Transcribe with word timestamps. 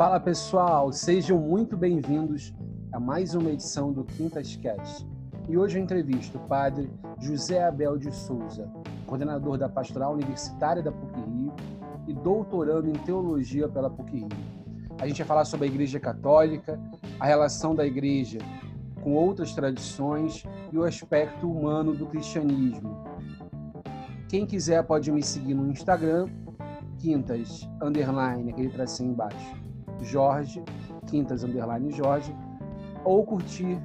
Fala 0.00 0.18
pessoal, 0.18 0.90
sejam 0.90 1.38
muito 1.38 1.76
bem-vindos 1.76 2.54
a 2.90 2.98
mais 2.98 3.34
uma 3.34 3.50
edição 3.50 3.92
do 3.92 4.02
Quintas 4.02 4.56
Cast. 4.56 5.06
E 5.46 5.58
hoje 5.58 5.78
eu 5.78 5.82
entrevisto 5.82 6.38
o 6.38 6.48
padre 6.48 6.90
José 7.18 7.62
Abel 7.62 7.98
de 7.98 8.10
Souza, 8.10 8.66
coordenador 9.06 9.58
da 9.58 9.68
Pastoral 9.68 10.14
Universitária 10.14 10.82
da 10.82 10.90
PUC-Rio 10.90 11.52
e 12.08 12.14
doutorando 12.14 12.88
em 12.88 12.94
Teologia 12.94 13.68
pela 13.68 13.90
PUC-Rio. 13.90 14.28
A 14.98 15.06
gente 15.06 15.18
vai 15.18 15.26
falar 15.26 15.44
sobre 15.44 15.66
a 15.66 15.70
Igreja 15.70 16.00
Católica, 16.00 16.80
a 17.20 17.26
relação 17.26 17.74
da 17.74 17.86
Igreja 17.86 18.38
com 19.02 19.12
outras 19.12 19.54
tradições 19.54 20.44
e 20.72 20.78
o 20.78 20.84
aspecto 20.84 21.46
humano 21.46 21.94
do 21.94 22.06
cristianismo. 22.06 23.04
Quem 24.30 24.46
quiser 24.46 24.82
pode 24.82 25.12
me 25.12 25.22
seguir 25.22 25.52
no 25.52 25.70
Instagram, 25.70 26.26
quintas, 26.98 27.68
underline, 27.82 28.50
aquele 28.50 28.70
tracinho 28.70 29.12
embaixo, 29.12 29.59
Jorge, 30.02 30.62
quintas, 31.06 31.44
underline, 31.44 31.90
Jorge, 31.90 32.34
ou 33.04 33.24
curtir 33.24 33.80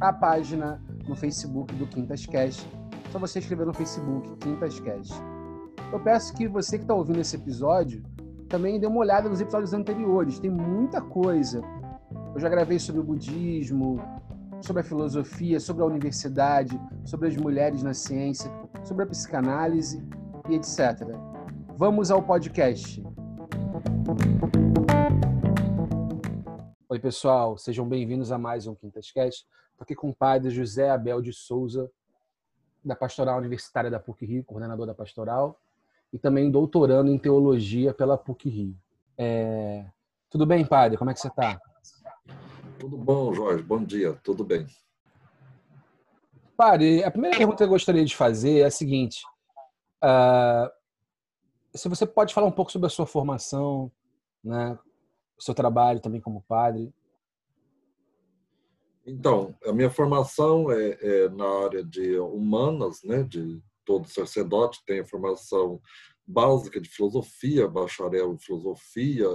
a 0.00 0.12
página 0.12 0.82
no 1.08 1.14
Facebook 1.14 1.74
do 1.74 1.86
Quintas 1.86 2.26
Cast. 2.26 2.68
Só 3.10 3.18
você 3.18 3.38
escrever 3.38 3.66
no 3.66 3.74
Facebook, 3.74 4.36
Quintas 4.36 4.78
Cast. 4.80 5.14
Eu 5.92 6.00
peço 6.00 6.34
que 6.34 6.48
você 6.48 6.78
que 6.78 6.84
está 6.84 6.94
ouvindo 6.94 7.20
esse 7.20 7.36
episódio 7.36 8.02
também 8.48 8.78
dê 8.78 8.86
uma 8.86 8.98
olhada 8.98 9.28
nos 9.28 9.40
episódios 9.40 9.72
anteriores. 9.72 10.38
Tem 10.38 10.50
muita 10.50 11.00
coisa. 11.00 11.62
Eu 12.34 12.40
já 12.40 12.48
gravei 12.48 12.78
sobre 12.78 13.00
o 13.00 13.04
budismo, 13.04 14.00
sobre 14.60 14.82
a 14.82 14.84
filosofia, 14.84 15.58
sobre 15.60 15.82
a 15.82 15.86
universidade, 15.86 16.80
sobre 17.04 17.28
as 17.28 17.36
mulheres 17.36 17.82
na 17.82 17.94
ciência, 17.94 18.50
sobre 18.84 19.04
a 19.04 19.06
psicanálise 19.06 20.02
e 20.48 20.54
etc. 20.54 21.08
Vamos 21.76 22.10
ao 22.10 22.22
podcast. 22.22 23.02
Oi, 26.96 27.00
pessoal, 27.00 27.58
sejam 27.58 27.86
bem-vindos 27.86 28.32
a 28.32 28.38
mais 28.38 28.66
um 28.66 28.74
Quintas 28.74 29.10
Cast. 29.10 29.46
Estou 29.70 29.82
aqui 29.82 29.94
com 29.94 30.08
o 30.08 30.14
padre 30.14 30.48
José 30.48 30.88
Abel 30.88 31.20
de 31.20 31.30
Souza, 31.30 31.90
da 32.82 32.96
Pastoral 32.96 33.36
Universitária 33.36 33.90
da 33.90 34.00
PUC-Rio, 34.00 34.42
coordenador 34.42 34.86
da 34.86 34.94
Pastoral, 34.94 35.60
e 36.10 36.18
também 36.18 36.50
doutorando 36.50 37.10
em 37.10 37.18
Teologia 37.18 37.92
pela 37.92 38.16
PUC-Rio. 38.16 38.74
É... 39.18 39.84
Tudo 40.30 40.46
bem, 40.46 40.64
padre? 40.64 40.96
Como 40.96 41.10
é 41.10 41.12
que 41.12 41.20
você 41.20 41.28
está? 41.28 41.60
Tudo 42.78 42.96
bom, 42.96 43.34
Jorge? 43.34 43.62
Bom 43.62 43.84
dia, 43.84 44.18
tudo 44.24 44.42
bem. 44.42 44.66
Padre, 46.56 47.04
a 47.04 47.10
primeira 47.10 47.36
pergunta 47.36 47.58
que 47.58 47.64
eu 47.64 47.68
gostaria 47.68 48.06
de 48.06 48.16
fazer 48.16 48.60
é 48.60 48.64
a 48.64 48.70
seguinte: 48.70 49.22
uh, 50.02 50.70
se 51.74 51.90
você 51.90 52.06
pode 52.06 52.32
falar 52.32 52.46
um 52.46 52.52
pouco 52.52 52.72
sobre 52.72 52.86
a 52.86 52.90
sua 52.90 53.06
formação, 53.06 53.92
né, 54.42 54.78
o 55.38 55.42
seu 55.42 55.54
trabalho 55.54 56.00
também 56.00 56.20
como 56.20 56.42
padre. 56.42 56.92
Então, 59.06 59.54
a 59.64 59.72
minha 59.72 59.90
formação 59.90 60.70
é, 60.70 60.98
é 61.00 61.28
na 61.28 61.46
área 61.64 61.84
de 61.84 62.18
humanas, 62.18 63.02
né, 63.04 63.22
de 63.22 63.62
todo 63.84 64.08
sacerdote 64.08 64.82
tem 64.84 65.00
a 65.00 65.04
formação 65.04 65.80
básica 66.26 66.80
de 66.80 66.88
filosofia, 66.88 67.68
bacharel 67.68 68.34
em 68.34 68.38
filosofia, 68.38 69.28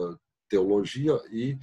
teologia 0.49 1.17
e 1.31 1.57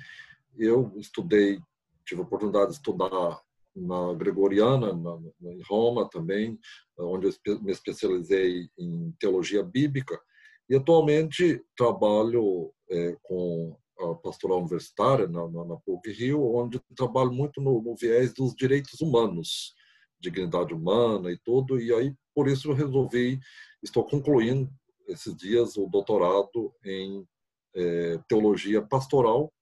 eu 0.57 0.91
estudei, 0.97 1.61
tive 2.07 2.23
a 2.23 2.25
oportunidade 2.25 2.71
de 2.71 2.77
estudar 2.77 3.43
na 3.77 4.15
Gregoriana, 4.15 4.93
na, 4.95 5.19
em 5.43 5.63
Roma 5.63 6.09
também, 6.09 6.59
onde 6.99 7.29
eu 7.45 7.63
me 7.63 7.71
especializei 7.71 8.69
em 8.79 9.15
teologia 9.21 9.63
bíblica 9.63 10.19
e 10.69 10.75
atualmente 10.75 11.63
trabalho 11.77 12.73
é, 12.91 13.17
com 13.23 13.77
pastoral 14.23 14.59
universitária 14.59 15.27
na, 15.27 15.49
na, 15.49 15.65
na 15.65 15.77
PUC 15.77 16.11
Rio, 16.13 16.55
onde 16.55 16.81
trabalho 16.95 17.33
muito 17.33 17.61
no, 17.61 17.83
no, 17.83 17.97
viés 17.97 18.33
dos 18.33 18.55
direitos 18.55 19.01
humanos, 19.01 19.75
dignidade 20.21 20.73
humana 20.73 21.31
e 21.31 21.39
tudo. 21.39 21.81
E 21.81 21.93
aí, 21.93 22.15
por 22.35 22.49
isso, 22.49 22.71
eu 22.71 22.75
resolvi, 22.75 23.39
estou 23.83 24.05
concluindo 24.05 24.71
esses 25.09 25.35
dias 25.37 25.77
o 25.77 25.87
doutorado 25.87 26.73
em 26.85 27.27
é, 27.75 28.19
teologia 28.29 28.83
pastoral, 28.83 29.53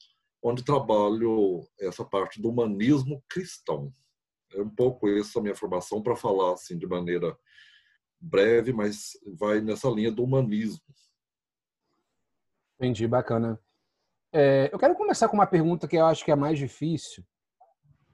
onde 0.43 0.65
trabalho 0.65 1.67
essa 1.81 2.05
parte 2.05 2.41
do 2.41 2.51
humanismo 2.51 3.23
cristão. 3.29 3.93
É 4.53 4.61
um 4.61 4.71
pouco 4.71 5.09
essa 5.09 5.39
a 5.39 5.43
minha 5.43 5.55
formação 5.55 6.03
para 6.03 6.15
falar 6.15 6.53
assim 6.53 6.79
de 6.79 6.87
maneira 6.87 7.37
breve, 8.21 8.73
mas 8.73 9.11
vai 9.39 9.61
nessa 9.61 9.89
linha 9.89 10.11
do 10.11 10.23
humanismo. 10.23 10.83
Entendi, 12.79 13.07
bacana. 13.07 13.59
É, 14.33 14.69
eu 14.73 14.79
quero 14.79 14.95
começar 14.95 15.29
com 15.29 15.37
uma 15.37 15.47
pergunta 15.47 15.87
que 15.87 15.97
eu 15.97 16.07
acho 16.07 16.25
que 16.25 16.31
é 16.31 16.37
mais 16.37 16.59
difícil 16.59 17.25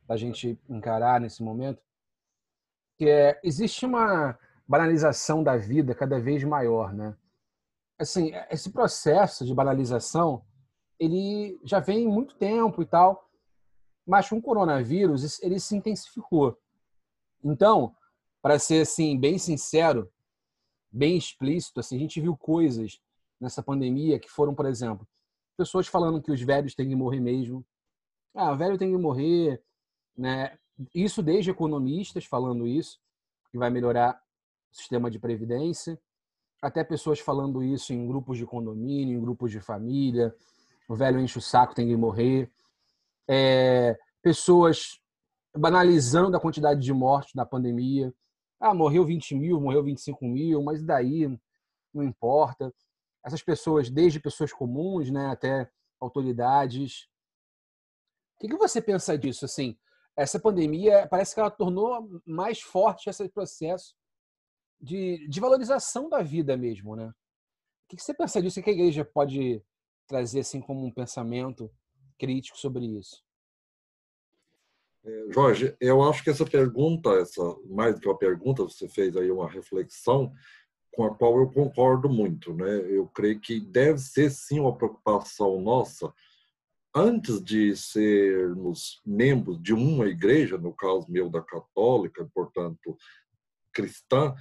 da 0.06 0.16
gente 0.16 0.60
encarar 0.68 1.20
nesse 1.20 1.42
momento, 1.42 1.82
que 2.98 3.08
é 3.08 3.40
existe 3.42 3.86
uma 3.86 4.38
banalização 4.68 5.42
da 5.42 5.56
vida 5.56 5.94
cada 5.94 6.20
vez 6.20 6.44
maior, 6.44 6.92
né? 6.92 7.16
Assim, 7.98 8.32
esse 8.50 8.70
processo 8.70 9.44
de 9.44 9.54
banalização, 9.54 10.44
ele 10.98 11.58
já 11.64 11.80
vem 11.80 12.06
muito 12.06 12.36
tempo 12.36 12.82
e 12.82 12.86
tal, 12.86 13.30
mas 14.06 14.28
com 14.28 14.36
o 14.36 14.42
coronavírus 14.42 15.40
ele 15.42 15.58
se 15.60 15.76
intensificou. 15.76 16.58
Então, 17.44 17.94
para 18.40 18.58
ser 18.58 18.82
assim 18.82 19.18
bem 19.18 19.38
sincero, 19.38 20.12
bem 20.90 21.16
explícito, 21.16 21.80
assim, 21.80 21.96
a 21.96 22.00
gente 22.00 22.20
viu 22.20 22.36
coisas 22.36 23.00
nessa 23.40 23.62
pandemia 23.62 24.18
que 24.18 24.28
foram, 24.28 24.54
por 24.54 24.66
exemplo, 24.66 25.06
pessoas 25.62 25.86
falando 25.86 26.20
que 26.20 26.32
os 26.32 26.42
velhos 26.42 26.74
têm 26.74 26.88
que 26.88 26.96
morrer 26.96 27.20
mesmo. 27.20 27.64
Ah, 28.34 28.52
velho 28.52 28.76
tem 28.76 28.90
que 28.90 28.98
morrer, 28.98 29.62
né? 30.16 30.58
Isso 30.92 31.22
desde 31.22 31.50
economistas 31.50 32.24
falando 32.24 32.66
isso, 32.66 32.98
que 33.50 33.58
vai 33.58 33.70
melhorar 33.70 34.20
o 34.72 34.74
sistema 34.74 35.08
de 35.08 35.20
previdência, 35.20 35.96
até 36.60 36.82
pessoas 36.82 37.20
falando 37.20 37.62
isso 37.62 37.92
em 37.92 38.08
grupos 38.08 38.38
de 38.38 38.44
condomínio, 38.44 39.16
em 39.16 39.20
grupos 39.20 39.52
de 39.52 39.60
família. 39.60 40.34
O 40.88 40.96
velho 40.96 41.20
enche 41.20 41.38
o 41.38 41.42
saco, 41.42 41.74
tem 41.76 41.86
que 41.86 41.96
morrer. 41.96 42.50
É, 43.28 43.96
pessoas 44.20 45.00
banalizando 45.56 46.36
a 46.36 46.40
quantidade 46.40 46.80
de 46.80 46.92
mortes 46.92 47.34
na 47.34 47.46
pandemia. 47.46 48.12
Ah, 48.58 48.74
morreu 48.74 49.04
20 49.04 49.36
mil, 49.36 49.60
morreu 49.60 49.84
25 49.84 50.24
mil, 50.24 50.60
mas 50.60 50.82
daí 50.82 51.28
não 51.94 52.02
importa 52.02 52.74
essas 53.24 53.42
pessoas, 53.42 53.90
desde 53.90 54.20
pessoas 54.20 54.52
comuns, 54.52 55.10
né, 55.10 55.26
até 55.26 55.70
autoridades. 56.00 57.08
O 58.36 58.48
que, 58.48 58.56
você 58.56 58.82
pensa 58.82 59.16
disso? 59.16 59.44
Assim, 59.44 59.78
essa 60.16 60.40
pandemia 60.40 61.06
parece 61.08 61.34
que 61.34 61.40
ela 61.40 61.50
tornou 61.50 62.20
mais 62.26 62.60
forte 62.60 63.08
esse 63.08 63.28
processo 63.28 63.94
de, 64.80 65.28
de 65.28 65.40
valorização 65.40 66.08
da 66.08 66.22
vida 66.22 66.56
mesmo, 66.56 66.96
né? 66.96 67.06
O 67.84 67.96
que, 67.96 68.02
você 68.02 68.12
pensa 68.12 68.42
disso? 68.42 68.58
O 68.58 68.62
que 68.62 68.70
a 68.70 68.72
igreja 68.72 69.04
pode 69.04 69.62
trazer 70.06 70.40
assim 70.40 70.60
como 70.60 70.84
um 70.84 70.90
pensamento 70.90 71.70
crítico 72.18 72.58
sobre 72.58 72.86
isso? 72.86 73.22
É, 75.04 75.26
Jorge, 75.30 75.76
eu 75.80 76.02
acho 76.02 76.22
que 76.22 76.30
essa 76.30 76.44
pergunta, 76.44 77.10
essa 77.10 77.42
mais 77.66 77.94
do 77.94 78.00
que 78.00 78.08
uma 78.08 78.18
pergunta, 78.18 78.62
você 78.62 78.88
fez 78.88 79.16
aí 79.16 79.30
uma 79.30 79.48
reflexão, 79.48 80.32
com 80.92 81.04
a 81.04 81.14
qual 81.14 81.38
eu 81.38 81.50
concordo 81.50 82.08
muito. 82.08 82.52
Né? 82.54 82.76
Eu 82.90 83.06
creio 83.08 83.40
que 83.40 83.60
deve 83.60 83.98
ser 83.98 84.30
sim 84.30 84.60
uma 84.60 84.76
preocupação 84.76 85.60
nossa, 85.60 86.12
antes 86.94 87.42
de 87.42 87.74
sermos 87.74 89.00
membros 89.04 89.60
de 89.62 89.72
uma 89.72 90.06
igreja, 90.06 90.58
no 90.58 90.72
caso 90.72 91.06
meu 91.08 91.30
da 91.30 91.40
católica, 91.40 92.28
portanto 92.34 92.96
cristã, 93.72 94.34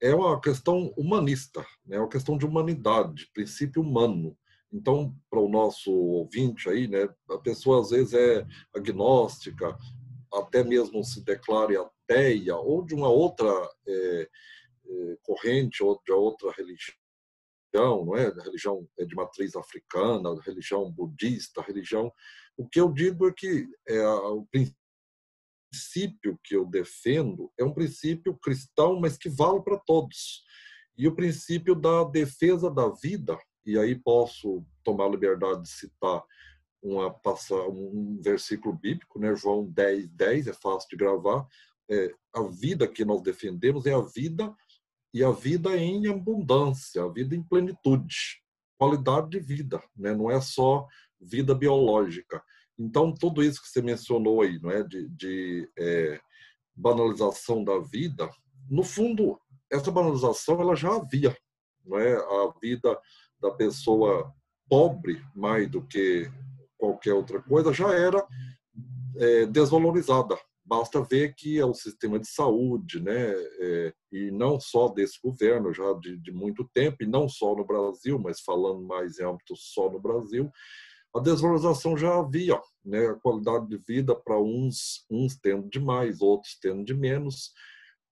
é 0.00 0.14
uma 0.14 0.40
questão 0.40 0.92
humanista, 0.96 1.60
né? 1.84 1.96
é 1.96 2.00
uma 2.00 2.08
questão 2.08 2.38
de 2.38 2.46
humanidade, 2.46 3.30
princípio 3.34 3.82
humano. 3.82 4.36
Então, 4.72 5.14
para 5.30 5.40
o 5.40 5.48
nosso 5.48 5.90
ouvinte 5.90 6.68
aí, 6.68 6.86
né, 6.86 7.08
a 7.30 7.38
pessoa 7.38 7.80
às 7.80 7.90
vezes 7.90 8.12
é 8.14 8.46
agnóstica, 8.74 9.76
até 10.32 10.62
mesmo 10.62 11.02
se 11.02 11.24
declare 11.24 11.76
ateia, 11.76 12.56
ou 12.56 12.84
de 12.84 12.94
uma 12.94 13.08
outra 13.08 13.50
eh, 13.86 14.28
corrente 15.22 15.82
ou 15.82 16.00
de 16.04 16.12
outra 16.12 16.50
religião, 16.52 18.04
não 18.04 18.16
é? 18.16 18.28
Religião 18.28 18.86
é 18.98 19.04
de 19.04 19.14
matriz 19.14 19.54
africana, 19.56 20.34
religião 20.42 20.90
budista, 20.90 21.62
religião. 21.62 22.12
O 22.56 22.68
que 22.68 22.80
eu 22.80 22.92
digo 22.92 23.28
é 23.28 23.32
que 23.32 23.68
é, 23.86 24.06
o 24.06 24.46
princípio 25.70 26.38
que 26.42 26.56
eu 26.56 26.66
defendo 26.66 27.52
é 27.58 27.64
um 27.64 27.74
princípio 27.74 28.36
cristão, 28.38 28.98
mas 28.98 29.16
que 29.16 29.28
vale 29.28 29.62
para 29.62 29.78
todos. 29.78 30.42
E 30.96 31.06
o 31.06 31.14
princípio 31.14 31.74
da 31.74 32.04
defesa 32.04 32.70
da 32.70 32.88
vida, 32.88 33.38
e 33.64 33.78
aí 33.78 33.94
posso 33.94 34.64
tomar 34.82 35.08
liberdade 35.08 35.62
de 35.62 35.68
citar 35.68 36.24
uma, 36.82 37.14
um 37.68 38.20
versículo 38.22 38.74
bíblico, 38.74 39.18
né? 39.18 39.34
João 39.34 39.66
10, 39.66 40.08
10, 40.08 40.46
é 40.48 40.52
fácil 40.52 40.88
de 40.90 40.96
gravar. 40.96 41.46
É, 41.90 42.14
a 42.34 42.42
vida 42.42 42.86
que 42.86 43.04
nós 43.04 43.22
defendemos 43.22 43.86
é 43.86 43.94
a 43.94 44.00
vida 44.00 44.54
e 45.12 45.24
a 45.24 45.30
vida 45.30 45.76
em 45.76 46.06
abundância, 46.08 47.02
a 47.02 47.08
vida 47.08 47.34
em 47.34 47.42
plenitude, 47.42 48.42
qualidade 48.76 49.30
de 49.30 49.40
vida, 49.40 49.82
né? 49.96 50.14
Não 50.14 50.30
é 50.30 50.40
só 50.40 50.86
vida 51.20 51.54
biológica. 51.54 52.42
Então, 52.78 53.12
tudo 53.12 53.42
isso 53.42 53.60
que 53.60 53.68
você 53.68 53.82
mencionou 53.82 54.42
aí, 54.42 54.60
não 54.60 54.70
é, 54.70 54.82
de, 54.84 55.08
de 55.08 55.68
é, 55.76 56.20
banalização 56.74 57.64
da 57.64 57.78
vida, 57.80 58.30
no 58.70 58.84
fundo, 58.84 59.40
essa 59.70 59.90
banalização 59.90 60.60
ela 60.60 60.76
já 60.76 60.94
havia, 60.94 61.36
não 61.84 61.98
é? 61.98 62.14
A 62.14 62.52
vida 62.60 62.98
da 63.40 63.50
pessoa 63.50 64.32
pobre, 64.68 65.20
mais 65.34 65.68
do 65.68 65.82
que 65.82 66.30
qualquer 66.76 67.14
outra 67.14 67.42
coisa, 67.42 67.72
já 67.72 67.92
era 67.92 68.24
é, 69.16 69.46
desvalorizada. 69.46 70.38
Basta 70.68 71.02
ver 71.02 71.34
que 71.34 71.58
é 71.58 71.64
o 71.64 71.72
sistema 71.72 72.18
de 72.18 72.28
saúde, 72.28 73.00
né? 73.00 73.32
É, 73.32 73.94
e 74.12 74.30
não 74.30 74.60
só 74.60 74.88
desse 74.88 75.18
governo, 75.24 75.72
já 75.72 75.94
de, 75.94 76.18
de 76.18 76.30
muito 76.30 76.68
tempo, 76.74 77.02
e 77.02 77.06
não 77.06 77.26
só 77.26 77.56
no 77.56 77.64
Brasil, 77.64 78.18
mas 78.18 78.42
falando 78.42 78.82
mais 78.82 79.18
em 79.18 79.24
âmbito 79.24 79.56
só 79.56 79.90
no 79.90 79.98
Brasil, 79.98 80.50
a 81.16 81.20
desvalorização 81.20 81.96
já 81.96 82.18
havia, 82.18 82.60
né? 82.84 83.06
A 83.06 83.14
qualidade 83.14 83.66
de 83.66 83.78
vida 83.78 84.14
para 84.14 84.38
uns, 84.38 85.06
uns 85.10 85.36
tendo 85.36 85.70
de 85.70 85.80
mais, 85.80 86.20
outros 86.20 86.58
tendo 86.60 86.84
de 86.84 86.92
menos. 86.92 87.50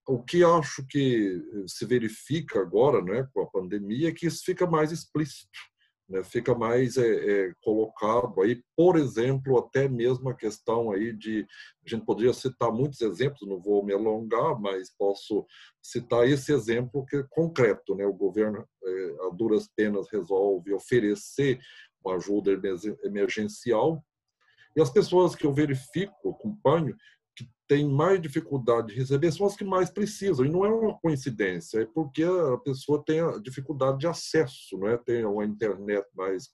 O 0.09 0.23
que 0.23 0.43
acho 0.43 0.87
que 0.89 1.39
se 1.67 1.85
verifica 1.85 2.59
agora, 2.61 3.03
né, 3.03 3.29
com 3.35 3.43
a 3.43 3.51
pandemia, 3.51 4.09
é 4.09 4.13
que 4.13 4.27
isso 4.27 4.43
fica 4.47 4.67
mais 4.67 4.93
explícito 4.93 5.59
né, 6.09 6.23
fica 6.23 6.55
mais 6.55 6.97
é, 6.97 7.07
é, 7.49 7.53
colocado 7.63 8.41
aí, 8.41 8.63
por 8.77 8.97
exemplo, 8.97 9.59
até 9.59 9.89
mesmo 9.89 10.29
a 10.29 10.35
questão 10.35 10.91
aí 10.93 11.13
de, 11.13 11.47
a 11.85 11.89
gente 11.89 12.05
poderia 12.05 12.33
citar 12.33 12.73
muitos 12.73 13.01
exemplos, 13.01 13.49
não 13.49 13.61
vou 13.61 13.85
me 13.85 13.93
alongar, 13.93 14.59
mas 14.61 14.95
posso 14.97 15.45
citar 15.83 16.29
esse 16.29 16.53
exemplo 16.53 17.05
que 17.07 17.17
é 17.17 17.27
concreto, 17.31 17.95
né, 17.95 18.07
o 18.07 18.13
governo 18.13 18.65
é, 18.85 19.17
a 19.27 19.35
duras 19.35 19.69
penas 19.77 20.09
resolve 20.11 20.73
oferecer 20.73 21.59
uma 22.05 22.17
ajuda 22.17 22.53
emergencial 23.05 24.03
e 24.77 24.81
as 24.81 24.91
pessoas 24.91 25.35
que 25.35 25.47
eu 25.47 25.55
verifico, 25.55 26.31
acompanho, 26.31 26.95
têm 27.67 27.89
mais 27.89 28.21
dificuldade 28.21 28.89
de 28.89 28.95
receber 28.95 29.33
são 29.33 29.47
as 29.47 29.57
que 29.57 29.65
mais 29.65 29.91
precisam. 29.91 30.45
E 30.45 30.49
não 30.49 30.65
é 30.65 30.69
uma 30.69 30.99
coincidência, 30.99 31.81
é 31.81 31.87
porque 31.87 32.23
a 32.23 32.57
pessoa 32.59 33.03
tem 33.05 33.21
a 33.21 33.39
dificuldade 33.39 33.99
de 33.99 34.07
acesso, 34.07 34.79
não 34.79 34.89
é? 34.89 34.97
tem 34.97 35.25
uma 35.25 35.45
internet 35.45 36.07
mais, 36.15 36.53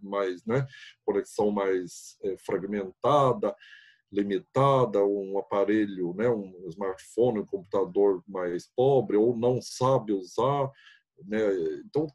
mais 0.00 0.44
né? 0.44 0.66
conexão 1.04 1.50
mais 1.50 2.16
é, 2.22 2.36
fragmentada, 2.38 3.54
limitada, 4.12 5.04
um 5.04 5.38
aparelho, 5.38 6.14
né? 6.14 6.28
um 6.28 6.68
smartphone, 6.68 7.40
um 7.40 7.46
computador 7.46 8.22
mais 8.28 8.70
pobre, 8.76 9.16
ou 9.16 9.36
não 9.36 9.60
sabe 9.60 10.12
usar. 10.12 10.70
Né? 11.26 11.40
Então, 11.84 12.06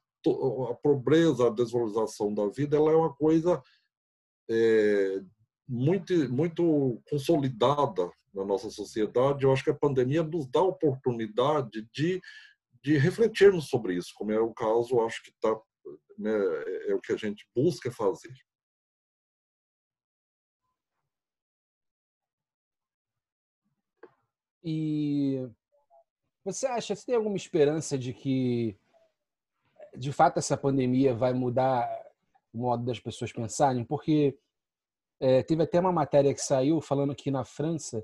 a 0.70 0.74
pobreza, 0.76 1.48
a 1.48 1.50
desvalorização 1.50 2.34
da 2.34 2.48
vida, 2.48 2.78
ela 2.78 2.92
é 2.92 2.96
uma 2.96 3.14
coisa 3.14 3.62
é, 4.50 5.22
muito, 5.70 6.14
muito 6.34 7.00
consolidada 7.08 8.12
na 8.34 8.44
nossa 8.44 8.72
sociedade, 8.72 9.44
eu 9.44 9.54
acho 9.54 9.64
que 9.64 9.70
a 9.70 9.76
pandemia 9.76 10.24
nos 10.24 10.48
dá 10.48 10.60
a 10.60 10.64
oportunidade 10.64 11.88
de, 11.94 12.20
de 12.84 12.98
refletirmos 12.98 13.70
sobre 13.70 13.94
isso, 13.96 14.12
como 14.16 14.32
é 14.32 14.40
o 14.40 14.54
caso, 14.54 15.00
acho 15.02 15.22
que 15.24 15.32
tá, 15.40 15.56
né, 16.18 16.32
é 16.88 16.96
o 16.96 17.00
que 17.00 17.14
a 17.14 17.18
gente 17.18 17.48
busca 17.56 17.92
fazer. 17.92 18.34
E 24.64 25.48
você 26.44 26.66
acha, 26.66 26.96
você 26.96 27.06
tem 27.06 27.16
alguma 27.16 27.38
esperança 27.38 27.98
de 27.98 28.12
que, 28.12 28.76
de 29.96 30.12
fato, 30.12 30.40
essa 30.40 30.58
pandemia 30.58 31.14
vai 31.14 31.34
mudar 31.34 31.88
o 32.52 32.58
modo 32.58 32.84
das 32.86 33.00
pessoas 33.00 33.32
pensarem? 33.32 33.86
Porque 33.86 34.38
é, 35.20 35.44
teve 35.44 35.64
até 35.64 35.80
uma 35.80 35.92
matéria 35.92 36.34
que 36.34 36.42
saiu 36.42 36.80
falando 36.82 37.16
que 37.16 37.30
na 37.30 37.44
França 37.44 38.04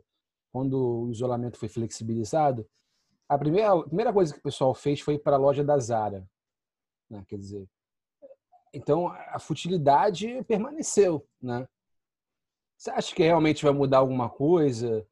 quando 0.56 1.04
o 1.04 1.12
isolamento 1.12 1.58
foi 1.58 1.68
flexibilizado, 1.68 2.66
a 3.28 3.38
primeira, 3.38 3.74
a 3.74 3.84
primeira 3.84 4.14
coisa 4.14 4.32
que 4.32 4.40
o 4.40 4.44
pessoal 4.44 4.74
fez 4.74 5.02
foi 5.02 5.16
ir 5.16 5.20
para 5.20 5.36
a 5.36 5.40
loja 5.40 5.66
da 5.66 5.78
Zara. 5.78 6.26
Né? 7.10 7.26
Quer 7.28 7.38
dizer, 7.38 7.68
então 8.74 9.08
a 9.08 9.38
futilidade 9.38 10.42
permaneceu. 10.46 11.28
Né? 11.42 11.68
Você 12.78 12.90
acha 12.90 13.14
que 13.14 13.22
realmente 13.22 13.66
vai 13.66 13.74
mudar 13.74 13.98
alguma 13.98 14.30
coisa? 14.30 15.06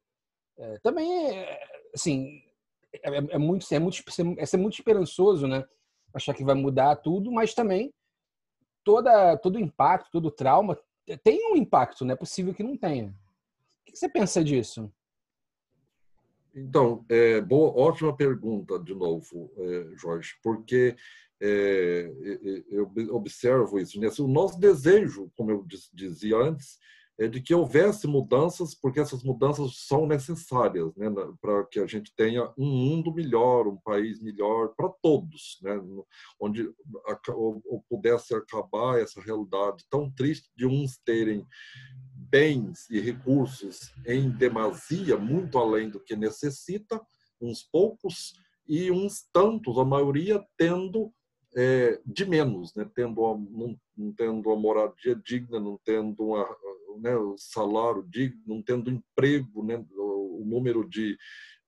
É, 0.56 0.78
também, 0.78 1.28
é, 1.36 1.60
assim, 1.94 2.42
é, 3.02 3.08
é, 3.08 3.38
muito, 3.38 3.66
é, 3.70 3.78
muito, 3.78 4.02
é 4.38 4.56
muito 4.56 4.78
esperançoso, 4.78 5.46
né? 5.46 5.62
Achar 6.14 6.32
que 6.32 6.42
vai 6.42 6.54
mudar 6.54 6.96
tudo, 6.96 7.30
mas 7.30 7.52
também 7.52 7.92
toda, 8.82 9.36
todo 9.36 9.56
o 9.56 9.60
impacto, 9.60 10.10
todo 10.10 10.28
o 10.28 10.30
trauma 10.30 10.80
tem 11.22 11.52
um 11.52 11.56
impacto, 11.56 12.04
não 12.04 12.14
é 12.14 12.16
possível 12.16 12.54
que 12.54 12.62
não 12.62 12.76
tenha. 12.76 13.08
O 13.08 13.84
que 13.84 13.96
você 13.96 14.08
pensa 14.08 14.42
disso? 14.42 14.92
Então, 16.54 17.04
é, 17.08 17.40
boa, 17.40 17.76
ótima 17.76 18.16
pergunta 18.16 18.78
de 18.78 18.94
novo, 18.94 19.52
é, 19.56 19.96
Jorge, 19.96 20.34
porque 20.42 20.96
é, 21.42 22.10
eu 22.70 22.90
observo 23.10 23.78
isso. 23.78 24.00
Né? 24.00 24.08
O 24.18 24.28
nosso 24.28 24.58
desejo, 24.58 25.30
como 25.36 25.50
eu 25.50 25.66
dizia 25.92 26.36
antes, 26.36 26.78
de 27.18 27.40
que 27.40 27.54
houvesse 27.54 28.06
mudanças, 28.06 28.74
porque 28.74 28.98
essas 28.98 29.22
mudanças 29.22 29.86
são 29.86 30.06
necessárias 30.06 30.94
né? 30.96 31.08
para 31.40 31.64
que 31.66 31.78
a 31.78 31.86
gente 31.86 32.12
tenha 32.16 32.52
um 32.58 32.66
mundo 32.66 33.14
melhor, 33.14 33.68
um 33.68 33.76
país 33.76 34.20
melhor 34.20 34.74
para 34.76 34.88
todos, 35.00 35.58
né? 35.62 35.80
onde 36.40 36.68
pudesse 37.88 38.34
acabar 38.34 39.00
essa 39.00 39.20
realidade 39.20 39.84
tão 39.88 40.10
triste 40.10 40.50
de 40.56 40.66
uns 40.66 40.98
terem 40.98 41.46
bens 42.14 42.90
e 42.90 42.98
recursos 42.98 43.92
em 44.04 44.30
demasia, 44.30 45.16
muito 45.16 45.56
além 45.56 45.88
do 45.88 46.00
que 46.00 46.16
necessita, 46.16 47.00
uns 47.40 47.62
poucos, 47.62 48.34
e 48.66 48.90
uns 48.90 49.22
tantos, 49.32 49.78
a 49.78 49.84
maioria 49.84 50.44
tendo 50.56 51.12
é, 51.56 52.00
de 52.04 52.24
menos, 52.24 52.74
né? 52.74 52.88
tendo 52.94 53.20
uma, 53.20 53.36
não, 53.50 53.80
não, 53.96 54.12
tendo 54.12 54.48
uma 54.48 54.56
moradia 54.56 55.14
digna, 55.14 55.60
não 55.60 55.78
tendo 55.84 56.24
uma, 56.24 56.44
né, 57.00 57.16
um 57.16 57.36
salário 57.38 58.02
digno, 58.08 58.42
não 58.46 58.62
tendo 58.62 58.90
emprego, 58.90 59.64
né? 59.64 59.84
o, 59.92 60.42
o 60.42 60.44
número 60.44 60.88
de, 60.88 61.16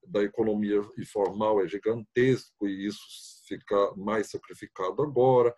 da 0.07 0.23
economia 0.23 0.81
informal 0.99 1.63
é 1.63 1.69
gigantesco 1.69 2.67
e 2.67 2.87
isso 2.87 3.01
fica 3.47 3.95
mais 3.97 4.31
sacrificado 4.31 5.03
agora, 5.03 5.55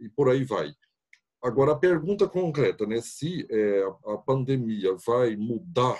e 0.00 0.08
por 0.08 0.28
aí 0.28 0.44
vai. 0.44 0.72
Agora, 1.42 1.72
a 1.72 1.78
pergunta 1.78 2.28
concreta, 2.28 2.86
né, 2.86 3.00
se 3.00 3.46
é, 3.50 3.82
a 4.06 4.16
pandemia 4.16 4.94
vai 5.04 5.34
mudar 5.34 5.98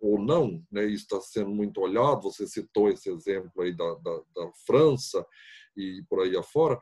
ou 0.00 0.18
não, 0.18 0.64
né, 0.70 0.86
isso 0.86 1.02
está 1.04 1.20
sendo 1.20 1.50
muito 1.50 1.80
olhado, 1.80 2.22
você 2.22 2.46
citou 2.46 2.88
esse 2.88 3.10
exemplo 3.10 3.62
aí 3.62 3.76
da, 3.76 3.94
da, 3.96 4.22
da 4.34 4.52
França 4.66 5.26
e 5.76 6.02
por 6.08 6.22
aí 6.22 6.36
afora, 6.36 6.78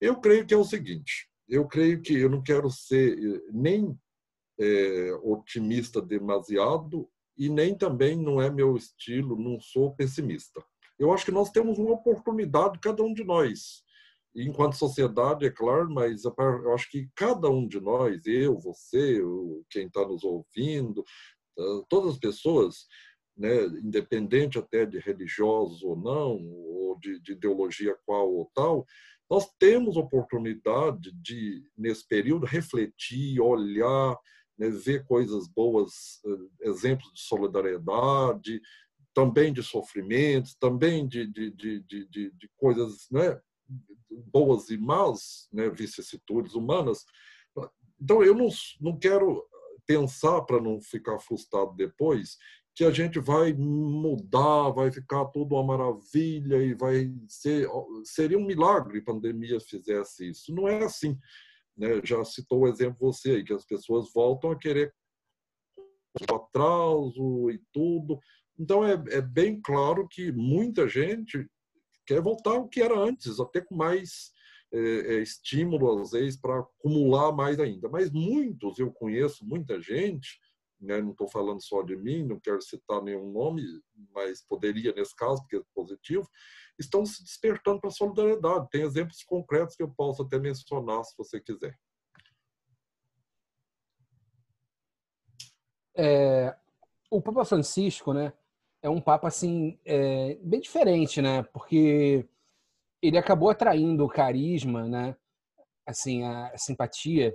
eu 0.00 0.20
creio 0.20 0.46
que 0.46 0.54
é 0.54 0.56
o 0.56 0.64
seguinte, 0.64 1.28
eu 1.48 1.66
creio 1.66 2.00
que 2.02 2.14
eu 2.14 2.28
não 2.28 2.42
quero 2.42 2.70
ser 2.70 3.18
eh, 3.18 3.40
nem 3.52 3.96
é, 4.58 5.12
otimista 5.22 6.00
demasiado 6.00 7.08
e 7.36 7.48
nem 7.48 7.76
também 7.76 8.16
não 8.16 8.40
é 8.40 8.50
meu 8.50 8.76
estilo, 8.76 9.36
não 9.36 9.58
sou 9.60 9.94
pessimista. 9.94 10.64
Eu 10.98 11.12
acho 11.12 11.24
que 11.24 11.32
nós 11.32 11.50
temos 11.50 11.78
uma 11.78 11.92
oportunidade, 11.92 12.78
cada 12.78 13.02
um 13.02 13.12
de 13.12 13.24
nós, 13.24 13.82
enquanto 14.34 14.76
sociedade, 14.76 15.46
é 15.46 15.50
claro, 15.50 15.90
mas 15.90 16.24
eu 16.24 16.74
acho 16.74 16.90
que 16.90 17.08
cada 17.14 17.48
um 17.48 17.66
de 17.66 17.80
nós, 17.80 18.24
eu, 18.26 18.58
você, 18.58 19.20
quem 19.70 19.86
está 19.86 20.06
nos 20.06 20.24
ouvindo, 20.24 21.04
tá, 21.56 21.62
todas 21.88 22.12
as 22.12 22.18
pessoas, 22.18 22.86
né, 23.36 23.64
independente 23.82 24.58
até 24.58 24.86
de 24.86 24.98
religiosos 24.98 25.82
ou 25.82 25.96
não, 25.96 26.38
ou 26.48 26.98
de, 27.00 27.20
de 27.20 27.32
ideologia 27.32 27.96
qual 28.06 28.32
ou 28.32 28.50
tal, 28.54 28.86
nós 29.30 29.48
temos 29.58 29.96
oportunidade 29.96 31.10
de, 31.20 31.64
nesse 31.76 32.06
período, 32.06 32.46
refletir, 32.46 33.40
olhar, 33.40 34.16
né, 34.58 34.68
ver 34.68 35.04
coisas 35.06 35.48
boas, 35.48 36.20
eh, 36.26 36.68
exemplos 36.68 37.12
de 37.12 37.20
solidariedade, 37.20 38.60
também 39.12 39.52
de 39.52 39.62
sofrimentos, 39.62 40.54
também 40.56 41.06
de, 41.06 41.26
de, 41.26 41.50
de, 41.50 41.80
de, 41.80 42.30
de 42.30 42.50
coisas 42.56 43.06
né, 43.10 43.40
boas 44.32 44.70
e 44.70 44.76
más 44.76 45.48
né, 45.52 45.68
vicissitudes 45.70 46.54
humanas. 46.54 47.04
Então, 48.00 48.22
eu 48.22 48.34
não, 48.34 48.48
não 48.80 48.98
quero 48.98 49.44
pensar, 49.86 50.42
para 50.42 50.60
não 50.60 50.80
ficar 50.80 51.18
frustrado 51.18 51.74
depois, 51.76 52.36
que 52.74 52.84
a 52.84 52.90
gente 52.90 53.20
vai 53.20 53.52
mudar, 53.52 54.70
vai 54.70 54.90
ficar 54.90 55.26
tudo 55.26 55.54
uma 55.54 55.64
maravilha 55.64 56.56
e 56.56 56.74
vai 56.74 57.12
ser. 57.28 57.68
Seria 58.04 58.36
um 58.36 58.44
milagre 58.44 58.98
a 58.98 59.04
pandemia 59.04 59.60
fizesse 59.60 60.28
isso. 60.28 60.52
Não 60.52 60.66
é 60.66 60.82
assim. 60.82 61.16
Né? 61.76 62.00
Já 62.04 62.24
citou 62.24 62.60
o 62.60 62.68
exemplo 62.68 62.96
você 63.00 63.30
aí, 63.30 63.44
que 63.44 63.52
as 63.52 63.64
pessoas 63.64 64.10
voltam 64.12 64.50
a 64.50 64.58
querer 64.58 64.92
o 66.30 66.34
atraso 66.34 67.50
e 67.50 67.60
tudo. 67.72 68.18
Então, 68.58 68.84
é, 68.84 68.92
é 69.08 69.20
bem 69.20 69.60
claro 69.60 70.06
que 70.08 70.30
muita 70.30 70.88
gente 70.88 71.48
quer 72.06 72.20
voltar 72.20 72.52
ao 72.52 72.68
que 72.68 72.80
era 72.80 72.96
antes, 72.96 73.40
até 73.40 73.60
com 73.60 73.74
mais 73.74 74.30
é, 74.72 74.78
é, 74.78 75.22
estímulo, 75.22 76.00
às 76.00 76.10
vezes, 76.10 76.38
para 76.40 76.60
acumular 76.60 77.32
mais 77.32 77.58
ainda. 77.58 77.88
Mas 77.88 78.10
muitos, 78.10 78.78
eu 78.78 78.92
conheço 78.92 79.44
muita 79.44 79.80
gente, 79.80 80.38
né, 80.80 81.00
não 81.00 81.12
estou 81.12 81.28
falando 81.28 81.62
só 81.64 81.82
de 81.82 81.96
mim, 81.96 82.24
não 82.24 82.38
quero 82.38 82.60
citar 82.60 83.02
nenhum 83.02 83.32
nome, 83.32 83.62
mas 84.12 84.44
poderia 84.46 84.92
nesse 84.92 85.16
caso, 85.16 85.40
porque 85.42 85.56
é 85.56 85.62
positivo, 85.74 86.28
estão 86.78 87.04
se 87.06 87.22
despertando 87.22 87.80
para 87.80 87.88
a 87.88 87.92
solidariedade. 87.92 88.68
Tem 88.70 88.82
exemplos 88.82 89.22
concretos 89.22 89.76
que 89.76 89.82
eu 89.82 89.90
posso 89.90 90.22
até 90.22 90.38
mencionar, 90.38 91.04
se 91.04 91.14
você 91.16 91.40
quiser. 91.40 91.78
É, 95.96 96.56
o 97.10 97.22
Papa 97.22 97.44
Francisco, 97.44 98.12
né, 98.12 98.32
é 98.84 98.90
um 98.90 99.00
papa 99.00 99.28
assim 99.28 99.78
é, 99.82 100.34
bem 100.42 100.60
diferente, 100.60 101.22
né? 101.22 101.42
Porque 101.44 102.28
ele 103.00 103.16
acabou 103.16 103.48
atraindo 103.48 104.04
o 104.04 104.08
carisma, 104.08 104.86
né? 104.86 105.16
Assim, 105.86 106.22
a, 106.22 106.52
simpatia 106.58 107.34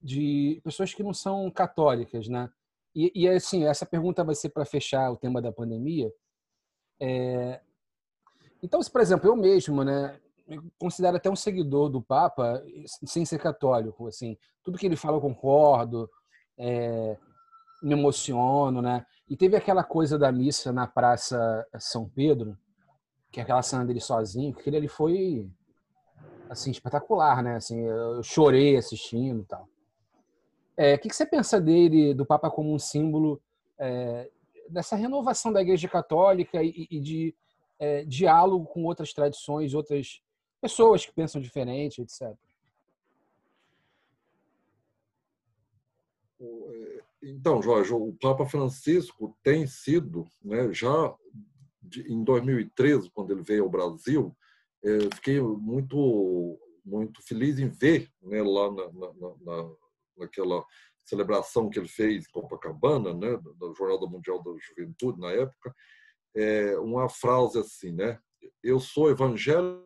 de 0.00 0.60
pessoas 0.62 0.92
que 0.92 1.02
não 1.02 1.14
são 1.14 1.50
católicas, 1.50 2.28
né? 2.28 2.50
E, 2.94 3.10
e 3.14 3.26
assim, 3.26 3.64
essa 3.64 3.86
pergunta 3.86 4.22
vai 4.22 4.34
ser 4.34 4.50
para 4.50 4.66
fechar 4.66 5.10
o 5.10 5.16
tema 5.16 5.40
da 5.40 5.50
pandemia. 5.50 6.12
É... 7.00 7.62
Então, 8.64 8.82
se 8.82 8.90
por 8.90 9.00
exemplo 9.00 9.28
eu 9.28 9.36
mesmo, 9.36 9.84
né, 9.84 10.18
me 10.48 10.60
considero 10.78 11.16
até 11.16 11.30
um 11.30 11.36
seguidor 11.36 11.88
do 11.88 12.02
Papa 12.02 12.62
sem 12.86 13.24
ser 13.24 13.38
católico, 13.38 14.08
assim, 14.08 14.36
tudo 14.62 14.78
que 14.78 14.86
ele 14.86 14.96
fala 14.96 15.16
eu 15.16 15.20
concordo. 15.20 16.08
É 16.58 17.16
me 17.84 17.92
emociono, 17.92 18.80
né? 18.80 19.04
E 19.28 19.36
teve 19.36 19.56
aquela 19.56 19.84
coisa 19.84 20.18
da 20.18 20.32
missa 20.32 20.72
na 20.72 20.86
Praça 20.86 21.66
São 21.78 22.08
Pedro, 22.08 22.56
que 23.30 23.38
é 23.38 23.42
aquela 23.42 23.62
cena 23.62 23.84
dele 23.84 24.00
sozinho, 24.00 24.54
que 24.54 24.74
ali 24.74 24.88
foi 24.88 25.46
assim 26.48 26.70
espetacular, 26.70 27.42
né? 27.42 27.56
Assim, 27.56 27.80
eu 27.80 28.22
chorei 28.22 28.76
assistindo 28.76 29.42
e 29.42 29.44
tal. 29.44 29.68
É, 30.76 30.94
o 30.94 30.98
que, 30.98 31.08
que 31.08 31.14
você 31.16 31.26
pensa 31.26 31.60
dele, 31.60 32.14
do 32.14 32.26
Papa 32.26 32.50
como 32.50 32.72
um 32.72 32.78
símbolo 32.78 33.40
é, 33.78 34.30
dessa 34.68 34.96
renovação 34.96 35.52
da 35.52 35.60
Igreja 35.60 35.88
Católica 35.88 36.62
e, 36.62 36.88
e 36.90 37.00
de 37.00 37.34
é, 37.78 38.04
diálogo 38.04 38.66
com 38.66 38.84
outras 38.84 39.12
tradições, 39.12 39.74
outras 39.74 40.20
pessoas 40.60 41.04
que 41.04 41.12
pensam 41.12 41.40
diferente, 41.40 42.00
etc. 42.02 42.34
Então, 47.22 47.62
Jorge, 47.62 47.92
o 47.92 48.12
Papa 48.20 48.44
Francisco 48.46 49.36
tem 49.42 49.66
sido, 49.66 50.26
né, 50.42 50.72
já 50.72 51.14
em 52.06 52.22
2013, 52.22 53.10
quando 53.10 53.32
ele 53.32 53.42
veio 53.42 53.64
ao 53.64 53.70
Brasil, 53.70 54.36
é, 54.82 54.98
fiquei 55.14 55.40
muito 55.40 56.58
muito 56.84 57.22
feliz 57.22 57.58
em 57.58 57.68
ver 57.68 58.10
né, 58.22 58.42
lá 58.42 58.70
na, 58.70 58.92
na, 58.92 59.14
na, 59.40 59.70
naquela 60.18 60.62
celebração 61.02 61.70
que 61.70 61.78
ele 61.78 61.88
fez 61.88 62.26
em 62.26 62.30
Copacabana, 62.30 63.14
né, 63.14 63.40
da 63.58 63.72
Jornada 63.74 64.06
Mundial 64.06 64.42
da 64.42 64.50
Juventude 64.58 65.18
na 65.18 65.30
época, 65.30 65.74
é, 66.34 66.76
uma 66.78 67.08
frase 67.08 67.58
assim, 67.58 67.92
né? 67.92 68.18
Eu 68.62 68.80
sou 68.80 69.10
evangélico, 69.10 69.84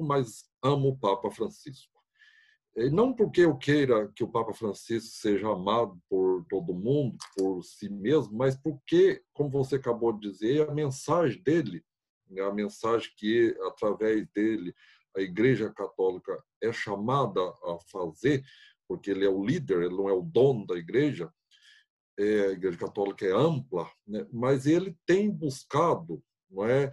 mas 0.00 0.44
amo 0.62 0.88
o 0.88 0.98
Papa 0.98 1.30
Francisco. 1.30 1.90
E 2.76 2.88
não 2.88 3.12
porque 3.12 3.42
eu 3.42 3.56
queira 3.56 4.10
que 4.14 4.22
o 4.22 4.30
Papa 4.30 4.54
Francisco 4.54 5.10
seja 5.10 5.48
amado 5.48 6.00
por 6.08 6.44
todo 6.48 6.72
mundo, 6.72 7.16
por 7.36 7.62
si 7.64 7.88
mesmo, 7.88 8.32
mas 8.36 8.56
porque, 8.56 9.22
como 9.32 9.50
você 9.50 9.76
acabou 9.76 10.12
de 10.12 10.30
dizer, 10.30 10.68
a 10.68 10.72
mensagem 10.72 11.42
dele, 11.42 11.84
né, 12.28 12.42
a 12.42 12.52
mensagem 12.52 13.10
que, 13.16 13.56
através 13.66 14.26
dele, 14.28 14.72
a 15.16 15.20
Igreja 15.20 15.72
Católica 15.72 16.40
é 16.62 16.72
chamada 16.72 17.40
a 17.40 17.78
fazer, 17.90 18.44
porque 18.86 19.10
ele 19.10 19.24
é 19.24 19.28
o 19.28 19.44
líder, 19.44 19.82
ele 19.82 19.96
não 19.96 20.08
é 20.08 20.12
o 20.12 20.22
dono 20.22 20.64
da 20.64 20.76
Igreja, 20.76 21.32
é, 22.20 22.46
a 22.48 22.52
Igreja 22.52 22.78
Católica 22.78 23.24
é 23.26 23.32
ampla, 23.32 23.90
né, 24.06 24.26
mas 24.32 24.66
ele 24.66 24.96
tem 25.06 25.30
buscado 25.30 26.22
não 26.50 26.66
é, 26.66 26.90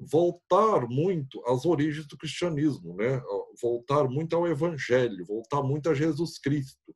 voltar 0.00 0.86
muito 0.88 1.42
às 1.46 1.64
origens 1.64 2.06
do 2.06 2.16
cristianismo, 2.16 2.94
né? 2.94 3.20
voltar 3.60 4.08
muito 4.08 4.36
ao 4.36 4.46
evangelho, 4.46 5.24
voltar 5.24 5.62
muito 5.62 5.88
a 5.90 5.94
Jesus 5.94 6.38
Cristo. 6.38 6.94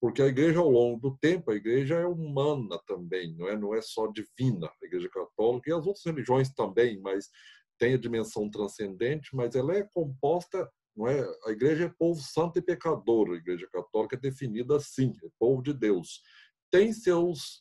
Porque 0.00 0.22
a 0.22 0.26
igreja, 0.26 0.58
ao 0.58 0.70
longo 0.70 0.98
do 0.98 1.18
tempo, 1.18 1.50
a 1.50 1.54
igreja 1.54 1.96
é 1.96 2.06
humana 2.06 2.80
também, 2.86 3.36
não 3.36 3.48
é, 3.48 3.56
não 3.56 3.74
é 3.74 3.82
só 3.82 4.06
divina, 4.06 4.66
a 4.66 4.86
igreja 4.86 5.10
católica 5.10 5.70
e 5.70 5.74
as 5.74 5.86
outras 5.86 6.04
religiões 6.04 6.50
também, 6.54 6.98
mas 7.00 7.28
tem 7.78 7.94
a 7.94 7.98
dimensão 7.98 8.50
transcendente, 8.50 9.28
mas 9.34 9.54
ela 9.54 9.74
é 9.74 9.86
composta, 9.92 10.68
não 10.96 11.06
é? 11.06 11.22
A 11.46 11.50
igreja 11.50 11.84
é 11.84 11.94
povo 11.98 12.20
santo 12.20 12.58
e 12.58 12.62
pecador, 12.62 13.30
a 13.30 13.36
igreja 13.36 13.68
católica 13.70 14.16
é 14.16 14.18
definida 14.18 14.76
assim, 14.76 15.12
é 15.22 15.28
povo 15.38 15.62
de 15.62 15.74
Deus. 15.74 16.22
Tem 16.70 16.92
seus 16.92 17.60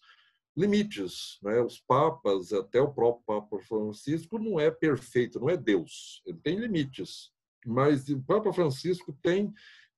limites. 0.55 1.39
Né? 1.41 1.61
Os 1.61 1.79
papas, 1.79 2.51
até 2.53 2.81
o 2.81 2.93
próprio 2.93 3.23
Papa 3.25 3.59
Francisco, 3.59 4.37
não 4.37 4.59
é 4.59 4.69
perfeito, 4.69 5.39
não 5.39 5.49
é 5.49 5.57
Deus. 5.57 6.21
Ele 6.25 6.37
tem 6.37 6.59
limites. 6.59 7.31
Mas 7.65 8.09
o 8.09 8.21
Papa 8.21 8.53
Francisco 8.53 9.17
tem 9.21 9.53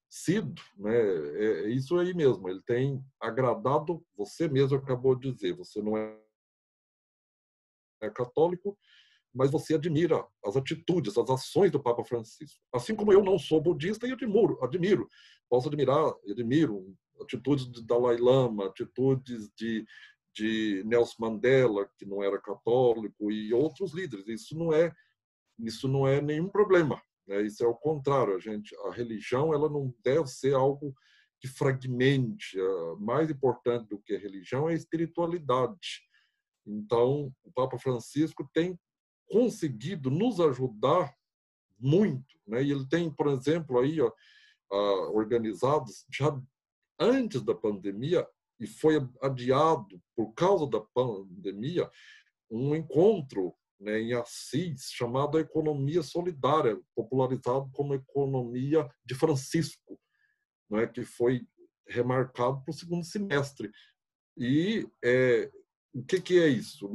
sido, 0.09 0.61
né? 0.77 0.93
é 0.93 1.69
isso 1.69 1.97
aí 1.97 2.13
mesmo, 2.13 2.49
ele 2.49 2.61
tem 2.63 3.01
agradado, 3.17 4.05
você 4.13 4.45
mesmo 4.49 4.77
acabou 4.77 5.15
de 5.15 5.31
dizer, 5.31 5.55
você 5.55 5.81
não 5.81 5.95
é 5.95 6.19
católico, 8.13 8.77
mas 9.33 9.49
você 9.49 9.75
admira 9.75 10.27
as 10.43 10.57
atitudes, 10.57 11.17
as 11.17 11.29
ações 11.29 11.71
do 11.71 11.81
Papa 11.81 12.03
Francisco. 12.03 12.59
Assim 12.73 12.93
como 12.93 13.13
eu 13.13 13.23
não 13.23 13.39
sou 13.39 13.61
budista 13.61 14.05
e 14.05 14.11
admiro, 14.11 14.61
admiro, 14.61 15.07
posso 15.49 15.69
admirar, 15.69 16.13
admiro 16.29 16.93
atitudes 17.21 17.69
de 17.71 17.85
Dalai 17.85 18.17
Lama, 18.17 18.67
atitudes 18.67 19.49
de 19.55 19.85
de 20.33 20.81
Nelson 20.85 21.15
Mandela, 21.19 21.89
que 21.97 22.05
não 22.05 22.23
era 22.23 22.39
católico, 22.39 23.31
e 23.31 23.53
outros 23.53 23.93
líderes. 23.93 24.27
Isso 24.27 24.57
não 24.57 24.71
é 24.73 24.93
isso 25.59 25.87
não 25.87 26.07
é 26.07 26.21
nenhum 26.21 26.49
problema. 26.49 27.01
Né? 27.27 27.43
Isso 27.43 27.63
é 27.63 27.67
o 27.67 27.75
contrário. 27.75 28.35
A 28.35 28.39
gente, 28.39 28.75
a 28.87 28.91
religião, 28.91 29.53
ela 29.53 29.69
não 29.69 29.93
deve 30.03 30.27
ser 30.27 30.55
algo 30.55 30.95
que 31.39 31.47
fragmente. 31.47 32.57
Mais 32.99 33.29
importante 33.29 33.87
do 33.87 33.99
que 33.99 34.15
a 34.15 34.19
religião 34.19 34.67
é 34.67 34.73
a 34.73 34.75
espiritualidade. 34.75 36.01
Então, 36.65 37.31
o 37.43 37.51
Papa 37.51 37.77
Francisco 37.77 38.49
tem 38.53 38.79
conseguido 39.29 40.09
nos 40.09 40.39
ajudar 40.39 41.13
muito, 41.79 42.39
né? 42.47 42.63
E 42.63 42.71
ele 42.71 42.87
tem, 42.87 43.09
por 43.11 43.27
exemplo, 43.27 43.79
aí 43.79 43.99
ó, 44.01 44.11
organizados 45.11 46.05
já 46.11 46.31
antes 47.01 47.41
da 47.41 47.55
pandemia 47.55 48.27
e 48.59 48.67
foi 48.67 48.95
adiado 49.21 49.99
por 50.15 50.33
causa 50.33 50.67
da 50.67 50.79
pandemia 50.79 51.89
um 52.49 52.75
encontro 52.75 53.55
né, 53.79 53.99
em 53.99 54.13
Assis 54.13 54.91
chamado 54.91 55.39
Economia 55.39 56.03
Solidária, 56.03 56.79
popularizado 56.95 57.69
como 57.73 57.95
Economia 57.95 58.87
de 59.03 59.15
Francisco, 59.15 59.99
né, 60.69 60.85
que 60.85 61.03
foi 61.03 61.41
remarcado 61.87 62.61
para 62.63 62.71
o 62.71 62.75
segundo 62.75 63.03
semestre. 63.03 63.71
E 64.37 64.87
é, 65.03 65.49
o 65.93 66.03
que, 66.03 66.21
que 66.21 66.39
é 66.39 66.47
isso? 66.47 66.87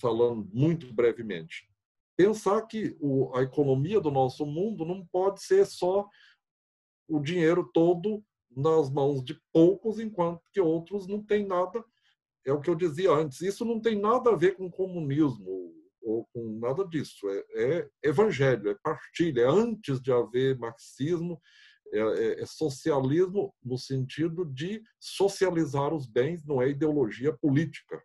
Falando 0.00 0.48
muito 0.52 0.92
brevemente. 0.94 1.68
Pensar 2.16 2.62
que 2.62 2.96
o, 2.98 3.34
a 3.36 3.42
economia 3.42 4.00
do 4.00 4.10
nosso 4.10 4.46
mundo 4.46 4.84
não 4.86 5.06
pode 5.06 5.42
ser 5.42 5.66
só 5.66 6.08
o 7.08 7.20
dinheiro 7.20 7.68
todo 7.74 8.24
nas 8.56 8.90
mãos 8.90 9.24
de 9.24 9.40
poucos, 9.52 9.98
enquanto 9.98 10.42
que 10.52 10.60
outros 10.60 11.06
não 11.06 11.22
têm 11.24 11.46
nada. 11.46 11.84
É 12.44 12.52
o 12.52 12.60
que 12.60 12.70
eu 12.70 12.74
dizia 12.74 13.12
antes. 13.12 13.40
Isso 13.42 13.64
não 13.64 13.80
tem 13.80 14.00
nada 14.00 14.30
a 14.30 14.36
ver 14.36 14.56
com 14.56 14.70
comunismo 14.70 15.74
ou 16.02 16.26
com 16.32 16.58
nada 16.58 16.86
disso. 16.86 17.28
É, 17.28 17.44
é 17.54 17.90
evangelho, 18.02 18.70
é 18.70 18.74
partilha. 18.82 19.42
É 19.42 19.46
antes 19.46 20.00
de 20.00 20.12
haver 20.12 20.58
marxismo, 20.58 21.40
é, 21.92 21.98
é, 21.98 22.42
é, 22.42 22.46
socialismo 22.46 23.54
no 23.62 23.76
sentido 23.76 24.44
de 24.44 24.82
socializar 24.98 25.92
os 25.92 26.06
bens, 26.06 26.44
não 26.44 26.62
é 26.62 26.68
ideologia 26.68 27.36
política. 27.36 28.00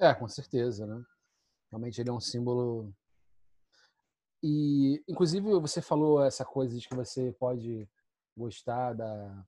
É, 0.00 0.12
com 0.12 0.26
certeza, 0.26 0.84
né? 0.84 1.00
Realmente 1.70 2.00
ele 2.00 2.10
é 2.10 2.12
um 2.12 2.20
símbolo 2.20 2.92
e, 4.42 5.02
inclusive, 5.08 5.48
você 5.60 5.80
falou 5.80 6.22
essa 6.22 6.44
coisa 6.44 6.78
de 6.78 6.88
que 6.88 6.94
você 6.94 7.32
pode 7.38 7.88
gostar 8.36 8.92
da, 8.92 9.46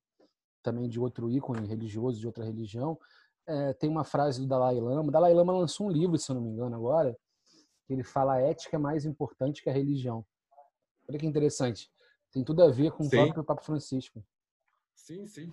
também 0.63 0.89
de 0.89 1.01
outro 1.01 1.31
ícone 1.31 1.67
religioso, 1.67 2.21
de 2.21 2.27
outra 2.27 2.45
religião. 2.45 2.99
É, 3.47 3.73
tem 3.75 3.91
uma 3.91 4.05
frase 4.05 4.41
do 4.41 4.47
Dalai 4.47 4.81
Lama. 4.81 5.09
O 5.09 5.11
Dalai 5.11 5.35
Lama 5.35 5.53
lançou 5.53 5.89
um 5.89 5.91
livro, 5.91 6.17
se 6.17 6.31
eu 6.31 6.37
não 6.37 6.43
me 6.43 6.51
engano, 6.51 6.77
agora, 6.77 7.17
que 7.87 7.93
ele 7.93 8.05
fala 8.05 8.35
a 8.35 8.41
ética 8.41 8.77
é 8.77 8.79
mais 8.79 9.05
importante 9.05 9.63
que 9.63 9.69
a 9.69 9.73
religião. 9.73 10.25
Olha 11.09 11.19
que 11.19 11.27
interessante. 11.27 11.91
Tem 12.31 12.45
tudo 12.45 12.63
a 12.63 12.71
ver 12.71 12.93
com 12.93 13.05
sim. 13.05 13.09
o 13.09 13.11
próprio 13.11 13.45
Papa 13.45 13.63
Francisco. 13.63 14.25
Sim, 14.95 15.27
sim. 15.27 15.53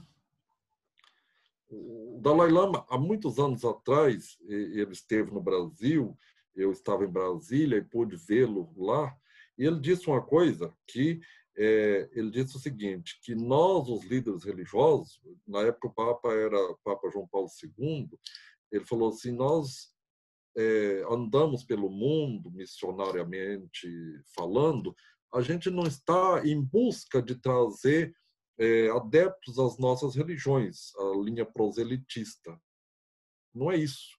O 1.69 2.19
Dalai 2.21 2.49
Lama, 2.49 2.85
há 2.89 2.97
muitos 2.97 3.39
anos 3.39 3.65
atrás, 3.65 4.37
ele 4.47 4.91
esteve 4.91 5.31
no 5.31 5.41
Brasil 5.41 6.17
eu 6.55 6.71
estava 6.71 7.03
em 7.03 7.09
Brasília 7.09 7.77
e 7.77 7.83
pude 7.83 8.15
vê-lo 8.15 8.73
lá, 8.77 9.15
ele 9.65 9.79
disse 9.79 10.07
uma 10.07 10.21
coisa 10.21 10.73
que 10.87 11.19
é, 11.57 12.09
ele 12.13 12.31
disse 12.31 12.55
o 12.55 12.59
seguinte, 12.59 13.19
que 13.23 13.35
nós, 13.35 13.87
os 13.89 14.03
líderes 14.05 14.43
religiosos, 14.43 15.21
na 15.47 15.61
época 15.61 15.87
o 15.87 15.93
Papa 15.93 16.33
era 16.33 16.57
Papa 16.83 17.09
João 17.11 17.27
Paulo 17.27 17.47
II, 17.61 18.09
ele 18.71 18.85
falou 18.85 19.09
assim, 19.09 19.31
nós 19.31 19.91
é, 20.57 21.03
andamos 21.09 21.63
pelo 21.63 21.89
mundo 21.89 22.49
missionariamente 22.51 23.87
falando, 24.35 24.95
a 25.33 25.41
gente 25.41 25.69
não 25.69 25.83
está 25.83 26.41
em 26.45 26.61
busca 26.61 27.21
de 27.21 27.35
trazer 27.35 28.13
é, 28.57 28.89
adeptos 28.89 29.59
às 29.59 29.77
nossas 29.77 30.15
religiões, 30.15 30.93
a 30.95 31.17
linha 31.23 31.45
proselitista. 31.45 32.59
Não 33.53 33.71
é 33.71 33.77
isso. 33.77 34.09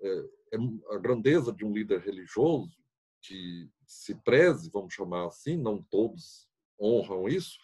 É, 0.00 0.08
é 0.54 0.94
a 0.94 0.98
grandeza 0.98 1.52
de 1.52 1.64
um 1.64 1.72
líder 1.72 2.00
religioso 2.00 2.76
que 3.22 3.70
se 3.86 4.14
preze, 4.14 4.70
vamos 4.70 4.94
chamar 4.94 5.26
assim, 5.26 5.56
não 5.56 5.82
todos 5.82 6.48
honram 6.80 7.28
isso, 7.28 7.58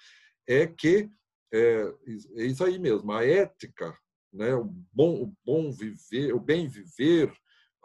é 0.46 0.66
que 0.66 1.10
é, 1.52 1.94
é 2.36 2.44
isso 2.44 2.64
aí 2.64 2.78
mesmo, 2.78 3.12
a 3.12 3.24
ética, 3.24 3.96
né, 4.32 4.54
o 4.54 4.64
bom, 4.92 5.22
o 5.22 5.36
bom 5.44 5.70
viver, 5.70 6.32
o 6.32 6.40
bem 6.40 6.66
viver, 6.66 7.32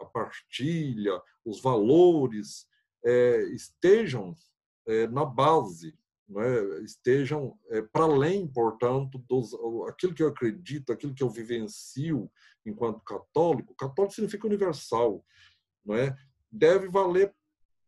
a 0.00 0.04
partilha, 0.04 1.20
os 1.44 1.60
valores 1.60 2.66
é, 3.04 3.42
estejam 3.52 4.34
é, 4.86 5.06
na 5.08 5.24
base, 5.24 5.94
é? 6.36 6.82
estejam 6.82 7.58
é, 7.70 7.82
para 7.82 8.04
além, 8.04 8.46
portanto, 8.46 9.18
dos, 9.28 9.54
aquilo 9.88 10.14
que 10.14 10.22
eu 10.22 10.28
acredito, 10.28 10.92
aquilo 10.92 11.14
que 11.14 11.22
eu 11.22 11.30
vivencio 11.30 12.30
enquanto 12.66 13.00
católico. 13.00 13.74
Católico 13.74 14.14
significa 14.14 14.46
universal, 14.46 15.24
não 15.84 15.94
é? 15.94 16.14
Deve 16.50 16.88
valer 16.88 17.34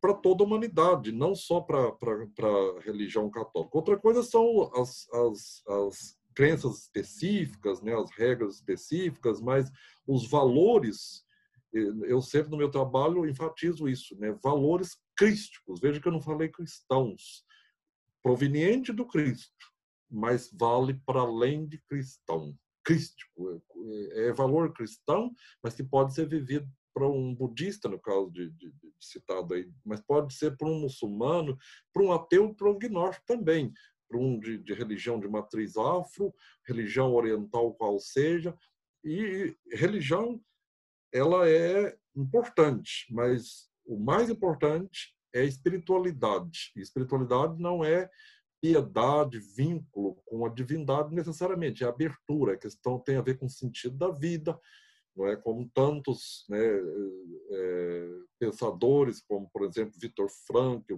para 0.01 0.15
toda 0.15 0.43
a 0.43 0.47
humanidade, 0.47 1.13
não 1.13 1.35
só 1.35 1.61
para 1.61 1.89
a 1.89 2.81
religião 2.81 3.31
católica. 3.31 3.77
Outra 3.77 3.99
coisa 3.99 4.23
são 4.23 4.73
as, 4.75 5.07
as, 5.13 5.63
as 5.67 6.19
crenças 6.35 6.83
específicas, 6.83 7.83
né, 7.83 7.95
as 7.95 8.11
regras 8.13 8.57
específicas, 8.57 9.41
mas 9.41 9.71
os 10.07 10.29
valores, 10.29 11.23
eu 11.73 12.23
sempre 12.23 12.51
no 12.51 12.57
meu 12.57 12.71
trabalho 12.71 13.29
enfatizo 13.29 13.89
isso, 13.89 14.19
né, 14.19 14.33
valores 14.43 14.97
crísticos. 15.17 15.81
Veja 15.81 16.01
que 16.01 16.09
eu 16.09 16.13
não 16.13 16.23
falei 16.23 16.49
cristãos, 16.49 17.45
proveniente 18.23 18.93
do 18.93 19.07
Cristo, 19.07 19.67
mas 20.11 20.51
vale 20.53 20.95
para 21.05 21.21
além 21.21 21.67
de 21.67 21.79
cristão. 21.83 22.57
Crístico, 22.83 23.63
é, 24.15 24.29
é 24.29 24.33
valor 24.33 24.73
cristão, 24.73 25.31
mas 25.63 25.75
que 25.75 25.85
pode 25.85 26.15
ser 26.15 26.27
vivido 26.27 26.67
para 26.93 27.09
um 27.09 27.35
budista, 27.35 27.89
no 27.89 27.99
caso 27.99 28.31
de, 28.31 28.51
de, 28.51 28.71
de, 28.73 28.93
citado 29.01 29.55
aí, 29.55 29.71
mas 29.85 30.01
pode 30.01 30.35
ser 30.35 30.57
para 30.57 30.69
um 30.69 30.81
muçulmano, 30.81 31.57
para 31.93 32.03
um 32.03 32.13
ateu, 32.13 32.55
para 32.55 32.71
um 32.71 32.79
gnóstico 32.79 33.27
também, 33.27 33.73
para 34.09 34.19
um 34.19 34.39
de, 34.39 34.59
de, 34.59 34.75
religião 34.75 35.19
de 35.19 35.29
matriz 35.29 35.77
afro, 35.77 36.35
religião 36.67 37.15
oriental 37.15 37.73
qual 37.75 37.99
seja, 37.99 38.57
e 39.05 39.57
religião 39.73 40.41
ela 41.13 41.49
é 41.49 41.97
importante, 42.15 43.07
mas 43.11 43.69
o 43.85 43.99
mais 43.99 44.29
importante 44.29 45.15
é 45.33 45.41
a 45.41 45.45
espiritualidade. 45.45 46.73
E 46.77 46.81
espiritualidade 46.81 47.61
não 47.61 47.85
é 47.85 48.11
piedade, 48.61 49.39
vínculo 49.39 50.17
com 50.27 50.45
a 50.45 50.49
divindade 50.49 51.15
necessariamente, 51.15 51.83
é 51.83 51.89
abertura, 51.89 52.55
a 52.55 52.59
questão 52.59 52.99
tem 52.99 53.17
a 53.17 53.23
ver 53.23 53.39
com 53.39 53.47
o 53.47 53.51
sentido 53.51 53.97
da 53.97 54.11
vida, 54.11 54.59
não 55.21 55.29
é 55.29 55.37
como 55.37 55.71
tantos 55.75 56.47
né, 56.49 56.59
é, 56.59 58.09
pensadores, 58.39 59.21
como 59.21 59.51
por 59.51 59.67
exemplo 59.67 60.01
Victor 60.01 60.31
Frankl, 60.47 60.97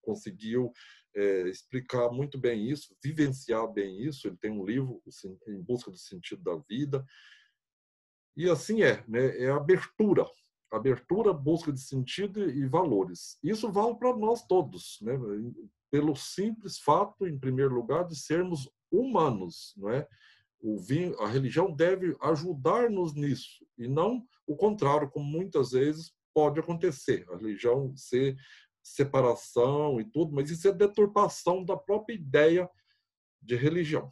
conseguiu 0.00 0.72
é, 1.14 1.48
explicar 1.48 2.10
muito 2.10 2.38
bem 2.38 2.66
isso, 2.66 2.96
vivenciar 3.04 3.70
bem 3.70 4.00
isso. 4.00 4.26
Ele 4.26 4.38
tem 4.38 4.50
um 4.50 4.64
livro 4.64 5.02
em 5.46 5.60
busca 5.62 5.90
do 5.90 5.98
sentido 5.98 6.42
da 6.42 6.56
vida 6.68 7.04
e 8.34 8.48
assim 8.48 8.82
é, 8.82 9.04
né, 9.06 9.36
é 9.36 9.50
abertura, 9.50 10.24
abertura, 10.72 11.34
busca 11.34 11.70
de 11.70 11.80
sentido 11.80 12.48
e 12.48 12.66
valores. 12.66 13.38
Isso 13.42 13.70
vale 13.70 13.96
para 13.96 14.16
nós 14.16 14.46
todos, 14.46 14.98
né, 15.02 15.12
pelo 15.90 16.16
simples 16.16 16.78
fato, 16.78 17.26
em 17.26 17.38
primeiro 17.38 17.74
lugar, 17.74 18.06
de 18.06 18.16
sermos 18.16 18.70
humanos, 18.90 19.74
não 19.76 19.90
é? 19.90 20.08
O 20.60 20.78
vinho, 20.78 21.18
a 21.20 21.28
religião 21.28 21.72
deve 21.72 22.16
ajudar-nos 22.20 23.14
nisso 23.14 23.64
e 23.76 23.86
não 23.86 24.26
o 24.46 24.56
contrário, 24.56 25.10
como 25.10 25.24
muitas 25.24 25.70
vezes 25.70 26.12
pode 26.34 26.58
acontecer. 26.58 27.26
A 27.30 27.36
religião 27.36 27.94
ser 27.96 28.36
separação 28.82 30.00
e 30.00 30.04
tudo, 30.04 30.32
mas 30.32 30.50
isso 30.50 30.66
é 30.66 30.72
deturpação 30.72 31.64
da 31.64 31.76
própria 31.76 32.14
ideia 32.14 32.68
de 33.40 33.54
religião. 33.54 34.10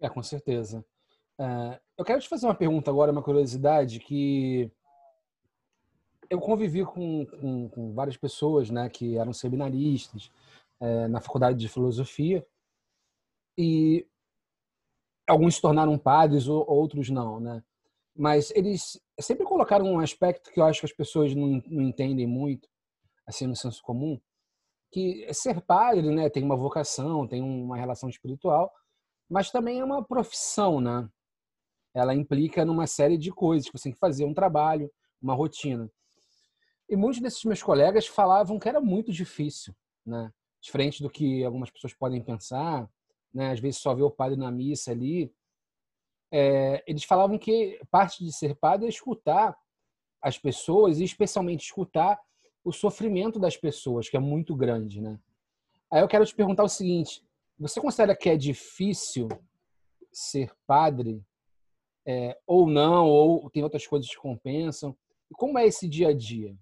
É, 0.00 0.08
com 0.08 0.22
certeza. 0.22 0.84
É, 1.38 1.80
eu 1.98 2.04
quero 2.04 2.20
te 2.20 2.28
fazer 2.28 2.46
uma 2.46 2.54
pergunta 2.54 2.90
agora, 2.90 3.12
uma 3.12 3.22
curiosidade 3.22 3.98
que 3.98 4.70
eu 6.28 6.38
convivi 6.38 6.84
com, 6.84 7.26
com, 7.26 7.68
com 7.68 7.92
várias 7.92 8.16
pessoas, 8.16 8.70
né, 8.70 8.88
que 8.88 9.18
eram 9.18 9.32
seminaristas 9.32 10.30
é, 10.78 11.08
na 11.08 11.20
faculdade 11.20 11.58
de 11.58 11.68
filosofia 11.68 12.46
e 13.58 14.06
alguns 15.30 15.56
se 15.56 15.60
tornaram 15.60 15.96
padres, 15.98 16.48
outros 16.48 17.08
não, 17.08 17.40
né? 17.40 17.62
Mas 18.14 18.50
eles 18.50 19.00
sempre 19.20 19.44
colocaram 19.44 19.86
um 19.86 20.00
aspecto 20.00 20.50
que 20.50 20.60
eu 20.60 20.64
acho 20.64 20.80
que 20.80 20.86
as 20.86 20.92
pessoas 20.92 21.34
não, 21.34 21.62
não 21.66 21.82
entendem 21.82 22.26
muito, 22.26 22.68
assim, 23.26 23.46
no 23.46 23.56
senso 23.56 23.82
comum, 23.82 24.20
que 24.90 25.32
ser 25.32 25.60
padre, 25.60 26.10
né, 26.10 26.28
tem 26.28 26.42
uma 26.42 26.56
vocação, 26.56 27.26
tem 27.26 27.40
uma 27.40 27.76
relação 27.76 28.08
espiritual, 28.08 28.72
mas 29.28 29.50
também 29.50 29.78
é 29.78 29.84
uma 29.84 30.04
profissão, 30.04 30.80
né? 30.80 31.08
Ela 31.94 32.14
implica 32.14 32.64
numa 32.64 32.86
série 32.86 33.16
de 33.16 33.30
coisas, 33.30 33.70
que 33.70 33.78
você 33.78 33.84
tem 33.84 33.92
que 33.92 33.98
fazer 33.98 34.24
um 34.24 34.34
trabalho, 34.34 34.90
uma 35.22 35.34
rotina. 35.34 35.90
E 36.88 36.96
muitos 36.96 37.20
desses 37.20 37.44
meus 37.44 37.62
colegas 37.62 38.06
falavam 38.08 38.58
que 38.58 38.68
era 38.68 38.80
muito 38.80 39.12
difícil, 39.12 39.72
né? 40.04 40.32
Diferente 40.60 41.02
do 41.02 41.08
que 41.08 41.44
algumas 41.44 41.70
pessoas 41.70 41.94
podem 41.94 42.20
pensar, 42.20 42.88
né, 43.32 43.52
às 43.52 43.60
vezes 43.60 43.80
só 43.80 43.94
vê 43.94 44.02
o 44.02 44.10
padre 44.10 44.36
na 44.36 44.50
missa 44.50 44.90
ali, 44.90 45.32
é, 46.32 46.82
eles 46.86 47.04
falavam 47.04 47.38
que 47.38 47.80
parte 47.90 48.24
de 48.24 48.32
ser 48.32 48.54
padre 48.56 48.86
é 48.86 48.88
escutar 48.88 49.56
as 50.22 50.38
pessoas 50.38 51.00
e 51.00 51.04
especialmente 51.04 51.64
escutar 51.64 52.20
o 52.64 52.72
sofrimento 52.72 53.38
das 53.38 53.56
pessoas, 53.56 54.08
que 54.08 54.16
é 54.16 54.20
muito 54.20 54.54
grande, 54.54 55.00
né? 55.00 55.18
Aí 55.90 56.00
eu 56.00 56.08
quero 56.08 56.24
te 56.24 56.34
perguntar 56.34 56.62
o 56.62 56.68
seguinte: 56.68 57.24
você 57.58 57.80
considera 57.80 58.14
que 58.14 58.28
é 58.28 58.36
difícil 58.36 59.28
ser 60.12 60.52
padre, 60.66 61.24
é, 62.06 62.38
ou 62.46 62.66
não, 62.68 63.06
ou 63.06 63.50
tem 63.50 63.62
outras 63.62 63.86
coisas 63.86 64.08
que 64.08 64.16
compensam? 64.16 64.96
E 65.30 65.34
como 65.34 65.58
é 65.58 65.66
esse 65.66 65.88
dia 65.88 66.08
a 66.08 66.14
dia? 66.14 66.56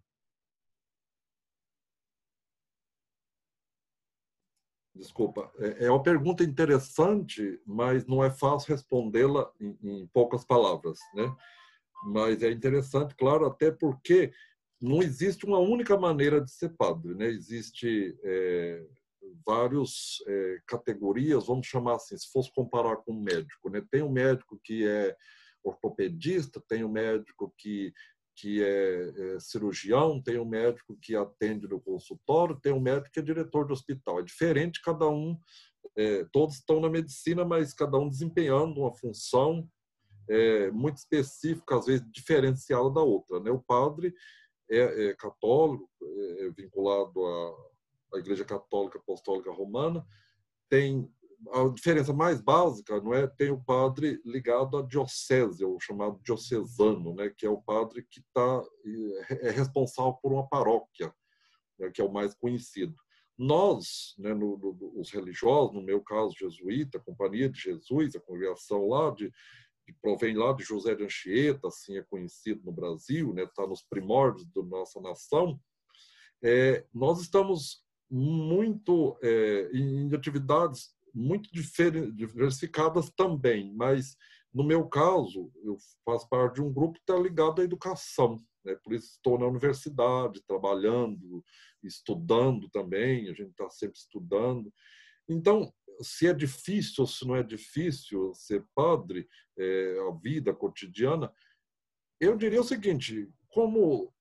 Desculpa, 4.99 5.51
é, 5.59 5.87
é 5.87 5.91
uma 5.91 6.03
pergunta 6.03 6.43
interessante, 6.43 7.61
mas 7.65 8.05
não 8.05 8.23
é 8.23 8.31
fácil 8.31 8.75
respondê-la 8.75 9.49
em, 9.61 9.79
em, 9.81 10.07
poucas 10.09 10.45
palavras, 10.45 10.99
né? 11.15 11.33
Mas 12.07 12.43
é 12.43 12.51
interessante, 12.51 13.15
claro, 13.15 13.47
até 13.47 13.71
porque 13.71 14.33
não 14.81 15.01
existe 15.01 15.47
uma 15.47 15.59
única 15.59 15.97
maneira 15.97 16.41
de 16.41 16.51
ser 16.51 16.71
padre, 16.71 17.15
né? 17.15 17.27
Existe 17.27 18.19
é, 18.25 18.85
várias 19.47 20.19
é, 20.27 20.59
categorias, 20.67 21.47
vamos 21.47 21.69
chamar 21.69 21.95
assim, 21.95 22.19
se 22.19 22.31
fosse 22.33 22.53
comparar 22.53 22.97
com 22.97 23.13
um 23.13 23.23
médico, 23.23 23.71
né? 23.71 23.81
Tem 23.93 24.03
um 24.03 24.11
médico 24.11 24.59
que 24.65 24.85
é 24.85 25.17
ortopedista, 25.63 26.61
tem 26.69 26.83
um 26.83 26.91
médico 26.91 27.55
que 27.57 27.93
que 28.40 28.62
é, 28.62 29.35
é, 29.35 29.40
cirurgião, 29.40 30.22
tem 30.22 30.38
um 30.38 30.44
médico 30.44 30.96
que 31.03 31.16
atende 31.16 31.66
no 31.66 31.81
consultório, 31.81 32.59
tem 32.61 32.72
um 32.72 32.81
médico 32.81 33.11
que 33.12 33.18
é 33.18 33.22
diretor 33.22 33.66
do 33.66 33.72
hospital. 33.72 34.20
É 34.20 34.22
diferente, 34.22 34.81
cada 34.81 35.09
um, 35.09 35.37
é, 35.96 36.24
todos 36.33 36.55
estão 36.57 36.81
na 36.81 36.88
medicina, 36.88 37.44
mas 37.44 37.74
cada 37.74 37.98
um 37.98 38.09
desempenhando 38.09 38.81
uma 38.81 38.94
função 38.94 39.68
é, 40.29 40.70
muito 40.70 40.98
específica, 40.98 41.77
às 41.77 41.87
vezes 41.87 42.07
diferenciada 42.12 42.90
da 42.90 43.01
outra. 43.01 43.40
Né? 43.40 43.51
O 43.51 43.61
padre 43.61 44.14
é, 44.70 45.09
é 45.09 45.14
católico, 45.16 45.90
é, 46.01 46.46
é 46.46 46.51
vinculado 46.51 47.24
à, 47.27 48.16
à 48.16 48.18
Igreja 48.20 48.44
Católica 48.44 48.98
Apostólica 48.98 49.51
Romana, 49.51 50.07
tem 50.68 51.11
a 51.53 51.68
diferença 51.68 52.12
mais 52.12 52.40
básica 52.40 53.01
não 53.01 53.14
é 53.14 53.27
tem 53.27 53.51
o 53.51 53.62
padre 53.62 54.20
ligado 54.24 54.77
à 54.77 54.83
diocese 54.83 55.64
o 55.64 55.79
chamado 55.79 56.20
diocesano 56.24 57.14
né 57.14 57.33
que 57.37 57.46
é 57.46 57.51
o 57.51 57.62
padre 57.62 58.05
que 58.11 58.20
está 58.20 58.62
é 59.42 59.51
responsável 59.51 60.14
por 60.14 60.33
uma 60.33 60.48
paróquia 60.48 61.14
né, 61.79 61.90
que 61.90 62.01
é 62.01 62.05
o 62.05 62.12
mais 62.12 62.35
conhecido. 62.35 62.94
Nós 63.37 64.14
né, 64.18 64.35
no, 64.35 64.59
no, 64.59 65.01
os 65.01 65.11
religiosos 65.11 65.74
no 65.74 65.83
meu 65.83 66.01
caso 66.03 66.35
jesuíta 66.37 66.98
companhia 66.98 67.48
de 67.48 67.61
Jesus 67.61 68.16
a 68.16 68.20
congregação 68.20 68.88
lá 68.88 69.11
de 69.11 69.33
que 69.87 69.92
provém 70.03 70.37
lá 70.37 70.53
de 70.53 70.62
José 70.64 70.94
de 70.94 71.05
Anchieta, 71.05 71.68
assim 71.68 71.96
é 71.96 72.03
conhecido 72.03 72.61
no 72.62 72.72
Brasil, 72.72 73.33
né, 73.33 73.44
está 73.44 73.66
nos 73.66 73.81
primórdios 73.81 74.46
da 74.53 74.62
nossa 74.62 75.01
nação, 75.01 75.59
é, 76.42 76.85
nós 76.92 77.22
estamos 77.22 77.83
muito 78.11 79.18
é, 79.22 79.70
em 79.72 80.14
atividades 80.14 80.94
muito 81.14 81.51
diversificadas 81.53 83.11
também, 83.11 83.75
mas 83.75 84.16
no 84.53 84.64
meu 84.64 84.88
caso, 84.88 85.53
eu 85.62 85.77
faço 86.05 86.29
parte 86.29 86.57
de 86.57 86.62
um 86.62 86.73
grupo 86.73 86.94
que 86.94 87.01
está 87.01 87.16
ligado 87.16 87.61
à 87.61 87.64
educação, 87.64 88.42
né? 88.64 88.75
por 88.83 88.94
isso 88.94 89.12
estou 89.12 89.38
na 89.38 89.47
universidade, 89.47 90.42
trabalhando, 90.47 91.44
estudando 91.83 92.68
também, 92.71 93.29
a 93.29 93.35
gente 93.35 93.51
está 93.51 93.68
sempre 93.68 93.99
estudando. 93.99 94.73
Então, 95.29 95.73
se 96.01 96.27
é 96.27 96.33
difícil 96.33 97.03
ou 97.03 97.07
se 97.07 97.27
não 97.27 97.37
é 97.37 97.42
difícil 97.42 98.33
ser 98.35 98.64
padre, 98.75 99.29
é, 99.59 99.97
a 100.09 100.12
vida 100.18 100.55
cotidiana, 100.55 101.33
eu 102.21 102.37
diria 102.37 102.61
o 102.61 102.64
seguinte: 102.64 103.29
como 103.49 104.12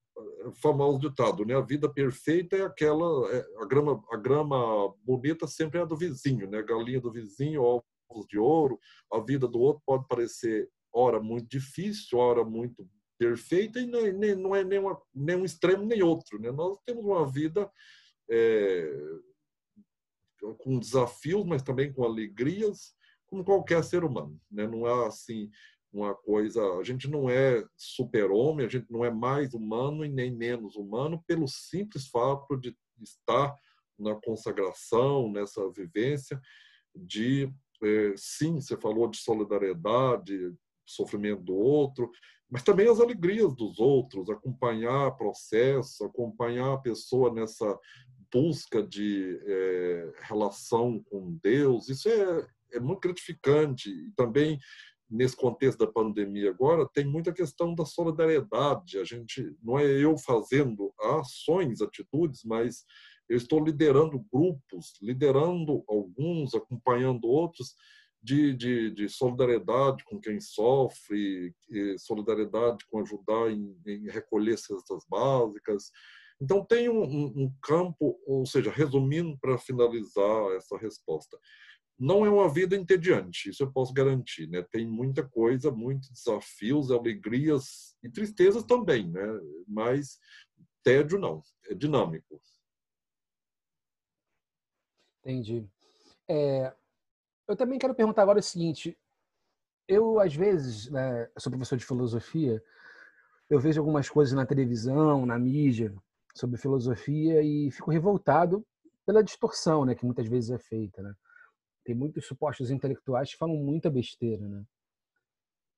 famoso 0.61 0.99
ditado, 0.99 1.45
né? 1.45 1.55
A 1.55 1.61
vida 1.61 1.91
perfeita 1.91 2.55
é 2.55 2.61
aquela, 2.63 3.31
é, 3.31 3.45
a 3.61 3.65
grama, 3.65 4.03
a 4.11 4.17
grama 4.17 4.93
bonita 5.03 5.47
sempre 5.47 5.79
é 5.79 5.81
a 5.81 5.85
do 5.85 5.95
vizinho, 5.95 6.49
né? 6.49 6.61
Galinha 6.63 7.01
do 7.01 7.11
vizinho, 7.11 7.61
ovos 7.61 8.27
de 8.29 8.37
ouro. 8.37 8.79
A 9.11 9.19
vida 9.19 9.47
do 9.47 9.59
outro 9.59 9.83
pode 9.85 10.07
parecer 10.07 10.69
hora 10.93 11.19
muito 11.19 11.47
difícil, 11.49 12.17
hora 12.17 12.43
muito 12.43 12.87
perfeita 13.19 13.79
e 13.79 13.85
não 13.85 13.99
é, 13.99 14.11
nem, 14.11 14.35
não 14.35 14.55
é 14.55 14.63
nem, 14.63 14.79
uma, 14.79 14.99
nem 15.13 15.35
um 15.35 15.45
extremo 15.45 15.85
nem 15.85 16.01
outro, 16.01 16.39
né? 16.39 16.51
Nós 16.51 16.77
temos 16.85 17.03
uma 17.03 17.29
vida 17.29 17.69
é, 18.29 18.91
com 20.59 20.79
desafios, 20.79 21.45
mas 21.45 21.61
também 21.61 21.91
com 21.91 22.03
alegrias, 22.03 22.95
como 23.27 23.43
qualquer 23.43 23.83
ser 23.83 24.03
humano. 24.03 24.39
Né? 24.49 24.67
Não 24.67 24.85
há 24.85 25.07
assim 25.07 25.49
uma 25.91 26.13
coisa. 26.13 26.61
A 26.77 26.83
gente 26.83 27.09
não 27.09 27.29
é 27.29 27.63
super-homem, 27.75 28.65
a 28.65 28.69
gente 28.69 28.91
não 28.91 29.03
é 29.03 29.11
mais 29.11 29.53
humano 29.53 30.05
e 30.05 30.09
nem 30.09 30.31
menos 30.31 30.75
humano 30.75 31.23
pelo 31.27 31.47
simples 31.47 32.07
fato 32.07 32.57
de 32.57 32.75
estar 33.01 33.55
na 33.97 34.15
consagração, 34.15 35.31
nessa 35.31 35.69
vivência 35.71 36.39
de 36.95 37.51
é, 37.83 38.13
sim, 38.15 38.59
você 38.59 38.75
falou 38.75 39.07
de 39.07 39.17
solidariedade, 39.17 40.53
sofrimento 40.85 41.43
do 41.43 41.55
outro, 41.55 42.09
mas 42.49 42.63
também 42.63 42.89
as 42.89 42.99
alegrias 42.99 43.53
dos 43.55 43.77
outros, 43.79 44.29
acompanhar 44.29 45.15
processo, 45.17 46.05
acompanhar 46.05 46.73
a 46.73 46.79
pessoa 46.79 47.31
nessa 47.31 47.77
busca 48.31 48.81
de 48.81 49.39
é, 49.45 50.11
relação 50.21 51.01
com 51.03 51.37
Deus, 51.41 51.89
isso 51.89 52.09
é, 52.09 52.47
é 52.73 52.79
muito 52.79 53.01
gratificante. 53.01 53.89
E 53.89 54.11
também, 54.15 54.57
nesse 55.09 55.35
contexto 55.35 55.79
da 55.79 55.91
pandemia 55.91 56.49
agora, 56.49 56.87
tem 56.93 57.05
muita 57.05 57.33
questão 57.33 57.73
da 57.73 57.85
solidariedade. 57.85 58.99
A 58.99 59.03
gente, 59.03 59.55
não 59.63 59.77
é 59.79 59.85
eu 59.85 60.17
fazendo 60.17 60.93
ações, 60.99 61.81
atitudes, 61.81 62.41
mas 62.43 62.85
eu 63.29 63.37
estou 63.37 63.63
liderando 63.63 64.25
grupos, 64.31 64.93
liderando 65.01 65.83
alguns, 65.87 66.53
acompanhando 66.53 67.25
outros, 67.27 67.73
de, 68.21 68.53
de, 68.53 68.91
de, 68.91 69.07
solidariedade 69.07 70.03
com 70.03 70.19
quem 70.19 70.39
sofre, 70.41 71.53
solidariedade 71.99 72.85
com 72.89 72.99
ajudar 72.99 73.51
em, 73.51 73.77
em 73.85 74.09
recolher 74.09 74.57
cestas 74.57 75.05
básicas, 75.07 75.91
então, 76.41 76.63
tem 76.63 76.87
um, 76.87 77.03
um 77.03 77.51
campo, 77.61 78.19
ou 78.25 78.45
seja, 78.45 78.69
resumindo 78.71 79.37
para 79.39 79.57
finalizar 79.57 80.51
essa 80.55 80.77
resposta, 80.77 81.37
não 81.99 82.25
é 82.25 82.29
uma 82.29 82.47
vida 82.47 82.75
entediante, 82.75 83.49
isso 83.49 83.63
eu 83.63 83.71
posso 83.71 83.91
garantir, 83.91 84.47
né? 84.47 84.61
Tem 84.61 84.85
muita 84.85 85.27
coisa, 85.27 85.71
muitos 85.71 86.09
desafios, 86.09 86.91
alegrias 86.91 87.95
e 88.03 88.09
tristezas 88.09 88.63
também, 88.63 89.09
né? 89.09 89.25
Mas 89.67 90.19
tédio 90.83 91.17
não, 91.17 91.41
é 91.69 91.73
dinâmico. 91.73 92.39
Entendi. 95.23 95.67
É, 96.29 96.73
eu 97.47 97.55
também 97.55 97.79
quero 97.79 97.95
perguntar 97.95 98.21
agora 98.21 98.39
o 98.39 98.43
seguinte: 98.43 98.97
eu 99.87 100.19
às 100.19 100.35
vezes, 100.35 100.89
né, 100.91 101.29
sou 101.37 101.51
professor 101.51 101.77
de 101.77 101.85
filosofia, 101.85 102.63
eu 103.49 103.59
vejo 103.59 103.79
algumas 103.81 104.07
coisas 104.07 104.33
na 104.33 104.45
televisão, 104.45 105.25
na 105.25 105.39
mídia, 105.39 105.95
sobre 106.35 106.57
filosofia 106.57 107.41
e 107.41 107.71
fico 107.71 107.89
revoltado 107.89 108.65
pela 109.05 109.23
distorção, 109.23 109.85
né, 109.85 109.95
que 109.95 110.05
muitas 110.05 110.27
vezes 110.27 110.51
é 110.51 110.59
feita, 110.59 111.01
né? 111.01 111.15
Tem 111.87 111.95
muitos 111.95 112.25
supostos 112.27 112.69
intelectuais 112.69 113.31
que 113.31 113.37
falam 113.37 113.55
muita 113.55 113.89
besteira, 113.89 114.45
né? 114.45 114.61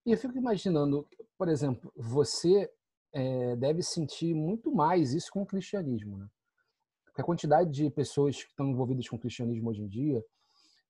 E 0.04 0.12
eu 0.12 0.17
fico 0.17 0.36
imaginando, 0.36 1.08
por 1.38 1.48
exemplo, 1.48 1.93
você 1.95 2.67
é, 3.13 3.56
deve 3.56 3.84
sentir 3.84 4.34
muito 4.34 4.72
mais 4.72 5.13
isso 5.13 5.32
com 5.32 5.43
o 5.43 5.45
cristianismo, 5.45 6.17
né? 6.17 6.28
Porque 7.06 7.22
a 7.22 7.24
quantidade 7.24 7.69
de 7.69 7.91
pessoas 7.91 8.41
que 8.41 8.50
estão 8.50 8.67
envolvidas 8.72 9.08
com 9.08 9.17
o 9.17 9.19
cristianismo 9.19 9.69
hoje 9.69 9.84
em 9.84 9.88
dia, 9.88 10.26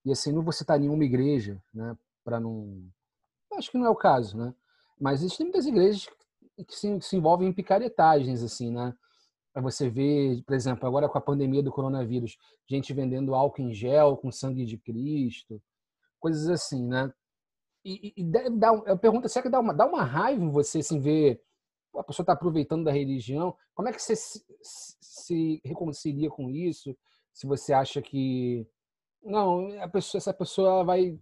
e 0.05 0.11
assim, 0.13 0.31
não 0.31 0.41
vou 0.41 0.53
citar 0.53 0.79
nenhuma 0.79 1.03
igreja, 1.03 1.61
né, 1.73 1.97
para 2.23 2.39
não... 2.39 2.81
Acho 3.51 3.71
que 3.71 3.77
não 3.77 3.87
é 3.87 3.89
o 3.89 3.97
caso, 3.97 4.37
né? 4.37 4.55
Mas 4.97 5.19
existem 5.19 5.47
muitas 5.47 5.65
igrejas 5.65 6.07
que 6.65 6.75
se, 6.77 6.97
que 6.97 7.05
se 7.05 7.17
envolvem 7.17 7.49
em 7.49 7.53
picaretagens, 7.53 8.41
assim, 8.41 8.71
né? 8.71 8.95
Você 9.55 9.89
vê, 9.89 10.41
por 10.45 10.55
exemplo, 10.55 10.87
agora 10.87 11.09
com 11.09 11.17
a 11.17 11.21
pandemia 11.21 11.63
do 11.63 11.71
coronavírus, 11.71 12.37
gente 12.67 12.93
vendendo 12.93 13.33
álcool 13.33 13.63
em 13.63 13.73
gel 13.73 14.15
com 14.15 14.31
sangue 14.31 14.65
de 14.65 14.77
Cristo, 14.77 15.61
coisas 16.19 16.47
assim, 16.49 16.87
né? 16.87 17.11
E, 17.83 18.13
e 18.15 18.23
dá, 18.23 18.69
eu 18.85 18.97
pergunto, 18.97 19.27
será 19.29 19.43
que 19.43 19.49
dá 19.49 19.59
uma, 19.59 19.73
dá 19.73 19.85
uma 19.85 20.03
raiva 20.03 20.43
em 20.43 20.51
você 20.51 20.79
assim, 20.79 20.99
ver 20.99 21.41
a 21.95 22.03
pessoa 22.03 22.23
está 22.23 22.33
aproveitando 22.33 22.83
da 22.83 22.91
religião? 22.91 23.55
Como 23.73 23.87
é 23.89 23.91
que 23.93 24.01
você 24.01 24.15
se, 24.15 24.43
se, 25.01 25.61
reconcilia 25.65 26.29
com 26.29 26.49
isso? 26.49 26.95
Se 27.33 27.47
você 27.47 27.73
acha 27.73 28.01
que 28.01 28.67
não, 29.23 29.69
pessoa, 29.91 30.19
essa 30.19 30.33
pessoa 30.33 30.83
vai 30.83 31.17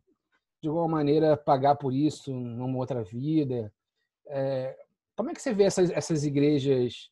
de 0.61 0.67
alguma 0.67 0.87
maneira 0.87 1.37
pagar 1.37 1.75
por 1.75 1.93
isso 1.93 2.33
numa 2.33 2.77
outra 2.77 3.03
vida? 3.03 3.71
É, 4.27 4.77
como 5.15 5.29
é 5.29 5.33
que 5.33 5.41
você 5.41 5.53
vê 5.53 5.63
essas, 5.63 5.89
essas 5.91 6.25
igrejas 6.25 7.09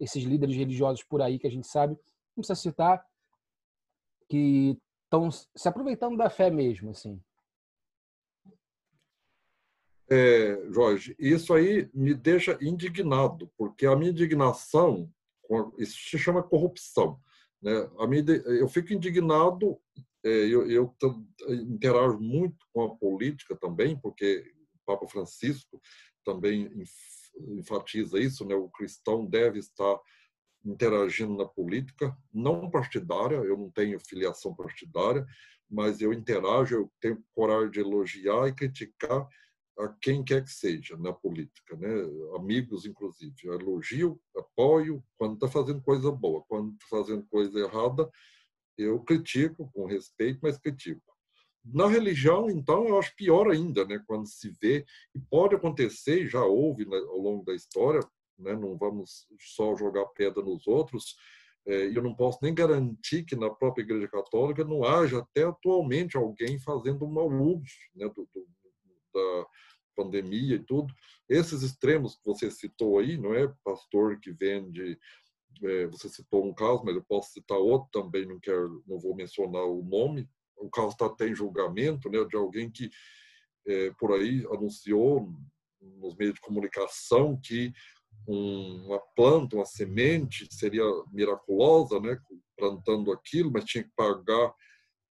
esses 0.00 0.24
líderes 0.24 0.56
religiosos 0.56 1.02
por 1.04 1.22
aí 1.22 1.38
que 1.38 1.46
a 1.46 1.50
gente 1.50 1.66
sabe, 1.66 1.94
não 2.36 2.42
precisa 2.42 2.54
citar, 2.54 3.04
que 4.28 4.76
estão 5.04 5.30
se 5.30 5.68
aproveitando 5.68 6.16
da 6.16 6.30
fé 6.30 6.50
mesmo, 6.50 6.90
assim. 6.90 7.20
É, 10.10 10.70
Jorge, 10.70 11.14
isso 11.18 11.54
aí 11.54 11.88
me 11.94 12.14
deixa 12.14 12.58
indignado, 12.60 13.50
porque 13.56 13.86
a 13.86 13.96
minha 13.96 14.10
indignação, 14.10 15.10
isso 15.78 15.96
se 16.10 16.18
chama 16.18 16.42
corrupção. 16.42 17.18
Né? 17.62 17.72
A 17.98 18.06
minha, 18.06 18.22
eu 18.58 18.68
fico 18.68 18.92
indignado, 18.92 19.78
é, 20.24 20.28
eu, 20.28 20.70
eu 20.70 20.94
interajo 21.48 22.18
muito 22.18 22.66
com 22.72 22.84
a 22.84 22.94
política 22.96 23.56
também, 23.56 23.98
porque 23.98 24.52
o 24.74 24.78
Papa 24.84 25.06
Francisco 25.08 25.80
também 26.24 26.70
enfatiza 27.36 28.18
isso, 28.18 28.44
né? 28.44 28.54
O 28.54 28.68
cristão 28.68 29.26
deve 29.26 29.58
estar 29.58 29.98
interagindo 30.64 31.36
na 31.36 31.44
política, 31.44 32.16
não 32.32 32.70
partidária, 32.70 33.36
eu 33.36 33.56
não 33.56 33.70
tenho 33.70 33.98
filiação 33.98 34.54
partidária, 34.54 35.26
mas 35.68 36.00
eu 36.00 36.12
interajo, 36.12 36.74
eu 36.74 36.92
tenho 37.00 37.22
coragem 37.34 37.70
de 37.70 37.80
elogiar 37.80 38.46
e 38.48 38.54
criticar 38.54 39.26
a 39.78 39.88
quem 40.00 40.22
quer 40.22 40.44
que 40.44 40.50
seja 40.50 40.96
na 40.98 41.12
política, 41.12 41.76
né? 41.76 41.88
amigos 42.36 42.84
inclusive. 42.84 43.34
Eu 43.42 43.54
elogio, 43.54 44.20
apoio 44.36 45.02
quando 45.16 45.34
está 45.34 45.48
fazendo 45.48 45.80
coisa 45.82 46.12
boa, 46.12 46.44
quando 46.46 46.72
está 46.74 46.86
fazendo 46.88 47.26
coisa 47.26 47.58
errada, 47.58 48.08
eu 48.76 49.00
critico 49.00 49.70
com 49.72 49.86
respeito, 49.86 50.40
mas 50.42 50.58
critico. 50.58 51.11
Na 51.64 51.86
religião, 51.86 52.50
então, 52.50 52.88
eu 52.88 52.98
acho 52.98 53.14
pior 53.14 53.50
ainda, 53.50 53.84
né? 53.84 54.02
quando 54.06 54.26
se 54.26 54.50
vê, 54.60 54.84
e 55.14 55.20
pode 55.20 55.54
acontecer, 55.54 56.26
já 56.26 56.44
houve 56.44 56.84
né, 56.84 56.96
ao 56.96 57.18
longo 57.18 57.44
da 57.44 57.54
história, 57.54 58.00
né? 58.38 58.54
não 58.54 58.76
vamos 58.76 59.26
só 59.38 59.76
jogar 59.76 60.06
pedra 60.06 60.42
nos 60.42 60.66
outros, 60.66 61.16
é, 61.64 61.86
e 61.88 61.94
eu 61.94 62.02
não 62.02 62.14
posso 62.14 62.40
nem 62.42 62.52
garantir 62.52 63.24
que 63.24 63.36
na 63.36 63.48
própria 63.48 63.82
Igreja 63.82 64.08
Católica 64.08 64.64
não 64.64 64.82
haja 64.82 65.20
até 65.20 65.44
atualmente 65.44 66.16
alguém 66.16 66.58
fazendo 66.58 67.06
mau 67.06 67.28
uso 67.28 67.62
né? 67.94 68.08
do, 68.08 68.28
do, 68.34 68.46
da 69.14 69.46
pandemia 69.94 70.56
e 70.56 70.64
tudo. 70.64 70.92
Esses 71.28 71.62
extremos 71.62 72.16
que 72.16 72.24
você 72.24 72.50
citou 72.50 72.98
aí, 72.98 73.16
não 73.16 73.32
é 73.32 73.52
pastor 73.62 74.18
que 74.18 74.32
vende 74.32 74.98
é, 75.62 75.86
você 75.86 76.08
citou 76.08 76.44
um 76.44 76.54
caso, 76.54 76.82
mas 76.84 76.94
eu 76.94 77.04
posso 77.04 77.32
citar 77.32 77.58
outro 77.58 77.88
também, 77.92 78.26
não 78.26 78.40
quero, 78.40 78.82
não 78.86 78.98
vou 78.98 79.14
mencionar 79.14 79.64
o 79.64 79.82
nome, 79.82 80.28
o 80.62 80.70
caso 80.70 80.90
está 80.90 81.06
até 81.06 81.28
em 81.28 81.34
julgamento, 81.34 82.08
né, 82.08 82.24
de 82.24 82.36
alguém 82.36 82.70
que 82.70 82.90
é, 83.66 83.90
por 83.98 84.12
aí 84.12 84.44
anunciou 84.52 85.32
nos 85.80 86.16
meios 86.16 86.34
de 86.34 86.40
comunicação 86.40 87.38
que 87.42 87.72
um, 88.26 88.86
uma 88.86 89.00
planta, 89.16 89.56
uma 89.56 89.64
semente 89.64 90.46
seria 90.50 90.84
miraculosa, 91.12 91.98
né, 92.00 92.18
plantando 92.56 93.12
aquilo, 93.12 93.50
mas 93.50 93.64
tinha 93.64 93.82
que 93.84 93.90
pagar 93.96 94.54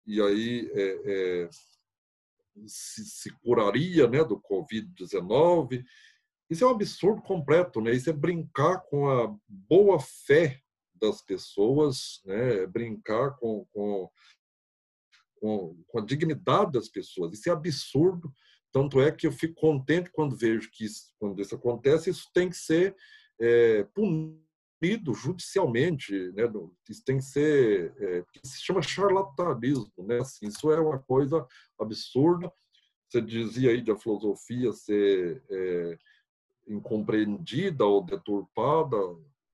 e 0.05 0.21
aí 0.21 0.71
é, 0.73 1.01
é, 1.05 1.49
se, 2.65 3.05
se 3.05 3.29
curaria 3.41 4.07
né, 4.07 4.23
do 4.23 4.39
Covid-19. 4.39 5.83
Isso 6.49 6.63
é 6.63 6.67
um 6.67 6.71
absurdo 6.71 7.21
completo, 7.21 7.81
né? 7.81 7.91
Isso 7.91 8.09
é 8.09 8.13
brincar 8.13 8.79
com 8.89 9.09
a 9.09 9.35
boa 9.47 9.99
fé 9.99 10.61
das 10.95 11.21
pessoas, 11.21 12.21
né? 12.25 12.63
É 12.63 12.67
brincar 12.67 13.35
com, 13.37 13.65
com, 13.73 14.09
com, 15.39 15.75
com, 15.87 15.99
a 15.99 16.05
dignidade 16.05 16.71
das 16.71 16.89
pessoas. 16.89 17.33
Isso 17.33 17.49
é 17.49 17.51
absurdo. 17.51 18.31
Tanto 18.71 19.01
é 19.01 19.11
que 19.11 19.25
eu 19.25 19.31
fico 19.31 19.55
contente 19.55 20.11
quando 20.11 20.35
vejo 20.35 20.69
que 20.71 20.85
isso, 20.85 21.13
quando 21.19 21.41
isso 21.41 21.55
acontece, 21.55 22.09
isso 22.09 22.29
tem 22.33 22.49
que 22.49 22.57
ser 22.57 22.95
é, 23.39 23.83
punido 23.93 25.13
judicialmente, 25.13 26.13
né? 26.33 26.43
Isso 26.89 27.03
tem 27.03 27.17
que 27.17 27.23
ser, 27.23 27.93
é, 27.97 28.23
se 28.43 28.61
chama 28.61 28.81
charlatanismo, 28.81 29.91
né? 29.99 30.19
Assim, 30.19 30.47
isso 30.47 30.71
é 30.71 30.79
uma 30.79 30.99
coisa 30.99 31.45
absurda. 31.79 32.51
Você 33.09 33.21
dizia 33.21 33.71
aí 33.71 33.81
da 33.81 33.95
filosofia 33.95 34.71
ser 34.73 35.41
é, 35.49 35.97
incompreendida 36.67 37.85
ou 37.85 38.03
deturpada. 38.03 38.97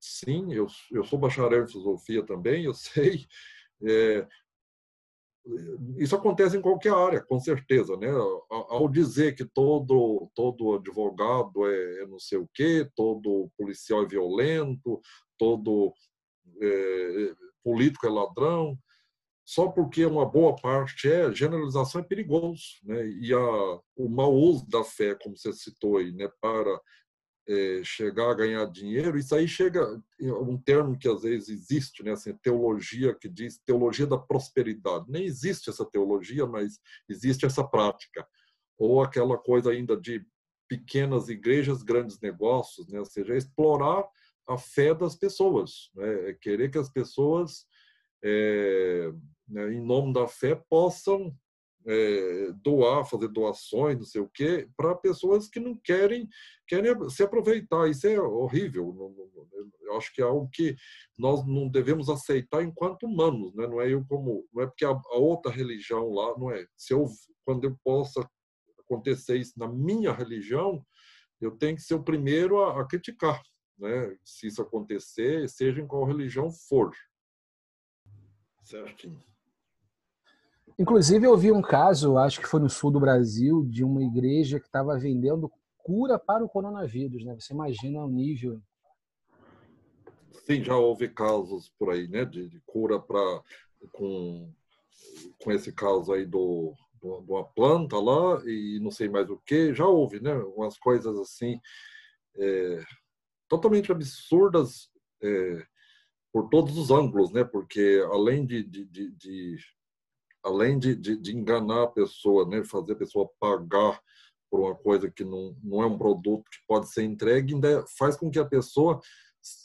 Sim, 0.00 0.52
eu, 0.52 0.66
eu 0.90 1.04
sou 1.04 1.18
bacharel 1.18 1.64
em 1.64 1.68
filosofia 1.68 2.22
também, 2.24 2.64
eu 2.64 2.74
sei. 2.74 3.26
É, 3.82 4.26
isso 5.98 6.16
acontece 6.16 6.56
em 6.56 6.60
qualquer 6.60 6.92
área, 6.92 7.22
com 7.22 7.38
certeza, 7.38 7.96
né? 7.96 8.08
Ao 8.50 8.88
dizer 8.88 9.34
que 9.34 9.44
todo 9.44 10.30
todo 10.34 10.74
advogado 10.74 11.66
é, 11.66 12.02
é 12.02 12.06
não 12.06 12.18
sei 12.18 12.38
o 12.38 12.48
quê, 12.52 12.88
todo 12.96 13.50
policial 13.56 14.02
é 14.02 14.08
violento, 14.08 15.00
todo 15.38 15.92
é, 16.60 17.34
político 17.62 18.06
é 18.06 18.10
ladrão, 18.10 18.78
só 19.44 19.68
porque 19.68 20.06
uma 20.06 20.24
boa 20.24 20.56
parte 20.56 21.10
é 21.10 21.30
generalização 21.32 22.00
é 22.00 22.04
perigoso, 22.04 22.62
né? 22.82 23.06
E 23.06 23.32
a, 23.34 23.80
o 23.96 24.08
mau 24.08 24.32
uso 24.32 24.66
da 24.68 24.82
fé, 24.82 25.14
como 25.14 25.36
você 25.36 25.52
citou 25.52 25.98
aí, 25.98 26.10
né, 26.12 26.28
para 26.40 26.80
é, 27.46 27.82
chegar 27.84 28.30
a 28.30 28.34
ganhar 28.34 28.64
dinheiro, 28.66 29.18
isso 29.18 29.34
aí 29.34 29.46
chega 29.46 30.02
um 30.20 30.56
termo 30.56 30.98
que 30.98 31.08
às 31.08 31.22
vezes 31.22 31.48
existe, 31.48 32.02
né, 32.02 32.12
assim, 32.12 32.34
teologia 32.36 33.14
que 33.14 33.28
diz 33.28 33.58
teologia 33.58 34.06
da 34.06 34.18
prosperidade. 34.18 35.04
Nem 35.08 35.24
existe 35.24 35.68
essa 35.68 35.84
teologia, 35.84 36.46
mas 36.46 36.80
existe 37.08 37.44
essa 37.44 37.62
prática. 37.62 38.26
Ou 38.78 39.02
aquela 39.02 39.36
coisa 39.36 39.70
ainda 39.70 39.96
de 39.96 40.24
pequenas 40.68 41.28
igrejas, 41.28 41.82
grandes 41.82 42.18
negócios, 42.20 42.88
né, 42.88 42.98
ou 42.98 43.04
seja, 43.04 43.36
explorar 43.36 44.04
a 44.48 44.56
fé 44.56 44.94
das 44.94 45.14
pessoas, 45.14 45.90
né, 45.94 46.30
é 46.30 46.34
querer 46.34 46.70
que 46.70 46.78
as 46.78 46.90
pessoas, 46.90 47.66
é, 48.22 49.12
né, 49.46 49.72
em 49.72 49.84
nome 49.84 50.12
da 50.12 50.26
fé, 50.26 50.54
possam 50.68 51.36
é, 51.86 52.52
doar, 52.62 53.04
fazer 53.04 53.28
doações, 53.28 53.96
não 53.96 54.04
sei 54.04 54.20
o 54.20 54.28
quê, 54.28 54.68
para 54.76 54.94
pessoas 54.94 55.48
que 55.48 55.60
não 55.60 55.76
querem, 55.76 56.28
querem 56.66 56.92
se 57.10 57.22
aproveitar. 57.22 57.88
Isso 57.88 58.06
é 58.06 58.20
horrível. 58.20 58.94
Eu 59.82 59.96
acho 59.96 60.12
que 60.14 60.22
é 60.22 60.24
algo 60.24 60.48
que 60.52 60.76
nós 61.16 61.46
não 61.46 61.68
devemos 61.68 62.08
aceitar 62.08 62.62
enquanto 62.62 63.04
humanos, 63.04 63.54
né? 63.54 63.66
Não 63.66 63.80
é 63.80 63.92
eu 63.92 64.04
como, 64.06 64.48
não 64.52 64.62
é 64.62 64.66
porque 64.66 64.84
a, 64.84 64.90
a 64.90 65.16
outra 65.16 65.52
religião 65.52 66.10
lá, 66.10 66.36
não 66.38 66.50
é. 66.50 66.66
Se 66.76 66.94
eu, 66.94 67.06
quando 67.44 67.64
eu 67.64 67.76
possa 67.84 68.28
acontecer 68.78 69.36
isso 69.36 69.58
na 69.58 69.68
minha 69.68 70.12
religião, 70.12 70.84
eu 71.40 71.50
tenho 71.52 71.76
que 71.76 71.82
ser 71.82 71.94
o 71.94 72.02
primeiro 72.02 72.62
a, 72.62 72.80
a 72.80 72.86
criticar, 72.86 73.42
né? 73.78 74.16
Se 74.24 74.46
isso 74.46 74.62
acontecer, 74.62 75.48
seja 75.48 75.80
em 75.80 75.86
qual 75.86 76.04
religião 76.04 76.50
for. 76.50 76.92
Certinho. 78.62 79.22
Inclusive, 80.78 81.26
eu 81.26 81.36
vi 81.36 81.52
um 81.52 81.62
caso, 81.62 82.18
acho 82.18 82.40
que 82.40 82.48
foi 82.48 82.60
no 82.60 82.68
sul 82.68 82.90
do 82.90 82.98
Brasil, 82.98 83.64
de 83.64 83.84
uma 83.84 84.02
igreja 84.02 84.58
que 84.58 84.66
estava 84.66 84.98
vendendo 84.98 85.50
cura 85.78 86.18
para 86.18 86.44
o 86.44 86.48
coronavírus, 86.48 87.24
né? 87.24 87.36
Você 87.38 87.52
imagina 87.52 88.02
o 88.02 88.08
nível. 88.08 88.60
Sim, 90.46 90.62
já 90.64 90.76
houve 90.76 91.08
casos 91.08 91.70
por 91.78 91.90
aí, 91.90 92.08
né, 92.08 92.24
de, 92.24 92.48
de 92.48 92.60
cura 92.66 92.98
para 92.98 93.42
com 93.92 94.52
com 95.38 95.52
esse 95.52 95.72
caso 95.72 96.12
aí 96.12 96.24
do 96.24 96.74
de 97.02 97.30
uma 97.30 97.44
planta 97.44 97.98
lá 97.98 98.42
e 98.46 98.78
não 98.80 98.90
sei 98.90 99.08
mais 99.08 99.28
o 99.28 99.36
que, 99.44 99.74
já 99.74 99.86
houve, 99.86 100.20
né, 100.20 100.34
umas 100.56 100.78
coisas 100.78 101.18
assim 101.18 101.60
é, 102.36 102.82
totalmente 103.46 103.92
absurdas 103.92 104.90
é, 105.22 105.66
por 106.32 106.48
todos 106.48 106.78
os 106.78 106.90
ângulos, 106.90 107.30
né, 107.30 107.44
porque 107.44 108.02
além 108.10 108.46
de, 108.46 108.62
de, 108.62 108.86
de, 108.86 109.10
de 109.12 109.58
além 110.44 110.78
de, 110.78 110.94
de, 110.94 111.16
de, 111.16 111.34
enganar 111.34 111.84
a 111.84 111.90
pessoa, 111.90 112.46
né, 112.46 112.62
fazer 112.64 112.92
a 112.92 112.96
pessoa 112.96 113.30
pagar 113.40 113.98
por 114.50 114.60
uma 114.60 114.74
coisa 114.74 115.10
que 115.10 115.24
não, 115.24 115.56
não 115.62 115.82
é 115.82 115.86
um 115.86 115.98
produto 115.98 116.44
que 116.50 116.58
pode 116.68 116.92
ser 116.92 117.02
entregue, 117.02 117.54
ainda 117.54 117.84
faz 117.98 118.14
com 118.14 118.30
que 118.30 118.38
a 118.38 118.44
pessoa 118.44 119.00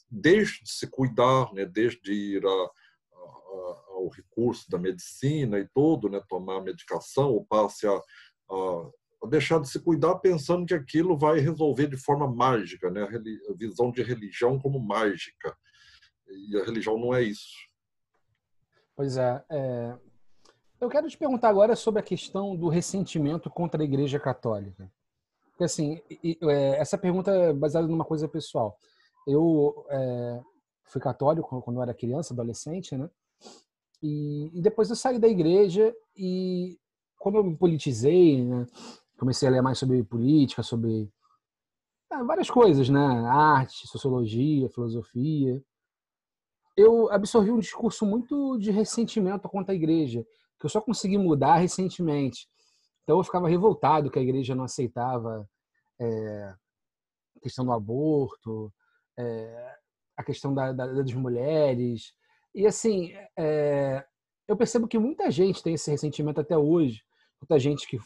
deixe 0.10 0.63
de 0.63 0.72
se 0.72 0.88
cuidar, 0.88 1.54
né, 1.54 1.65
deixe 1.65 2.00
de 2.02 2.13
ir 2.13 2.46
a, 2.46 2.50
a, 2.50 3.86
ao 3.89 4.10
recurso 4.10 4.70
da 4.70 4.78
medicina 4.78 5.60
e 5.60 5.68
tudo, 5.68 6.10
né, 6.10 6.22
tomar 6.30 6.62
medicação, 6.62 7.34
ou 7.34 7.46
passe 7.46 7.86
a, 7.86 7.92
a, 7.92 8.89
a, 9.24 9.28
deixar 9.28 9.60
de 9.60 9.70
se 9.70 9.80
cuidar 9.80 10.15
pensando 10.20 10.65
que 10.65 10.74
aquilo 10.74 11.18
vai 11.18 11.39
resolver 11.39 11.88
de 11.88 11.98
forma 11.98 12.26
mágica, 12.26 12.89
né, 12.89 13.04
a 13.04 13.54
visão 13.54 13.92
de 13.92 14.02
religião 14.02 14.58
como 14.58 14.80
mágica. 14.80 15.56
E 16.30 16.58
a 16.58 16.63
religião 16.63 16.98
não 16.98 17.13
é 17.13 17.22
isso. 17.22 17.50
Pois 18.96 19.18
é, 19.18 19.44
é 19.50 20.09
eu 20.80 20.89
quero 20.89 21.10
te 21.10 21.18
perguntar 21.18 21.50
agora 21.50 21.76
sobre 21.76 22.00
a 22.00 22.04
questão 22.04 22.56
do 22.56 22.70
ressentimento 22.70 23.50
contra 23.50 23.82
a 23.82 23.86
Igreja 23.86 24.20
Católica. 24.20 24.89
Porque, 25.50 25.65
assim, 25.65 26.02
é, 26.24 26.78
essa 26.78 26.98
pergunta 26.98 27.32
é 27.32 27.54
baseada 27.54 27.88
numa 27.88 28.06
coisa 28.06 28.30
pessoal. 28.30 28.78
Eu 29.28 29.86
é, 29.89 30.42
fui 30.86 31.02
católico 31.02 31.62
quando 31.62 31.78
eu 31.78 31.84
era 31.84 31.94
criança, 31.94 32.34
adolescente, 32.34 32.96
né? 32.96 33.10
E, 34.02 34.58
e, 34.58 34.62
depois 34.62 34.89
eu 34.89 34.96
saí 34.96 35.20
da 35.20 35.28
igreja 35.28 35.94
e 36.15 36.80
quando 37.18 37.36
eu 37.36 37.44
me 37.44 37.58
politizei, 37.58 38.42
né? 38.46 38.65
Comecei 39.18 39.50
a 39.50 39.52
ler 39.52 39.62
mais 39.62 39.78
sobre 39.78 40.02
política, 40.02 40.63
sobre 40.63 41.12
é, 42.10 42.24
várias 42.24 42.50
coisas, 42.50 42.88
né? 42.88 43.06
Arte, 43.28 43.86
sociologia, 43.86 44.70
filosofia. 44.70 45.62
Eu 46.78 47.12
absorvi 47.12 47.52
um 47.52 47.60
discurso 47.60 48.06
muito 48.06 48.58
de 48.58 48.72
ressentimento 48.72 49.50
contra 49.50 49.74
a 49.74 49.76
igreja 49.76 50.26
que 50.60 50.65
eu 50.65 50.69
só 50.69 50.82
consegui 50.82 51.17
mudar 51.17 51.56
recentemente. 51.58 52.48
Então 53.04 53.17
eu 53.17 53.24
ficava 53.24 53.48
revoltado 53.48 54.12
que 54.12 54.19
a 54.19 54.22
igreja 54.22 54.54
não 54.54 54.65
aceitava 54.65 55.50
é, 56.00 56.54
a 57.38 57.39
questão 57.41 57.65
do 57.65 57.72
aborto, 57.72 58.72
é, 59.17 59.76
a 60.17 60.24
questão 60.24 60.54
da, 60.54 60.72
da, 60.72 60.86
das 60.86 61.13
mulheres. 61.13 62.13
E 62.54 62.67
assim, 62.67 63.13
é, 63.38 64.06
eu 64.48 64.58
percebo 64.58 64.88
que 64.88 65.00
muita 65.00 65.32
gente 65.32 65.63
tem 65.63 65.74
esse 65.74 65.89
ressentimento 65.89 66.41
até 66.41 66.58
hoje. 66.58 67.04
Muita 67.41 67.58
gente 67.58 67.88
que, 67.88 67.98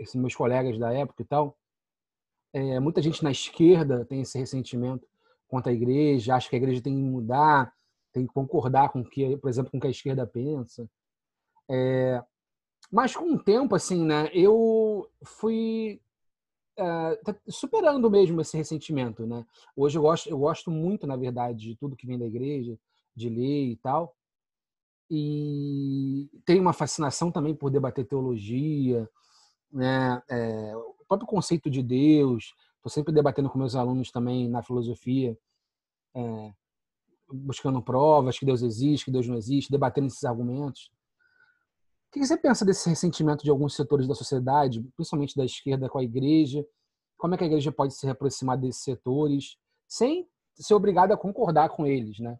assim, 0.00 0.18
meus 0.18 0.34
colegas 0.34 0.78
da 0.78 0.92
época 0.92 1.22
e 1.22 1.26
tal, 1.26 1.56
é, 2.52 2.78
muita 2.78 3.00
gente 3.00 3.24
na 3.24 3.30
esquerda 3.30 4.04
tem 4.04 4.20
esse 4.20 4.38
ressentimento 4.38 5.06
contra 5.48 5.72
a 5.72 5.74
igreja, 5.74 6.34
acha 6.34 6.48
que 6.48 6.56
a 6.56 6.58
igreja 6.58 6.82
tem 6.82 6.94
que 6.94 7.02
mudar, 7.02 7.72
tem 8.12 8.26
que 8.26 8.32
concordar 8.32 8.90
com 8.90 9.04
que, 9.04 9.36
por 9.38 9.48
exemplo, 9.48 9.70
com 9.70 9.78
o 9.78 9.80
que 9.80 9.86
a 9.86 9.90
esquerda 9.90 10.26
pensa. 10.26 10.88
É, 11.68 12.22
mas 12.90 13.16
com 13.16 13.34
o 13.34 13.42
tempo, 13.42 13.74
assim, 13.74 14.04
né, 14.04 14.30
eu 14.32 15.10
fui 15.24 16.00
é, 16.76 17.16
tá 17.16 17.34
superando 17.48 18.10
mesmo 18.10 18.40
esse 18.40 18.56
ressentimento, 18.56 19.26
né? 19.26 19.46
Hoje 19.76 19.98
eu 19.98 20.02
gosto, 20.02 20.28
eu 20.28 20.38
gosto 20.38 20.70
muito, 20.70 21.06
na 21.06 21.16
verdade, 21.16 21.68
de 21.68 21.76
tudo 21.76 21.96
que 21.96 22.06
vem 22.06 22.18
da 22.18 22.26
igreja, 22.26 22.78
de 23.14 23.28
ler 23.28 23.70
e 23.70 23.76
tal. 23.76 24.16
E 25.10 26.28
tenho 26.44 26.62
uma 26.62 26.72
fascinação 26.72 27.30
também 27.30 27.54
por 27.54 27.70
debater 27.70 28.04
teologia, 28.06 29.08
né? 29.72 30.22
É, 30.28 30.76
o 30.76 31.04
próprio 31.06 31.28
conceito 31.28 31.70
de 31.70 31.82
Deus. 31.82 32.54
Estou 32.76 32.90
sempre 32.90 33.14
debatendo 33.14 33.48
com 33.48 33.58
meus 33.58 33.74
alunos 33.76 34.10
também 34.10 34.48
na 34.48 34.62
filosofia, 34.62 35.38
é, 36.14 36.52
buscando 37.32 37.82
provas 37.82 38.38
que 38.38 38.44
Deus 38.44 38.62
existe, 38.62 39.06
que 39.06 39.10
Deus 39.10 39.26
não 39.26 39.36
existe, 39.36 39.70
debatendo 39.70 40.08
esses 40.08 40.24
argumentos 40.24 40.90
que 42.20 42.26
você 42.26 42.36
pensa 42.36 42.64
desse 42.64 42.88
ressentimento 42.88 43.42
de 43.42 43.50
alguns 43.50 43.74
setores 43.74 44.06
da 44.06 44.14
sociedade, 44.14 44.82
principalmente 44.96 45.36
da 45.36 45.44
esquerda 45.44 45.88
com 45.88 45.98
a 45.98 46.04
igreja? 46.04 46.64
Como 47.16 47.34
é 47.34 47.38
que 47.38 47.44
a 47.44 47.46
igreja 47.46 47.72
pode 47.72 47.94
se 47.94 48.08
aproximar 48.08 48.56
desses 48.56 48.82
setores 48.82 49.56
sem 49.88 50.28
ser 50.54 50.74
obrigada 50.74 51.14
a 51.14 51.16
concordar 51.16 51.68
com 51.70 51.86
eles, 51.86 52.18
né? 52.20 52.38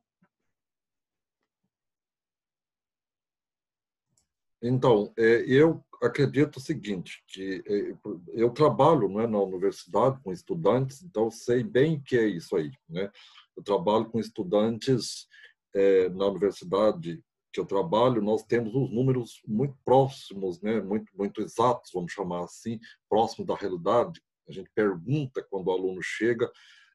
Então, 4.62 5.12
é, 5.18 5.44
eu 5.46 5.84
acredito 6.02 6.56
o 6.56 6.60
seguinte, 6.60 7.22
que 7.26 7.62
é, 7.66 7.94
eu 8.32 8.50
trabalho 8.50 9.08
não 9.08 9.20
é, 9.20 9.26
na 9.26 9.38
universidade 9.38 10.20
com 10.22 10.32
estudantes, 10.32 11.02
então 11.02 11.30
sei 11.30 11.62
bem 11.62 11.96
o 11.96 12.02
que 12.02 12.16
é 12.16 12.26
isso 12.26 12.56
aí. 12.56 12.70
Né? 12.88 13.10
Eu 13.56 13.62
trabalho 13.62 14.06
com 14.06 14.18
estudantes 14.18 15.26
é, 15.74 16.08
na 16.10 16.26
universidade 16.28 17.22
que 17.54 17.60
eu 17.60 17.64
trabalho, 17.64 18.20
nós 18.20 18.42
temos 18.42 18.74
os 18.74 18.90
números 18.90 19.40
muito 19.46 19.78
próximos, 19.84 20.60
né, 20.60 20.80
muito, 20.80 21.16
muito 21.16 21.40
exatos, 21.40 21.92
vamos 21.94 22.12
chamar 22.12 22.42
assim, 22.42 22.80
próximos 23.08 23.46
da 23.46 23.54
realidade. 23.54 24.20
A 24.48 24.52
gente 24.52 24.68
pergunta 24.74 25.46
quando 25.48 25.68
o 25.68 25.70
aluno 25.70 26.02
chega 26.02 26.50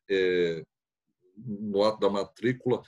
é, 0.09 0.63
no 1.37 1.81
ato 1.83 2.01
da 2.01 2.09
matrícula 2.09 2.83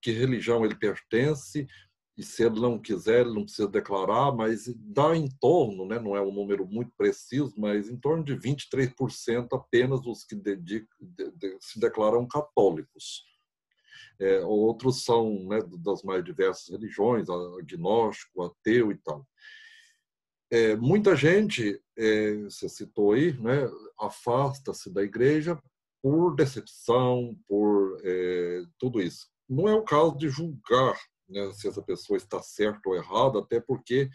que 0.00 0.12
religião 0.12 0.64
ele 0.64 0.74
pertence 0.74 1.68
e 2.16 2.22
se 2.22 2.42
ele 2.42 2.58
não 2.58 2.78
quiser, 2.78 3.20
ele 3.20 3.34
não 3.34 3.44
precisa 3.44 3.68
declarar, 3.68 4.32
mas 4.32 4.64
dá 4.76 5.14
em 5.14 5.28
torno, 5.40 5.86
né, 5.86 5.98
não 5.98 6.16
é 6.16 6.22
um 6.22 6.32
número 6.32 6.66
muito 6.66 6.90
preciso, 6.96 7.52
mas 7.58 7.90
em 7.90 7.98
torno 7.98 8.24
de 8.24 8.34
23% 8.34 9.48
apenas 9.52 10.06
os 10.06 10.24
que 10.24 10.34
de, 10.34 10.56
de, 10.56 10.86
se 11.60 11.78
declaram 11.78 12.26
católicos. 12.26 13.24
É, 14.20 14.40
outros 14.40 15.02
são 15.02 15.46
né, 15.46 15.60
das 15.78 16.02
mais 16.02 16.22
diversas 16.22 16.68
religiões, 16.68 17.28
agnóstico, 17.30 18.42
ateu 18.42 18.92
e 18.92 18.96
tal. 18.98 19.26
É, 20.52 20.76
muita 20.76 21.16
gente, 21.16 21.80
é, 21.96 22.36
você 22.42 22.68
citou 22.68 23.12
aí, 23.12 23.32
né, 23.40 23.70
afasta-se 23.98 24.92
da 24.92 25.02
igreja 25.02 25.58
por 26.02 26.34
decepção, 26.34 27.36
por 27.48 27.98
é, 28.04 28.62
tudo 28.78 29.00
isso. 29.00 29.28
Não 29.48 29.68
é 29.68 29.74
o 29.74 29.84
caso 29.84 30.16
de 30.16 30.28
julgar 30.28 30.98
né, 31.28 31.52
se 31.52 31.68
essa 31.68 31.80
pessoa 31.80 32.16
está 32.16 32.42
certa 32.42 32.88
ou 32.88 32.96
errada, 32.96 33.38
até 33.38 33.60
porque 33.60 34.10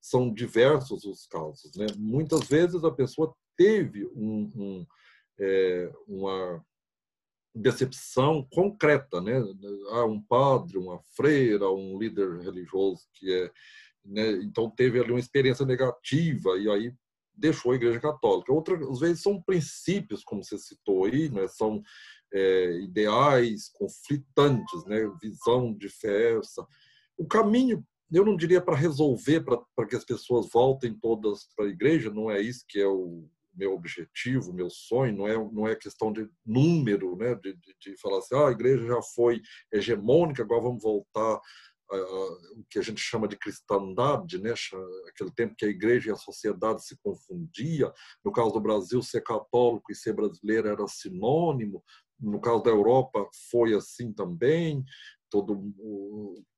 são 0.00 0.32
diversos 0.32 1.04
os 1.04 1.26
casos. 1.26 1.74
Né? 1.74 1.86
Muitas 1.96 2.46
vezes 2.46 2.84
a 2.84 2.90
pessoa 2.90 3.34
teve 3.56 4.06
um, 4.14 4.52
um, 4.54 4.86
é, 5.40 5.92
uma 6.06 6.64
decepção 7.58 8.46
concreta, 8.50 9.20
né? 9.20 9.42
Há 9.90 10.04
um 10.04 10.20
padre, 10.20 10.78
uma 10.78 11.00
freira, 11.16 11.70
um 11.70 11.98
líder 11.98 12.40
religioso 12.40 13.02
que 13.14 13.32
é, 13.32 13.50
né? 14.04 14.30
então 14.42 14.70
teve 14.70 15.00
ali 15.00 15.10
uma 15.10 15.20
experiência 15.20 15.66
negativa 15.66 16.56
e 16.58 16.70
aí 16.70 16.94
deixou 17.34 17.72
a 17.72 17.76
Igreja 17.76 18.00
Católica. 18.00 18.52
Outras 18.52 18.98
vezes 18.98 19.22
são 19.22 19.42
princípios, 19.42 20.24
como 20.24 20.42
você 20.42 20.58
citou 20.58 21.04
aí, 21.04 21.28
né? 21.28 21.46
São 21.48 21.82
é, 22.32 22.80
ideais 22.80 23.70
conflitantes, 23.72 24.84
né? 24.86 25.00
visão 25.20 25.72
diversa. 25.72 26.66
O 27.16 27.26
caminho, 27.26 27.84
eu 28.12 28.24
não 28.24 28.36
diria 28.36 28.60
para 28.60 28.76
resolver, 28.76 29.44
para 29.74 29.86
que 29.86 29.96
as 29.96 30.04
pessoas 30.04 30.48
voltem 30.52 30.94
todas 30.94 31.48
para 31.54 31.66
a 31.66 31.68
igreja, 31.68 32.10
não 32.10 32.30
é 32.30 32.40
isso 32.40 32.64
que 32.68 32.80
é 32.80 32.86
o 32.86 33.28
meu 33.58 33.72
objetivo, 33.72 34.52
meu 34.52 34.70
sonho, 34.70 35.16
não 35.16 35.26
é, 35.26 35.36
não 35.36 35.66
é 35.66 35.74
questão 35.74 36.12
de 36.12 36.28
número, 36.46 37.16
né? 37.16 37.34
de, 37.34 37.54
de, 37.54 37.76
de 37.80 38.00
falar 38.00 38.18
assim, 38.18 38.36
ah, 38.36 38.48
a 38.48 38.52
igreja 38.52 38.86
já 38.86 39.02
foi 39.02 39.42
hegemônica, 39.72 40.42
agora 40.42 40.62
vamos 40.62 40.82
voltar 40.82 41.40
o 41.90 42.64
que 42.68 42.78
a 42.78 42.82
gente 42.82 43.00
chama 43.00 43.26
de 43.26 43.34
cristandade, 43.34 44.38
né? 44.38 44.52
aquele 45.08 45.30
tempo 45.34 45.54
que 45.56 45.64
a 45.64 45.70
igreja 45.70 46.10
e 46.10 46.12
a 46.12 46.16
sociedade 46.16 46.84
se 46.84 46.94
confundia. 47.02 47.90
No 48.22 48.30
caso 48.30 48.52
do 48.52 48.60
Brasil, 48.60 49.02
ser 49.02 49.22
católico 49.22 49.90
e 49.90 49.94
ser 49.94 50.12
brasileiro 50.12 50.68
era 50.68 50.86
sinônimo 50.86 51.82
no 52.20 52.40
caso 52.40 52.62
da 52.62 52.70
Europa 52.70 53.28
foi 53.50 53.74
assim 53.74 54.12
também, 54.12 54.84
todo 55.30 55.62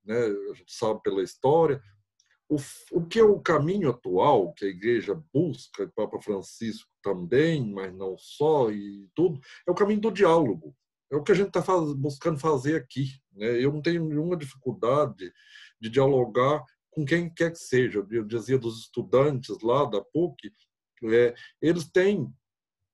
né, 0.05 0.17
a 0.17 0.55
gente 0.55 0.73
sabe 0.73 1.01
pela 1.03 1.23
história. 1.23 1.81
O, 2.51 2.57
o 2.91 3.07
que 3.07 3.21
é 3.21 3.23
o 3.23 3.39
caminho 3.39 3.91
atual 3.91 4.53
que 4.53 4.65
a 4.65 4.69
igreja 4.69 5.15
busca, 5.33 5.85
o 5.85 5.93
Papa 5.93 6.21
Francisco 6.21 6.91
também, 7.01 7.73
mas 7.73 7.95
não 7.95 8.19
só, 8.19 8.73
e 8.73 9.09
tudo, 9.15 9.41
é 9.69 9.71
o 9.71 9.75
caminho 9.75 10.01
do 10.01 10.11
diálogo. 10.11 10.75
É 11.13 11.17
o 11.17 11.23
que 11.23 11.31
a 11.31 11.35
gente 11.35 11.47
está 11.47 11.63
faz, 11.63 11.93
buscando 11.95 12.41
fazer 12.41 12.75
aqui. 12.75 13.21
Né? 13.33 13.63
Eu 13.63 13.73
não 13.73 13.81
tenho 13.81 14.05
nenhuma 14.05 14.37
dificuldade 14.37 15.33
de 15.81 15.89
dialogar 15.89 16.65
com 16.91 17.05
quem 17.05 17.33
quer 17.33 17.53
que 17.53 17.59
seja. 17.59 18.05
Eu 18.11 18.25
dizia 18.25 18.59
dos 18.59 18.81
estudantes 18.81 19.61
lá 19.63 19.85
da 19.85 20.03
PUC, 20.03 20.53
é, 21.05 21.35
eles 21.63 21.89
têm 21.89 22.29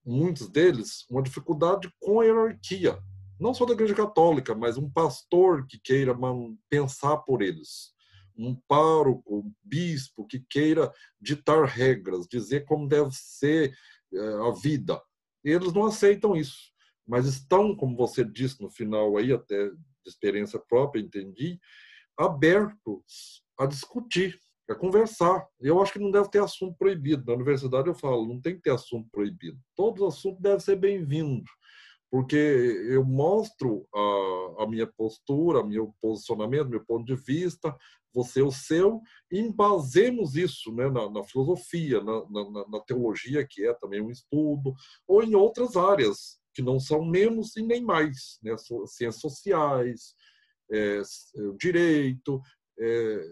muitos 0.04 0.48
deles, 0.48 1.06
uma 1.10 1.22
dificuldade 1.22 1.90
com 1.98 2.20
a 2.20 2.24
hierarquia. 2.24 2.98
Não 3.40 3.52
só 3.54 3.64
da 3.64 3.72
Igreja 3.72 3.94
Católica, 3.94 4.54
mas 4.54 4.76
um 4.76 4.88
pastor 4.88 5.66
que 5.66 5.78
queira 5.78 6.14
pensar 6.70 7.16
por 7.18 7.42
eles. 7.42 7.95
Um 8.37 8.55
pároco, 8.68 9.38
um 9.38 9.53
bispo 9.62 10.27
que 10.27 10.40
queira 10.40 10.92
ditar 11.20 11.64
regras, 11.64 12.27
dizer 12.29 12.64
como 12.64 12.88
deve 12.88 13.11
ser 13.12 13.75
eh, 14.12 14.49
a 14.49 14.51
vida. 14.53 15.01
Eles 15.44 15.72
não 15.72 15.87
aceitam 15.87 16.37
isso, 16.37 16.72
mas 17.07 17.27
estão, 17.27 17.75
como 17.75 17.96
você 17.96 18.25
disse 18.25 18.61
no 18.61 18.70
final 18.70 19.16
aí, 19.16 19.33
até 19.33 19.68
de 19.68 19.77
experiência 20.07 20.59
própria, 20.59 21.01
entendi, 21.01 21.59
abertos 22.18 23.42
a 23.59 23.66
discutir 23.66 24.38
é 24.68 24.75
conversar. 24.75 25.46
Eu 25.61 25.81
acho 25.81 25.92
que 25.92 25.99
não 25.99 26.11
deve 26.11 26.29
ter 26.29 26.42
assunto 26.42 26.77
proibido. 26.77 27.25
Na 27.25 27.35
universidade 27.35 27.88
eu 27.88 27.94
falo, 27.94 28.27
não 28.27 28.40
tem 28.40 28.57
que 28.57 28.62
ter 28.62 28.72
assunto 28.72 29.09
proibido. 29.11 29.59
Todos 29.77 30.03
os 30.03 30.14
assuntos 30.14 30.40
devem 30.40 30.59
ser 30.59 30.77
bem-vindos, 30.77 31.49
porque 32.11 32.37
eu 32.37 33.05
mostro 33.05 33.87
a, 33.94 34.64
a 34.64 34.66
minha 34.66 34.87
postura, 34.87 35.64
meu 35.64 35.94
posicionamento, 36.01 36.68
meu 36.68 36.85
ponto 36.85 37.05
de 37.05 37.14
vista, 37.14 37.77
você 38.16 38.40
o 38.40 38.50
seu, 38.50 39.02
e 39.31 39.38
embasemos 39.38 40.37
isso 40.37 40.72
né, 40.72 40.88
na, 40.88 41.11
na 41.11 41.22
filosofia, 41.22 42.02
na, 42.02 42.26
na, 42.31 42.68
na 42.68 42.81
teologia, 42.81 43.46
que 43.46 43.66
é 43.66 43.74
também 43.74 44.00
um 44.00 44.11
estudo, 44.11 44.74
ou 45.07 45.22
em 45.22 45.35
outras 45.35 45.76
áreas, 45.76 46.40
que 46.55 46.62
não 46.62 46.81
são 46.81 47.05
menos 47.05 47.55
e 47.57 47.62
nem 47.62 47.85
mais, 47.85 48.38
né? 48.42 48.57
ciências 48.87 49.20
sociais, 49.20 50.14
é, 50.72 51.02
direito, 51.59 52.40
é, 52.79 53.22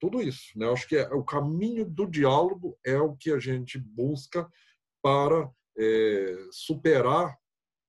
tudo 0.00 0.20
isso. 0.20 0.58
Né? 0.58 0.68
Acho 0.72 0.88
que 0.88 0.96
é, 0.96 1.06
o 1.14 1.22
caminho 1.22 1.88
do 1.88 2.04
diálogo 2.04 2.76
é 2.84 2.98
o 2.98 3.14
que 3.14 3.30
a 3.30 3.38
gente 3.38 3.78
busca 3.78 4.50
para 5.00 5.48
é, 5.78 6.36
superar 6.50 7.38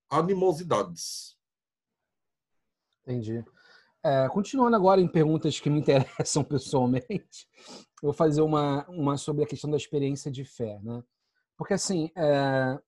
animosidades. 0.07 1.35
Entendi. 3.01 3.43
É, 4.05 4.29
continuando 4.29 4.75
agora 4.75 5.01
em 5.01 5.07
perguntas 5.07 5.59
que 5.59 5.67
me 5.67 5.79
interessam 5.81 6.43
pessoalmente, 6.43 7.47
eu 8.03 8.03
vou 8.03 8.13
fazer 8.13 8.41
uma, 8.41 8.87
uma 8.87 9.17
sobre 9.17 9.43
a 9.43 9.47
questão 9.47 9.67
da 9.67 9.77
experiência 9.77 10.29
de 10.29 10.45
fé, 10.45 10.79
né? 10.83 11.03
Porque 11.57 11.73
assim, 11.73 12.11
é, 12.15 12.79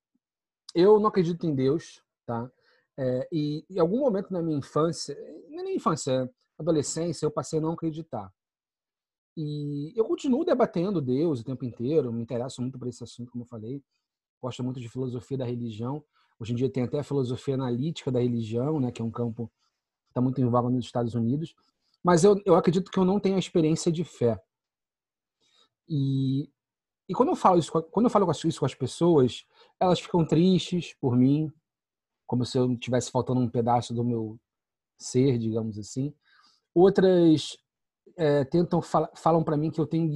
eu 0.72 1.00
não 1.00 1.08
acredito 1.08 1.44
em 1.44 1.52
Deus, 1.52 2.04
tá? 2.24 2.48
É, 2.96 3.28
e 3.32 3.66
em 3.68 3.80
algum 3.80 3.98
momento 3.98 4.32
na 4.32 4.40
minha 4.40 4.58
infância, 4.58 5.16
na 5.50 5.64
minha 5.64 5.74
infância, 5.74 6.30
adolescência, 6.56 7.26
eu 7.26 7.32
passei 7.32 7.58
a 7.58 7.62
não 7.62 7.72
acreditar. 7.72 8.32
E 9.36 9.92
eu 9.96 10.04
continuo 10.04 10.44
debatendo 10.44 11.00
Deus 11.00 11.40
o 11.40 11.44
tempo 11.44 11.64
inteiro, 11.64 12.12
me 12.12 12.22
interesso 12.22 12.62
muito 12.62 12.78
por 12.78 12.86
esse 12.86 13.02
assunto, 13.02 13.32
como 13.32 13.42
eu 13.42 13.48
falei. 13.48 13.82
Gosto 14.40 14.62
muito 14.62 14.78
de 14.78 14.88
filosofia 14.88 15.38
da 15.38 15.44
religião. 15.44 16.04
Hoje 16.38 16.52
em 16.52 16.56
dia 16.56 16.70
tem 16.70 16.84
até 16.84 17.00
a 17.00 17.04
filosofia 17.04 17.54
analítica 17.54 18.12
da 18.12 18.20
religião, 18.20 18.78
né, 18.78 18.92
que 18.92 19.02
é 19.02 19.04
um 19.04 19.10
campo 19.10 19.50
está 20.18 20.20
muito 20.20 20.40
em 20.40 20.48
voga 20.48 20.68
nos 20.68 20.84
Estados 20.84 21.14
Unidos. 21.14 21.54
Mas 22.02 22.24
eu, 22.24 22.40
eu 22.44 22.54
acredito 22.54 22.90
que 22.90 22.98
eu 22.98 23.04
não 23.04 23.20
tenho 23.20 23.36
a 23.36 23.40
experiência 23.40 23.90
de 23.90 24.04
fé. 24.04 24.40
E, 25.88 26.50
e 27.08 27.14
quando 27.14 27.30
eu 27.30 27.36
falo 27.36 27.58
isso, 27.58 27.72
quando 27.90 28.06
eu 28.06 28.10
falo 28.10 28.30
isso 28.30 28.60
com 28.60 28.66
as 28.66 28.74
pessoas, 28.74 29.46
elas 29.80 30.00
ficam 30.00 30.26
tristes 30.26 30.94
por 31.00 31.16
mim, 31.16 31.50
como 32.26 32.44
se 32.44 32.58
eu 32.58 32.76
tivesse 32.76 33.10
faltando 33.10 33.40
um 33.40 33.48
pedaço 33.48 33.94
do 33.94 34.04
meu 34.04 34.38
ser, 34.98 35.38
digamos 35.38 35.78
assim. 35.78 36.14
Outras 36.74 37.56
é, 38.16 38.44
tentam 38.44 38.82
fal 38.82 39.10
falam 39.14 39.42
para 39.42 39.56
mim 39.56 39.70
que 39.70 39.80
eu 39.80 39.86
tenho 39.86 40.10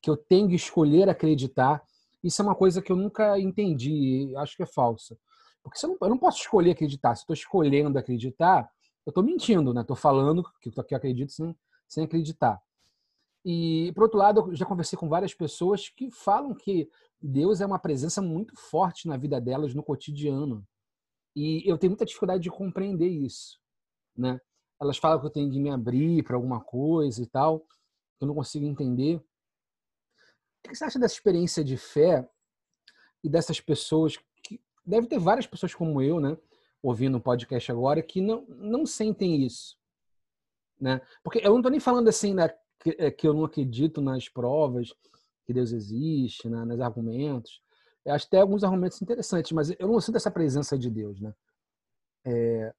que 0.00 0.10
eu 0.10 0.16
tenho 0.16 0.48
que 0.48 0.54
escolher 0.54 1.08
acreditar. 1.08 1.82
Isso 2.22 2.40
é 2.40 2.44
uma 2.44 2.54
coisa 2.54 2.80
que 2.80 2.90
eu 2.90 2.96
nunca 2.96 3.38
entendi, 3.38 4.32
acho 4.36 4.56
que 4.56 4.62
é 4.62 4.66
falsa. 4.66 5.16
Porque 5.62 5.84
não, 5.86 5.96
eu 6.00 6.08
não 6.08 6.18
posso 6.18 6.40
escolher 6.40 6.70
acreditar. 6.72 7.14
Se 7.14 7.22
estou 7.22 7.34
escolhendo 7.34 7.98
acreditar, 7.98 8.70
eu 9.06 9.10
estou 9.10 9.22
mentindo, 9.22 9.72
né? 9.72 9.80
Estou 9.80 9.96
falando 9.96 10.44
que 10.60 10.68
eu 10.68 10.96
acredito 10.96 11.32
sem, 11.32 11.56
sem 11.88 12.04
acreditar. 12.04 12.60
E, 13.44 13.92
por 13.94 14.02
outro 14.02 14.18
lado, 14.18 14.40
eu 14.40 14.54
já 14.54 14.66
conversei 14.66 14.98
com 14.98 15.08
várias 15.08 15.32
pessoas 15.32 15.88
que 15.88 16.10
falam 16.10 16.52
que 16.52 16.90
Deus 17.22 17.60
é 17.60 17.66
uma 17.66 17.78
presença 17.78 18.20
muito 18.20 18.56
forte 18.56 19.06
na 19.06 19.16
vida 19.16 19.40
delas, 19.40 19.72
no 19.72 19.82
cotidiano. 19.82 20.66
E 21.34 21.62
eu 21.64 21.78
tenho 21.78 21.92
muita 21.92 22.04
dificuldade 22.04 22.42
de 22.42 22.50
compreender 22.50 23.08
isso, 23.08 23.60
né? 24.16 24.40
elas 24.80 24.98
falam 24.98 25.18
que 25.18 25.26
eu 25.26 25.30
tenho 25.30 25.50
que 25.50 25.58
me 25.58 25.70
abrir 25.70 26.22
para 26.22 26.36
alguma 26.36 26.60
coisa 26.60 27.22
e 27.22 27.26
tal, 27.26 27.60
que 27.60 28.22
eu 28.22 28.28
não 28.28 28.34
consigo 28.34 28.66
entender. 28.66 29.16
O 29.16 30.68
que 30.68 30.74
você 30.74 30.84
acha 30.84 30.98
dessa 30.98 31.14
experiência 31.14 31.64
de 31.64 31.76
fé 31.76 32.28
e 33.22 33.28
dessas 33.28 33.60
pessoas 33.60 34.18
que 34.42 34.60
deve 34.84 35.06
ter 35.06 35.18
várias 35.18 35.46
pessoas 35.46 35.74
como 35.74 36.02
eu, 36.02 36.20
né, 36.20 36.36
ouvindo 36.88 37.18
o 37.18 37.20
podcast 37.20 37.72
agora 37.72 38.00
que 38.00 38.20
não 38.20 38.46
não 38.46 38.86
sentem 38.86 39.44
isso, 39.44 39.76
né? 40.80 41.00
Porque 41.22 41.40
eu 41.40 41.50
não 41.50 41.56
estou 41.56 41.70
nem 41.70 41.80
falando 41.80 42.08
assim 42.08 42.32
né, 42.32 42.48
que, 42.78 42.90
é, 42.96 43.10
que, 43.10 43.26
eu 43.26 43.34
não 43.34 43.44
acredito 43.44 44.00
nas 44.00 44.28
provas 44.28 44.94
que 45.44 45.52
Deus 45.52 45.72
existe, 45.72 46.48
né, 46.48 46.64
nos 46.64 46.80
argumentos. 46.80 47.60
Eu 48.04 48.14
acho 48.14 48.26
até 48.26 48.40
alguns 48.40 48.62
argumentos 48.62 49.02
interessantes, 49.02 49.50
mas 49.50 49.70
eu 49.70 49.88
não 49.88 50.00
sinto 50.00 50.16
essa 50.16 50.30
presença 50.30 50.78
de 50.78 50.88
Deus, 50.88 51.20
né? 51.20 51.34
É, 52.24 52.72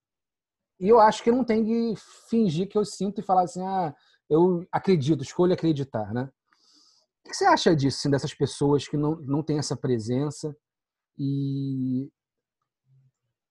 e 0.79 0.87
eu 0.87 1.01
acho 1.01 1.21
que 1.21 1.31
não 1.31 1.43
tem 1.43 1.65
que 1.65 1.93
fingir 2.29 2.69
que 2.69 2.77
eu 2.77 2.85
sinto 2.85 3.19
e 3.19 3.23
falar 3.23 3.43
assim, 3.43 3.61
ah, 3.61 3.93
eu 4.29 4.65
acredito, 4.71 5.21
escolho 5.21 5.53
acreditar, 5.53 6.13
né? 6.13 6.29
O 7.25 7.29
que 7.29 7.35
você 7.35 7.45
acha 7.45 7.75
disso, 7.75 7.97
assim, 7.97 8.09
dessas 8.09 8.33
pessoas 8.33 8.87
que 8.87 8.95
não, 8.95 9.17
não 9.17 9.43
têm 9.43 9.57
essa 9.57 9.75
presença? 9.75 10.55
E, 11.17 12.09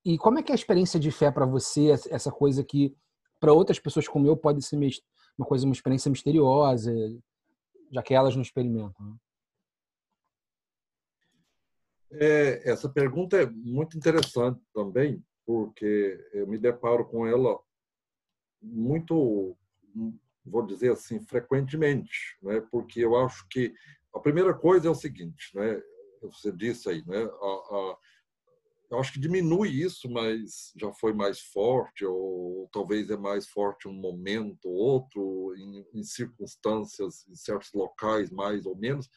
e 0.07 0.17
como 0.17 0.39
é 0.39 0.43
que 0.43 0.53
é 0.53 0.55
a 0.55 0.57
experiência 0.57 1.01
de 1.01 1.11
fé 1.11 1.33
para 1.33 1.45
você, 1.45 1.91
essa 1.91 2.31
coisa 2.31 2.63
que 2.63 2.97
para 3.41 3.53
outras 3.53 3.81
pessoas 3.81 4.07
como 4.07 4.25
eu 4.29 4.37
pode 4.37 4.63
ser 4.63 4.77
uma 5.37 5.45
coisa, 5.45 5.67
uma 5.67 5.73
experiência 5.73 6.09
misteriosa, 6.09 6.95
já 7.91 8.05
que 8.05 8.15
elas 8.15 8.37
não 8.37 8.43
experimentam? 8.43 9.05
Né? 9.05 9.17
É, 12.13 12.71
essa 12.71 12.89
pergunta 12.89 13.37
é 13.37 13.47
muito 13.47 13.97
interessante 13.97 14.61
também, 14.73 15.21
porque 15.45 16.25
eu 16.33 16.47
me 16.47 16.57
deparo 16.57 17.05
com 17.05 17.27
ela 17.27 17.59
muito, 18.63 19.57
vou 20.45 20.65
dizer 20.65 20.93
assim, 20.93 21.19
frequentemente, 21.19 22.39
né? 22.41 22.61
porque 22.71 23.01
eu 23.01 23.17
acho 23.17 23.45
que 23.49 23.75
a 24.15 24.21
primeira 24.21 24.55
coisa 24.55 24.87
é 24.87 24.91
o 24.91 24.95
seguinte, 24.95 25.51
né? 25.53 25.83
você 26.23 26.53
disse 26.53 26.89
aí, 26.89 27.05
né? 27.07 27.25
A, 27.25 27.47
a, 27.77 27.99
eu 28.91 29.01
acho 29.01 29.13
que 29.13 29.21
diminui 29.21 29.69
isso, 29.69 30.09
mas 30.09 30.73
já 30.77 30.93
foi 30.93 31.13
mais 31.13 31.41
forte, 31.41 32.05
ou 32.05 32.69
talvez 32.73 33.11
é 33.11 33.17
mais 33.17 33.47
forte 33.49 33.89
um 33.89 33.93
momento 33.93 34.69
ou 34.69 34.75
outro, 34.75 35.55
em, 35.57 35.85
em 35.93 36.03
circunstâncias, 36.05 37.27
em 37.29 37.35
certos 37.35 37.73
locais, 37.73 38.31
mais 38.31 38.65
ou 38.65 38.77
menos. 38.77 39.09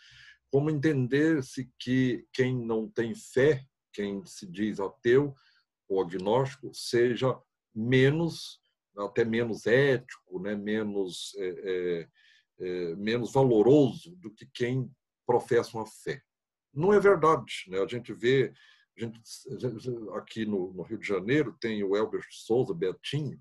Como 0.51 0.69
entender-se 0.71 1.71
que 1.77 2.25
quem 2.33 2.57
não 2.57 2.89
tem 2.89 3.13
fé, 3.13 3.63
quem 3.93 4.25
se 4.25 4.47
diz 4.47 4.79
ateu 4.79 5.35
ou 5.87 6.01
agnóstico, 6.01 6.73
seja 6.73 7.39
menos, 7.73 8.59
até 8.97 9.23
menos 9.23 9.67
ético, 9.67 10.39
né? 10.39 10.55
menos, 10.55 11.35
é, 11.37 11.47
é, 11.47 12.09
é, 12.59 12.95
menos 12.95 13.31
valoroso 13.31 14.15
do 14.15 14.31
que 14.31 14.47
quem 14.51 14.91
professa 15.27 15.77
uma 15.77 15.85
fé. 15.85 16.21
Não 16.73 16.91
é 16.91 16.99
verdade. 16.99 17.65
Né? 17.67 17.79
A 17.79 17.87
gente 17.87 18.11
vê 18.13 18.51
gente, 18.99 19.21
aqui 20.15 20.45
no, 20.45 20.73
no, 20.73 20.83
Rio 20.83 20.97
de 20.97 21.07
Janeiro 21.07 21.55
tem 21.59 21.83
o 21.83 21.95
Elbert 21.95 22.27
Souza 22.29 22.73
Betinho, 22.73 23.39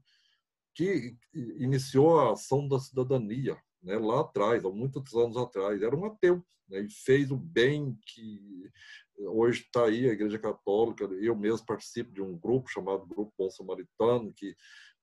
que 0.74 1.16
iniciou 1.34 2.20
a 2.20 2.32
ação 2.32 2.68
da 2.68 2.78
cidadania 2.78 3.60
né, 3.82 3.98
lá 3.98 4.20
atrás, 4.20 4.64
há 4.64 4.70
muitos 4.70 5.14
anos 5.14 5.36
atrás. 5.36 5.82
Era 5.82 5.96
um 5.96 6.04
ateu 6.04 6.44
né, 6.68 6.80
e 6.80 6.90
fez 6.90 7.30
o 7.30 7.36
bem 7.36 7.98
que 8.06 8.70
hoje 9.18 9.62
está 9.62 9.86
aí 9.86 10.08
a 10.08 10.12
Igreja 10.12 10.38
Católica. 10.38 11.04
Eu 11.04 11.34
mesmo 11.34 11.66
participo 11.66 12.12
de 12.12 12.22
um 12.22 12.38
grupo 12.38 12.68
chamado 12.68 13.06
Grupo 13.06 13.32
Bom 13.36 13.50
Samaritano, 13.50 14.32
que 14.32 14.54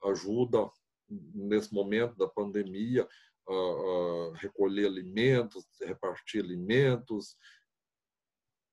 ajuda 0.06 0.70
nesse 1.10 1.74
momento 1.74 2.16
da 2.16 2.28
pandemia 2.28 3.08
a, 3.48 3.54
a 3.54 4.38
recolher 4.38 4.88
alimentos, 4.88 5.66
repartir 5.82 6.44
alimentos. 6.44 7.36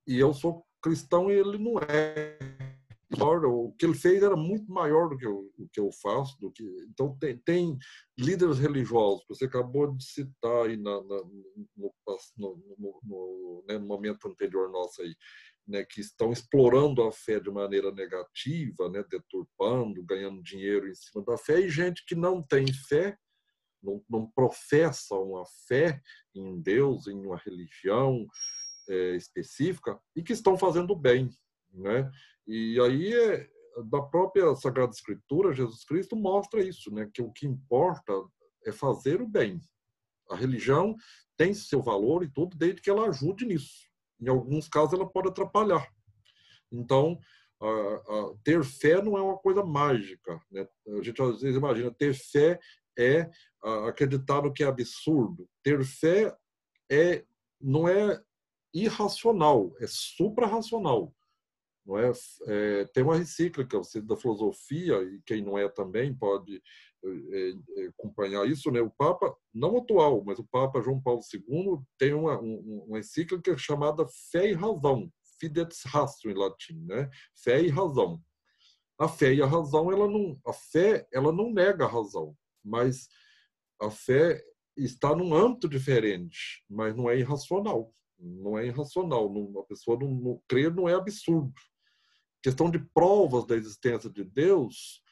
E 0.06 0.18
eu 0.18 0.32
sou 0.32 0.64
cristão 0.82 1.30
ele 1.30 1.58
não 1.58 1.78
é. 1.78 2.38
O 3.20 3.72
que 3.72 3.84
ele 3.84 3.94
fez 3.94 4.22
era 4.22 4.34
muito 4.34 4.72
maior 4.72 5.10
do 5.10 5.18
que 5.18 5.26
eu, 5.26 5.50
o 5.58 5.68
que 5.68 5.78
eu 5.78 5.90
faço. 6.02 6.34
Do 6.40 6.50
que, 6.50 6.64
então, 6.88 7.16
tem, 7.18 7.36
tem 7.36 7.78
líderes 8.18 8.58
religiosos, 8.58 9.22
que 9.22 9.34
você 9.34 9.44
acabou 9.44 9.94
de 9.94 10.02
citar 10.02 10.66
aí 10.66 10.78
na, 10.78 11.02
na, 11.02 11.22
no, 11.22 11.94
no, 12.36 13.00
no, 13.02 13.64
né, 13.68 13.78
no, 13.78 13.86
momento 13.86 14.26
anterior 14.26 14.70
nosso 14.70 15.02
aí, 15.02 15.14
né, 15.68 15.84
que 15.84 16.00
estão 16.00 16.32
explorando 16.32 17.02
a 17.02 17.12
fé 17.12 17.38
de 17.38 17.50
maneira 17.50 17.92
negativa, 17.92 18.88
né, 18.88 19.04
deturpando, 19.08 20.02
ganhando 20.04 20.42
dinheiro 20.42 20.88
em 20.88 20.94
cima 20.94 21.22
da 21.24 21.36
fé, 21.36 21.60
e 21.60 21.68
gente 21.68 22.04
que 22.06 22.14
não 22.14 22.42
tem 22.42 22.66
fé, 22.72 23.16
não, 23.82 24.02
não 24.08 24.30
professa 24.30 25.14
uma 25.16 25.44
fé 25.68 26.00
em 26.34 26.60
Deus, 26.60 27.06
em 27.06 27.26
uma 27.26 27.36
religião, 27.36 28.26
é, 28.88 29.16
específica 29.16 29.98
e 30.14 30.22
que 30.22 30.32
estão 30.32 30.56
fazendo 30.56 30.94
bem, 30.94 31.30
né? 31.72 32.10
E 32.46 32.80
aí 32.80 33.14
é, 33.14 33.48
da 33.86 34.02
própria 34.02 34.54
Sagrada 34.56 34.92
Escritura, 34.92 35.52
Jesus 35.52 35.84
Cristo 35.84 36.16
mostra 36.16 36.62
isso, 36.62 36.92
né? 36.92 37.08
Que 37.12 37.22
o 37.22 37.32
que 37.32 37.46
importa 37.46 38.12
é 38.64 38.72
fazer 38.72 39.20
o 39.20 39.28
bem. 39.28 39.60
A 40.30 40.36
religião 40.36 40.96
tem 41.36 41.54
seu 41.54 41.82
valor 41.82 42.22
e 42.22 42.30
tudo, 42.30 42.56
desde 42.56 42.80
que 42.80 42.90
ela 42.90 43.08
ajude 43.08 43.44
nisso. 43.44 43.88
Em 44.20 44.28
alguns 44.28 44.68
casos, 44.68 44.94
ela 44.94 45.08
pode 45.08 45.28
atrapalhar. 45.28 45.88
Então, 46.70 47.18
a, 47.60 47.66
a, 47.66 48.34
ter 48.44 48.64
fé 48.64 49.02
não 49.02 49.16
é 49.16 49.22
uma 49.22 49.38
coisa 49.38 49.64
mágica. 49.64 50.40
Né? 50.50 50.66
A 50.98 51.02
gente 51.02 51.20
às 51.22 51.40
vezes 51.40 51.56
imagina 51.56 51.92
ter 51.92 52.14
fé 52.14 52.58
é 52.98 53.30
a, 53.62 53.88
acreditar 53.88 54.42
no 54.42 54.52
que 54.52 54.62
é 54.62 54.66
absurdo. 54.66 55.48
Ter 55.62 55.84
fé 55.84 56.36
é 56.90 57.24
não 57.60 57.88
é 57.88 58.20
irracional, 58.72 59.72
é 59.80 59.86
suprarracional. 59.86 61.14
Não 61.84 61.98
é, 61.98 62.12
é, 62.46 62.84
tem 62.86 63.02
uma 63.02 63.18
encíclica 63.18 63.80
da 64.04 64.16
filosofia, 64.16 65.02
e 65.02 65.20
quem 65.26 65.42
não 65.42 65.58
é 65.58 65.68
também 65.68 66.14
pode 66.14 66.62
é, 67.04 67.50
é, 67.82 67.86
acompanhar 67.88 68.46
isso. 68.46 68.70
Né? 68.70 68.80
O 68.80 68.90
Papa, 68.90 69.34
não 69.52 69.76
atual, 69.76 70.22
mas 70.24 70.38
o 70.38 70.44
Papa 70.44 70.80
João 70.80 71.00
Paulo 71.00 71.20
II 71.34 71.80
tem 71.98 72.14
uma, 72.14 72.38
uma 72.38 72.98
encíclica 72.98 73.56
chamada 73.58 74.06
Fé 74.30 74.50
e 74.50 74.52
Razão, 74.52 75.12
Fides 75.40 75.82
Ratio 75.84 76.30
em 76.30 76.34
latim, 76.34 76.84
né? 76.86 77.10
fé 77.42 77.60
e 77.60 77.68
razão. 77.68 78.22
A 78.96 79.08
fé 79.08 79.34
e 79.34 79.42
a 79.42 79.46
razão, 79.46 79.90
ela 79.90 80.06
não, 80.06 80.38
a 80.46 80.52
fé, 80.52 81.08
ela 81.12 81.32
não 81.32 81.52
nega 81.52 81.84
a 81.84 81.88
razão, 81.88 82.36
mas 82.64 83.08
a 83.80 83.90
fé 83.90 84.40
está 84.76 85.16
num 85.16 85.34
âmbito 85.34 85.68
diferente, 85.68 86.64
mas 86.70 86.94
não 86.94 87.10
é 87.10 87.18
irracional 87.18 87.92
não 88.22 88.56
é 88.56 88.66
irracional. 88.66 89.32
Não, 89.32 89.60
a 89.60 89.64
pessoa 89.64 89.98
não, 89.98 90.08
não 90.08 90.42
crer 90.48 90.74
não 90.74 90.88
é 90.88 90.94
absurdo. 90.94 91.52
Questão 92.42 92.70
de 92.70 92.78
provas 92.78 93.46
da 93.46 93.56
existência 93.56 94.08
de 94.08 94.24
Deus, 94.24 95.02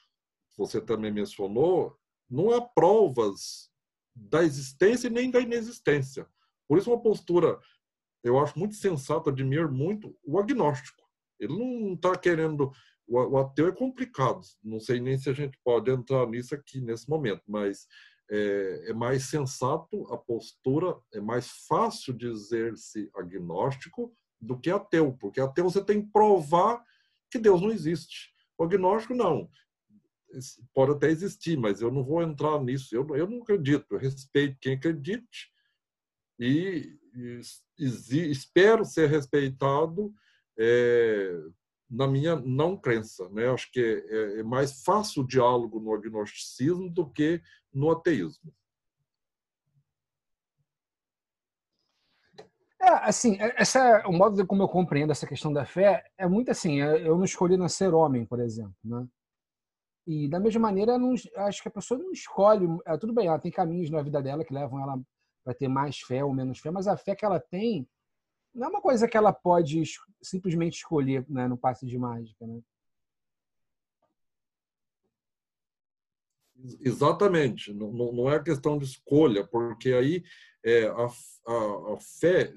você 0.57 0.81
também 0.81 1.13
mencionou, 1.13 1.97
não 2.29 2.51
há 2.51 2.61
provas 2.61 3.71
da 4.15 4.43
existência 4.43 5.09
nem 5.09 5.31
da 5.31 5.41
inexistência. 5.41 6.27
Por 6.69 6.79
isso, 6.79 6.91
uma 6.91 7.01
postura, 7.01 7.59
eu 8.23 8.39
acho 8.39 8.59
muito 8.59 8.75
sensata, 8.75 9.31
admiro 9.31 9.73
muito 9.73 10.17
o 10.23 10.39
agnóstico. 10.39 11.03
Ele 11.39 11.57
não 11.57 11.95
está 11.95 12.17
querendo. 12.17 12.71
O 13.09 13.39
ateu 13.39 13.67
é 13.67 13.73
complicado, 13.73 14.41
não 14.63 14.79
sei 14.79 15.01
nem 15.01 15.19
se 15.19 15.29
a 15.29 15.33
gente 15.33 15.59
pode 15.65 15.91
entrar 15.91 16.29
nisso 16.29 16.55
aqui 16.55 16.81
nesse 16.81 17.11
momento, 17.11 17.43
mas 17.49 17.89
é, 18.31 18.91
é 18.91 18.93
mais 18.93 19.25
sensato 19.25 20.07
a 20.13 20.17
postura, 20.17 20.97
é 21.13 21.21
mais 21.21 21.49
fácil 21.67 22.15
dizer-se 22.15 23.11
agnóstico 23.15 24.15
do 24.41 24.59
que 24.59 24.71
ateu, 24.71 25.13
porque 25.19 25.41
ateu 25.41 25.65
você 25.65 25.85
tem 25.85 26.03
que 26.03 26.13
provar 26.13 26.83
que 27.31 27.39
Deus 27.39 27.61
não 27.61 27.71
existe. 27.71 28.33
O 28.57 28.65
agnóstico 28.65 29.15
não. 29.15 29.51
Pode 30.73 30.93
até 30.93 31.09
existir, 31.11 31.59
mas 31.59 31.81
eu 31.81 31.91
não 31.91 32.05
vou 32.05 32.23
entrar 32.23 32.63
nisso. 32.63 32.95
Eu, 32.95 33.07
eu 33.17 33.29
não 33.29 33.43
acredito. 33.43 33.87
Eu 33.91 33.99
respeito 33.99 34.59
quem 34.61 34.75
acredite 34.75 35.51
e, 36.39 36.97
e, 37.15 37.41
e 37.79 38.31
espero 38.31 38.85
ser 38.85 39.09
respeitado 39.09 40.15
é, 40.59 41.37
na 41.91 42.07
minha 42.07 42.37
não 42.37 42.77
crença. 42.77 43.29
Né? 43.31 43.49
Acho 43.49 43.71
que 43.73 43.81
é, 43.81 44.41
é, 44.41 44.43
mais 44.43 44.83
fácil 44.83 45.23
o 45.23 45.27
diálogo 45.27 45.81
no 45.81 45.93
agnosticismo 45.93 46.89
do 46.89 47.11
que 47.11 47.43
no 47.73 47.91
ateísmo. 47.91 48.53
É, 52.81 52.89
assim, 53.09 53.37
é, 53.41 53.55
essa, 53.61 54.07
o 54.07 54.13
modo 54.13 54.47
como 54.47 54.63
eu 54.63 54.69
compreendo 54.69 55.11
essa 55.11 55.27
questão 55.27 55.53
da 55.53 55.67
fé 55.67 56.05
é 56.17 56.27
muito 56.27 56.51
assim. 56.51 56.81
É, 56.81 57.07
eu 57.07 57.17
não 57.17 57.25
escolhi 57.25 57.57
nascer 57.57 57.93
homem, 57.93 58.25
por 58.25 58.41
exemplo, 58.41 58.75
né? 58.85 59.07
E 60.07 60.29
da 60.29 60.41
mesma 60.41 60.63
maneira, 60.63 60.99
não, 60.99 61.15
acho 61.37 61.63
que 61.63 61.69
a 61.69 61.73
pessoa 61.73 61.99
não 61.99 62.11
escolhe. 62.11 62.67
É, 62.87 62.97
tudo 62.97 63.13
bem, 63.13 63.27
ela 63.27 63.39
tem 63.39 63.53
caminhos 63.53 63.91
na 63.91 64.03
vida 64.03 64.23
dela 64.23 64.45
que 64.45 64.55
levam 64.55 64.81
ela 64.81 64.99
para 65.45 65.55
ter 65.55 65.69
mais 65.69 65.99
fé 65.99 66.25
ou 66.25 66.33
menos 66.33 66.59
fé, 66.59 66.71
mas 66.71 66.87
a 66.87 66.97
fé 66.97 67.15
que 67.15 67.25
ela 67.25 67.41
tem 67.41 67.87
não 68.55 68.67
é 68.67 68.71
uma 68.71 68.81
coisa 68.81 69.09
que 69.09 69.17
ela 69.17 69.33
pode 69.33 69.83
simplesmente 70.23 70.79
escolher 70.79 71.25
né, 71.29 71.47
no 71.47 71.57
passe 71.57 71.87
de 71.87 71.99
mágica, 71.99 72.47
né? 72.47 72.61
Exatamente, 76.81 77.73
não, 77.73 77.91
não 77.91 78.31
é 78.31 78.43
questão 78.43 78.77
de 78.77 78.85
escolha, 78.85 79.47
porque 79.47 79.93
aí 79.93 80.23
é, 80.63 80.89
a, 80.89 81.07
a, 81.47 81.95
a, 81.95 81.97
fé, 82.21 82.53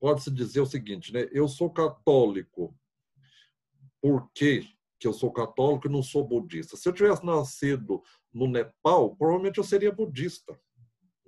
pode-se 0.00 0.32
dizer 0.32 0.60
o 0.60 0.66
seguinte, 0.66 1.12
né? 1.12 1.28
eu 1.30 1.46
sou 1.46 1.70
católico, 1.70 2.76
por 4.02 4.28
quê 4.34 4.66
que 4.98 5.06
eu 5.06 5.12
sou 5.12 5.32
católico 5.32 5.86
e 5.86 5.90
não 5.90 6.02
sou 6.02 6.26
budista? 6.26 6.76
Se 6.76 6.88
eu 6.88 6.92
tivesse 6.92 7.24
nascido 7.24 8.02
no 8.32 8.48
Nepal, 8.48 9.14
provavelmente 9.14 9.58
eu 9.58 9.64
seria 9.64 9.92
budista. 9.92 10.58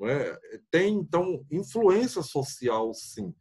É? 0.02 0.58
Tem, 0.70 0.94
então, 0.94 1.44
influência 1.50 2.22
social, 2.22 2.92
sim. 2.94 3.34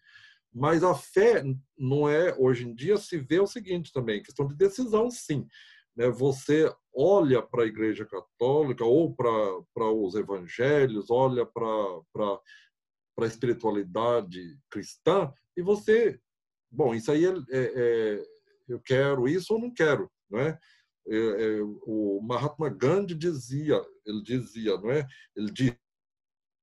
Mas 0.53 0.83
a 0.83 0.95
fé 0.95 1.43
não 1.77 2.09
é, 2.09 2.35
hoje 2.37 2.67
em 2.67 2.73
dia, 2.73 2.97
se 2.97 3.17
vê 3.17 3.39
o 3.39 3.47
seguinte 3.47 3.91
também, 3.93 4.23
questão 4.23 4.47
de 4.47 4.55
decisão, 4.55 5.09
sim. 5.09 5.47
né, 5.95 6.09
você 6.09 6.73
olha 6.93 7.41
para 7.41 7.63
a 7.63 7.67
Igreja 7.67 8.05
Católica 8.05 8.83
ou 8.83 9.15
para 9.15 9.91
os 9.91 10.15
Evangelhos, 10.15 11.09
olha 11.11 11.45
para 11.45 11.65
a 13.19 13.25
espiritualidade 13.25 14.57
cristã 14.69 15.31
e 15.55 15.61
você, 15.61 16.19
bom, 16.71 16.95
isso 16.95 17.11
aí 17.11 17.25
é, 17.25 17.29
é, 17.29 17.73
é, 17.75 18.23
eu 18.67 18.79
quero 18.79 19.27
isso 19.27 19.53
ou 19.53 19.59
não 19.59 19.73
quero, 19.73 20.09
não 20.29 20.39
é? 20.39 20.59
É, 21.07 21.15
é, 21.15 21.59
o 21.61 22.21
Mahatma 22.21 22.69
Gandhi 22.69 23.15
dizia, 23.15 23.81
ele 24.05 24.21
dizia, 24.21 24.77
não 24.77 24.91
é? 24.91 25.07
Ele 25.35 25.51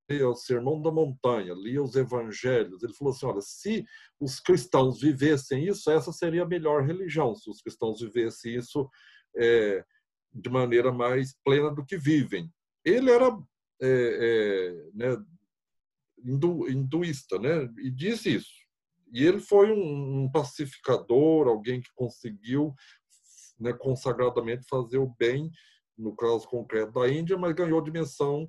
o 0.08 0.34
Sermão 0.34 0.80
da 0.80 0.90
Montanha, 0.90 1.52
lia 1.54 1.82
os 1.82 1.96
Evangelhos. 1.96 2.82
Ele 2.82 2.94
falou 2.94 3.12
assim: 3.12 3.26
olha, 3.26 3.40
se 3.40 3.84
os 4.20 4.38
cristãos 4.38 5.00
vivessem 5.00 5.66
isso, 5.66 5.90
essa 5.90 6.12
seria 6.12 6.44
a 6.44 6.48
melhor 6.48 6.84
religião. 6.84 7.34
Se 7.34 7.50
os 7.50 7.60
cristãos 7.60 8.00
vivessem 8.00 8.54
isso 8.54 8.88
é, 9.36 9.84
de 10.32 10.48
maneira 10.48 10.92
mais 10.92 11.34
plena 11.44 11.70
do 11.70 11.84
que 11.84 11.96
vivem. 11.96 12.52
Ele 12.84 13.10
era 13.10 13.36
é, 13.82 13.88
é, 13.88 14.90
né, 14.94 15.24
hindu, 16.24 16.68
hinduísta, 16.70 17.38
né? 17.38 17.68
E 17.78 17.90
disse 17.90 18.34
isso. 18.34 18.54
E 19.12 19.24
ele 19.24 19.40
foi 19.40 19.72
um, 19.72 20.24
um 20.24 20.30
pacificador, 20.30 21.48
alguém 21.48 21.80
que 21.80 21.90
conseguiu 21.94 22.74
né, 23.58 23.72
consagradamente 23.72 24.66
fazer 24.68 24.98
o 24.98 25.14
bem, 25.18 25.50
no 25.96 26.14
caso 26.14 26.46
concreto 26.48 26.92
da 26.92 27.08
Índia, 27.08 27.38
mas 27.38 27.54
ganhou 27.54 27.80
dimensão, 27.80 28.46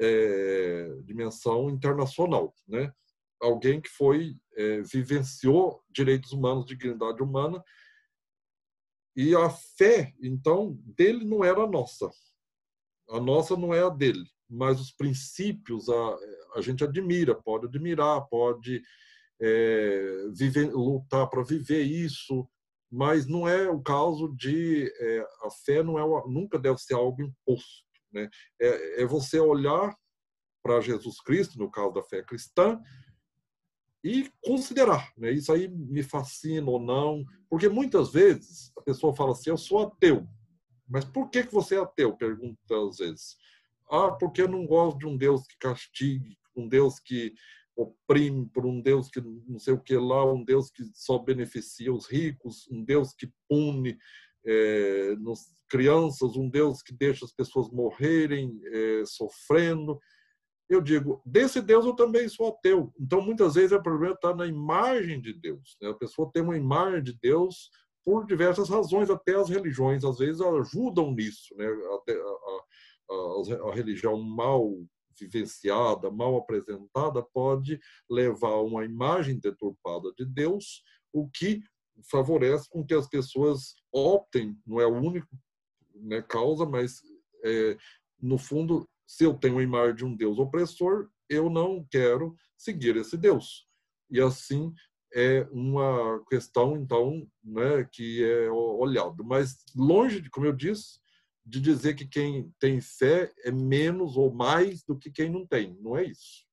é, 0.00 0.96
dimensão 1.04 1.68
internacional. 1.68 2.54
Né? 2.66 2.92
Alguém 3.40 3.80
que 3.80 3.90
foi, 3.90 4.36
é, 4.56 4.80
vivenciou 4.80 5.82
direitos 5.90 6.32
humanos, 6.32 6.66
dignidade 6.66 7.22
humana, 7.22 7.62
e 9.14 9.34
a 9.34 9.50
fé, 9.50 10.14
então, 10.22 10.78
dele 10.84 11.24
não 11.24 11.44
era 11.44 11.66
nossa. 11.66 12.10
A 13.10 13.20
nossa 13.20 13.56
não 13.56 13.74
é 13.74 13.82
a 13.82 13.88
dele, 13.88 14.24
mas 14.48 14.80
os 14.80 14.92
princípios 14.92 15.88
a, 15.88 16.18
a 16.54 16.60
gente 16.60 16.84
admira, 16.84 17.34
pode 17.34 17.66
admirar, 17.66 18.26
pode 18.28 18.82
é, 19.40 20.28
viver, 20.32 20.72
lutar 20.72 21.28
para 21.28 21.42
viver 21.42 21.82
isso, 21.82 22.48
mas 22.90 23.26
não 23.26 23.48
é 23.48 23.68
o 23.68 23.80
caso 23.80 24.34
de 24.36 24.92
é, 24.98 25.20
a 25.44 25.50
fé 25.64 25.82
não 25.82 25.98
é 25.98 26.22
nunca 26.28 26.58
deve 26.58 26.78
ser 26.78 26.94
algo 26.94 27.22
imposto, 27.22 27.84
né? 28.12 28.28
É, 28.60 29.02
é 29.02 29.06
você 29.06 29.38
olhar 29.38 29.94
para 30.62 30.80
Jesus 30.80 31.20
Cristo, 31.20 31.58
no 31.58 31.70
caso 31.70 31.92
da 31.92 32.02
fé 32.02 32.22
cristã, 32.22 32.80
e 34.02 34.30
considerar, 34.42 35.12
né? 35.16 35.30
Isso 35.30 35.52
aí 35.52 35.68
me 35.68 36.02
fascina 36.02 36.70
ou 36.70 36.80
não, 36.80 37.24
porque 37.48 37.68
muitas 37.68 38.12
vezes 38.12 38.72
a 38.76 38.82
pessoa 38.82 39.14
fala 39.14 39.32
assim: 39.32 39.50
eu 39.50 39.58
sou 39.58 39.80
ateu, 39.80 40.26
mas 40.88 41.04
por 41.04 41.28
que 41.28 41.44
que 41.44 41.52
você 41.52 41.76
é 41.76 41.80
ateu? 41.80 42.16
Pergunta 42.16 42.58
às 42.88 42.98
vezes. 42.98 43.36
Ah, 43.90 44.12
porque 44.12 44.42
eu 44.42 44.48
não 44.48 44.66
gosto 44.66 44.98
de 44.98 45.06
um 45.06 45.16
Deus 45.16 45.46
que 45.46 45.56
castigue, 45.58 46.38
um 46.56 46.68
Deus 46.68 46.98
que 46.98 47.34
oprime, 47.76 48.48
por 48.48 48.66
um 48.66 48.80
Deus 48.80 49.08
que 49.08 49.20
não 49.20 49.58
sei 49.58 49.74
o 49.74 49.80
que 49.80 49.96
lá, 49.96 50.24
um 50.32 50.44
Deus 50.44 50.70
que 50.70 50.84
só 50.94 51.18
beneficia 51.18 51.92
os 51.92 52.06
ricos, 52.06 52.68
um 52.70 52.84
Deus 52.84 53.12
que 53.12 53.32
pune 53.48 53.98
é, 54.44 55.14
crianças, 55.70 56.36
um 56.36 56.50
Deus 56.50 56.82
que 56.82 56.92
deixa 56.92 57.24
as 57.24 57.32
pessoas 57.32 57.70
morrerem 57.70 58.60
é, 58.66 59.02
sofrendo. 59.06 59.98
Eu 60.68 60.80
digo, 60.80 61.22
desse 61.24 61.62
Deus 61.62 61.86
eu 61.86 61.94
também 61.94 62.28
sou 62.28 62.48
ateu. 62.48 62.92
Então, 62.98 63.22
muitas 63.22 63.54
vezes 63.54 63.72
o 63.72 63.82
problema 63.82 64.14
está 64.14 64.34
na 64.34 64.46
imagem 64.46 65.20
de 65.20 65.32
Deus. 65.32 65.76
Né? 65.80 65.88
A 65.88 65.94
pessoa 65.94 66.30
tem 66.32 66.42
uma 66.42 66.56
imagem 66.56 67.02
de 67.02 67.18
Deus 67.20 67.70
por 68.04 68.26
diversas 68.26 68.68
razões, 68.68 69.10
até 69.10 69.36
as 69.36 69.48
religiões 69.48 70.04
às 70.04 70.18
vezes 70.18 70.40
ajudam 70.40 71.12
nisso. 71.12 71.54
Né? 71.56 71.66
A, 71.66 72.12
a, 73.12 73.66
a, 73.66 73.70
a 73.70 73.74
religião 73.74 74.20
mal 74.20 74.74
vivenciada, 75.18 76.10
mal 76.10 76.36
apresentada, 76.36 77.22
pode 77.34 77.78
levar 78.08 78.52
a 78.52 78.62
uma 78.62 78.84
imagem 78.84 79.38
deturpada 79.38 80.10
de 80.16 80.24
Deus, 80.24 80.82
o 81.12 81.28
que 81.28 81.62
favorece 82.10 82.68
com 82.70 82.84
que 82.84 82.94
as 82.94 83.08
pessoas 83.08 83.74
optem, 83.92 84.56
não 84.66 84.80
é 84.80 84.86
o 84.86 84.94
único 84.94 85.28
né, 86.02 86.22
causa, 86.22 86.66
mas 86.66 87.00
é, 87.44 87.76
no 88.20 88.38
fundo, 88.38 88.88
se 89.06 89.24
eu 89.24 89.34
tenho 89.34 89.54
uma 89.54 89.62
imagem 89.62 89.96
de 89.96 90.04
um 90.04 90.16
Deus 90.16 90.38
opressor, 90.38 91.08
eu 91.28 91.48
não 91.48 91.86
quero 91.90 92.36
seguir 92.56 92.96
esse 92.96 93.16
Deus. 93.16 93.66
E 94.10 94.20
assim 94.20 94.72
é 95.12 95.46
uma 95.50 96.22
questão, 96.28 96.76
então, 96.76 97.26
né, 97.42 97.88
que 97.92 98.22
é 98.24 98.50
olhado. 98.50 99.24
Mas 99.24 99.64
longe 99.74 100.20
de, 100.20 100.30
como 100.30 100.46
eu 100.46 100.52
disse, 100.52 101.00
de 101.44 101.60
dizer 101.60 101.94
que 101.94 102.06
quem 102.06 102.52
tem 102.60 102.80
fé 102.80 103.32
é 103.44 103.50
menos 103.50 104.16
ou 104.16 104.32
mais 104.32 104.84
do 104.84 104.96
que 104.96 105.10
quem 105.10 105.28
não 105.28 105.46
tem. 105.46 105.76
Não 105.80 105.96
é 105.96 106.04
isso. 106.04 106.46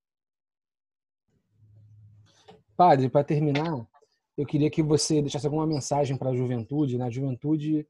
Padre, 2.75 3.09
para 3.09 3.23
terminar, 3.23 3.87
eu 4.37 4.45
queria 4.45 4.69
que 4.69 4.83
você 4.83 5.21
deixasse 5.21 5.45
alguma 5.45 5.67
mensagem 5.67 6.17
para 6.17 6.29
a 6.29 6.35
juventude, 6.35 6.97
né? 6.97 7.05
A 7.05 7.09
juventude 7.09 7.87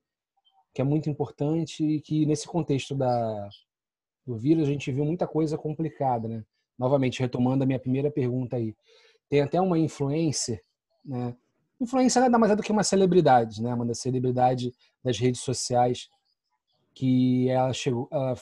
que 0.77 0.81
é 0.81 0.83
muito 0.83 1.09
importante 1.09 1.83
e 1.83 1.99
que 1.99 2.23
nesse 2.27 2.47
contexto 2.47 2.93
da 2.93 3.49
do 4.23 4.37
vírus 4.37 4.67
a 4.67 4.71
gente 4.71 4.91
viu 4.91 5.03
muita 5.03 5.25
coisa 5.25 5.57
complicada, 5.57 6.27
né? 6.27 6.45
Novamente 6.77 7.19
retomando 7.19 7.63
a 7.63 7.65
minha 7.65 7.79
primeira 7.79 8.11
pergunta 8.11 8.57
aí, 8.57 8.75
tem 9.27 9.41
até 9.41 9.59
uma 9.59 9.79
influência, 9.79 10.61
né? 11.03 11.35
Influência 11.81 12.21
nada 12.21 12.37
mais 12.37 12.51
é 12.51 12.55
do 12.55 12.61
que 12.61 12.71
uma 12.71 12.83
celebridade, 12.83 13.59
né? 13.59 13.73
Uma 13.73 13.91
celebridade 13.95 14.71
das 15.03 15.17
redes 15.17 15.41
sociais 15.41 16.09
que 16.93 17.49
ela, 17.49 17.73
chegou, 17.73 18.07
ela 18.11 18.35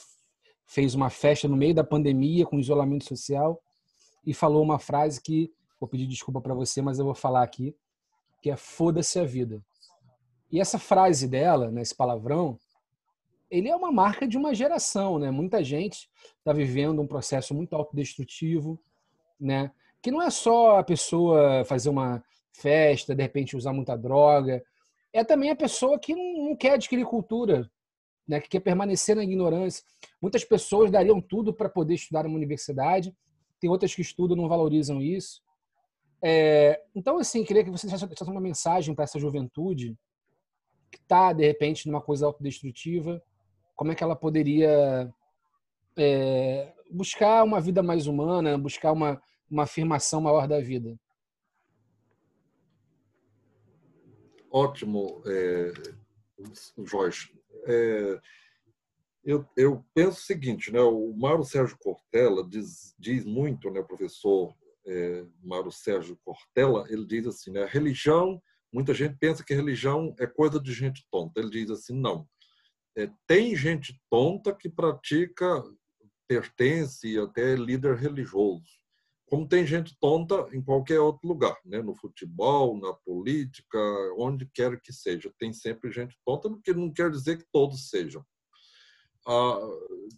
fez 0.65 0.93
uma 0.93 1.09
festa 1.09 1.47
no 1.47 1.55
meio 1.55 1.73
da 1.73 1.85
pandemia 1.85 2.45
com 2.45 2.59
isolamento 2.59 3.05
social 3.05 3.61
e 4.25 4.33
falou 4.33 4.61
uma 4.61 4.77
frase 4.77 5.21
que 5.21 5.53
vou 5.79 5.87
pedir 5.87 6.05
desculpa 6.05 6.41
para 6.41 6.53
você, 6.53 6.81
mas 6.81 6.99
eu 6.99 7.05
vou 7.05 7.15
falar 7.15 7.43
aqui, 7.43 7.73
que 8.41 8.51
é 8.51 8.57
foda-se 8.57 9.19
a 9.19 9.23
vida. 9.23 9.63
E 10.51 10.59
essa 10.59 10.79
frase 10.79 11.27
dela, 11.27 11.71
né, 11.71 11.81
palavrão, 11.97 12.57
ele 13.49 13.69
é 13.69 13.75
uma 13.75 13.91
marca 13.91 14.27
de 14.27 14.37
uma 14.37 14.53
geração, 14.53 15.19
né? 15.19 15.29
Muita 15.31 15.63
gente 15.63 16.09
está 16.37 16.51
vivendo 16.51 17.01
um 17.01 17.07
processo 17.07 17.53
muito 17.53 17.75
autodestrutivo, 17.75 18.79
né? 19.39 19.71
Que 20.01 20.11
não 20.11 20.21
é 20.21 20.29
só 20.29 20.79
a 20.79 20.83
pessoa 20.83 21.63
fazer 21.65 21.89
uma 21.89 22.23
festa, 22.53 23.15
de 23.15 23.21
repente 23.21 23.55
usar 23.55 23.73
muita 23.73 23.97
droga, 23.97 24.63
é 25.11 25.23
também 25.23 25.49
a 25.49 25.55
pessoa 25.55 25.99
que 25.99 26.13
não 26.15 26.55
quer 26.55 26.73
adquirir 26.73 27.05
cultura, 27.05 27.69
né, 28.27 28.39
que 28.39 28.49
quer 28.49 28.59
permanecer 28.59 29.15
na 29.15 29.23
ignorância. 29.23 29.83
Muitas 30.21 30.43
pessoas 30.43 30.91
dariam 30.91 31.21
tudo 31.21 31.53
para 31.53 31.69
poder 31.69 31.93
estudar 31.93 32.23
numa 32.23 32.35
universidade, 32.35 33.15
tem 33.59 33.69
outras 33.69 33.93
que 33.95 34.01
estudam 34.01 34.35
não 34.35 34.47
valorizam 34.47 35.01
isso. 35.01 35.41
É, 36.21 36.81
então, 36.93 37.17
assim, 37.17 37.43
queria 37.43 37.63
que 37.63 37.69
você 37.69 37.87
deixasse 37.87 38.23
uma 38.23 38.41
mensagem 38.41 38.95
para 38.95 39.03
essa 39.03 39.19
juventude 39.19 39.97
que 40.91 40.97
está, 40.97 41.33
de 41.33 41.45
repente, 41.45 41.87
numa 41.87 42.01
coisa 42.01 42.25
autodestrutiva, 42.25 43.21
como 43.75 43.91
é 43.91 43.95
que 43.95 44.03
ela 44.03 44.15
poderia 44.15 45.13
é, 45.97 46.73
buscar 46.89 47.43
uma 47.43 47.59
vida 47.59 47.83
mais 47.83 48.07
humana, 48.07 48.57
buscar 48.57 48.91
uma, 48.91 49.21
uma 49.49 49.63
afirmação 49.63 50.21
maior 50.21 50.47
da 50.47 50.59
vida? 50.59 50.97
Ótimo, 54.51 55.21
é, 55.25 55.73
Jorge 56.85 57.35
é, 57.67 58.19
eu, 59.23 59.45
eu, 59.57 59.83
penso 59.93 60.19
o 60.19 60.23
seguinte, 60.23 60.71
né? 60.71 60.79
O 60.79 61.11
Mário 61.13 61.43
Sérgio 61.43 61.77
Cortella 61.79 62.47
diz, 62.47 62.95
diz 62.97 63.25
muito, 63.25 63.71
né, 63.71 63.81
professor 63.81 64.55
é, 64.85 65.25
Mário 65.43 65.71
Sérgio 65.71 66.15
Cortella, 66.23 66.85
ele 66.89 67.05
diz 67.05 67.25
assim, 67.25 67.51
né? 67.51 67.65
Religião, 67.65 68.41
muita 68.75 68.93
gente 68.93 69.17
pensa 69.17 69.43
que 69.43 69.53
religião 69.53 70.13
é 70.19 70.27
coisa 70.27 70.59
de 70.59 70.73
gente 70.73 71.05
tonta. 71.09 71.39
Ele 71.39 71.49
diz 71.49 71.69
assim, 71.69 71.99
não. 71.99 72.27
É, 72.97 73.09
tem 73.25 73.55
gente 73.55 73.99
tonta 74.09 74.53
que 74.53 74.69
pratica, 74.69 75.63
pertence 76.27 77.17
até 77.17 77.55
líder 77.55 77.95
religioso 77.95 78.85
como 79.27 79.47
tem 79.47 79.65
gente 79.65 79.97
tonta 79.99 80.47
em 80.53 80.61
qualquer 80.61 80.99
outro 80.99 81.27
lugar, 81.27 81.57
né? 81.65 81.81
no 81.81 81.95
futebol, 81.95 82.79
na 82.79 82.93
política, 82.93 83.79
onde 84.17 84.45
quer 84.53 84.79
que 84.79 84.93
seja. 84.93 85.33
Tem 85.39 85.51
sempre 85.51 85.91
gente 85.91 86.15
tonta, 86.23 86.49
porque 86.49 86.73
não 86.73 86.91
quer 86.91 87.09
dizer 87.09 87.37
que 87.37 87.45
todos 87.51 87.89
sejam. 87.89 88.23
Ah, 89.27 89.59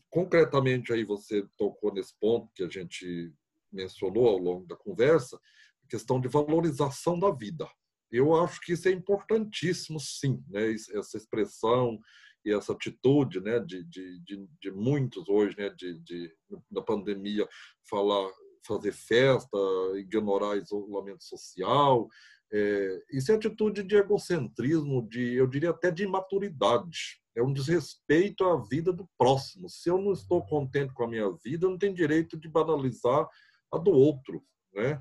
concretamente, 0.10 0.91
aí 0.91 1.05
você 1.05 1.47
tocou 1.58 1.93
nesse 1.93 2.14
ponto 2.20 2.51
que 2.53 2.64
a 2.64 2.70
gente 2.70 3.34
mencionou 3.72 4.28
ao 4.28 4.38
longo 4.38 4.68
da 4.68 4.76
conversa, 4.76 5.39
a 5.86 5.88
questão 5.88 6.20
de 6.20 6.28
valorização 6.28 7.18
da 7.18 7.32
vida. 7.32 7.68
Eu 8.12 8.36
acho 8.36 8.62
que 8.62 8.74
isso 8.74 8.88
é 8.88 8.91
importantíssimo, 8.91 9.99
sim, 9.99 10.43
né? 10.49 10.72
essa 10.72 11.18
expressão 11.18 11.99
e 12.45 12.53
essa 12.53 12.74
atitude 12.74 13.41
né? 13.41 13.60
de, 13.60 13.84
de, 13.84 14.20
de, 14.22 14.47
de 14.62 14.72
muitos 14.72 15.28
hoje, 15.28 15.58
né? 15.58 15.70
de, 15.70 15.99
de, 15.99 16.34
na 16.72 16.82
pandemia, 16.82 17.47
falar 17.89 18.30
fazer 18.66 18.91
festa, 18.91 19.58
ignorar 19.95 20.58
isolamento 20.58 21.24
social, 21.24 22.08
É, 22.49 23.03
isso 23.12 23.30
é 23.32 23.36
atitude 23.36 23.84
de 23.84 23.97
egocentrismo, 23.97 25.05
de, 25.10 25.34
eu 25.34 25.47
diria 25.47 25.72
até 25.72 25.91
de 25.91 26.03
imaturidade. 26.03 27.20
É 27.36 27.43
um 27.43 27.51
desrespeito 27.51 28.45
à 28.45 28.55
vida 28.64 28.93
do 28.93 29.05
próximo. 29.18 29.70
Se 29.70 29.89
eu 29.89 29.97
não 29.97 30.14
estou 30.14 30.41
contente 30.45 30.93
com 30.93 31.03
a 31.03 31.08
minha 31.08 31.30
vida, 31.43 31.66
eu 31.66 31.72
não 31.72 31.78
tenho 31.78 31.93
direito 31.93 32.38
de 32.39 32.47
banalizar 32.47 33.28
a 33.70 33.78
do 33.78 33.91
outro. 33.91 34.41
Né? 34.74 34.97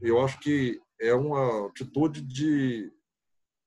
Eu 0.00 0.20
acho 0.20 0.40
que 0.40 0.80
é 1.00 1.14
uma 1.14 1.66
atitude 1.66 2.20
de. 2.20 2.92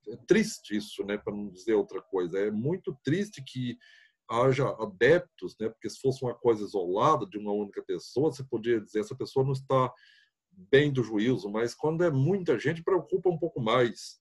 É 0.08 0.18
triste 0.28 0.76
isso, 0.76 1.04
né? 1.04 1.18
para 1.18 1.34
não 1.34 1.50
dizer 1.50 1.74
outra 1.74 2.02
coisa. 2.02 2.38
É 2.38 2.52
muito 2.52 2.98
triste 3.04 3.42
que 3.42 3.78
haja 4.30 4.68
adeptos, 4.80 5.56
né? 5.60 5.70
porque 5.70 5.90
se 5.90 6.00
fosse 6.00 6.24
uma 6.24 6.34
coisa 6.34 6.64
isolada 6.64 7.26
de 7.26 7.38
uma 7.38 7.52
única 7.52 7.82
pessoa, 7.84 8.32
você 8.32 8.44
podia 8.44 8.82
dizer 8.82 9.00
essa 9.00 9.16
pessoa 9.16 9.46
não 9.46 9.54
está 9.54 9.92
bem 10.52 10.92
do 10.92 11.04
juízo, 11.04 11.50
mas 11.50 11.74
quando 11.74 12.04
é 12.04 12.12
muita 12.12 12.60
gente, 12.60 12.84
preocupa 12.84 13.30
um 13.30 13.38
pouco 13.38 13.62
mais. 13.62 14.18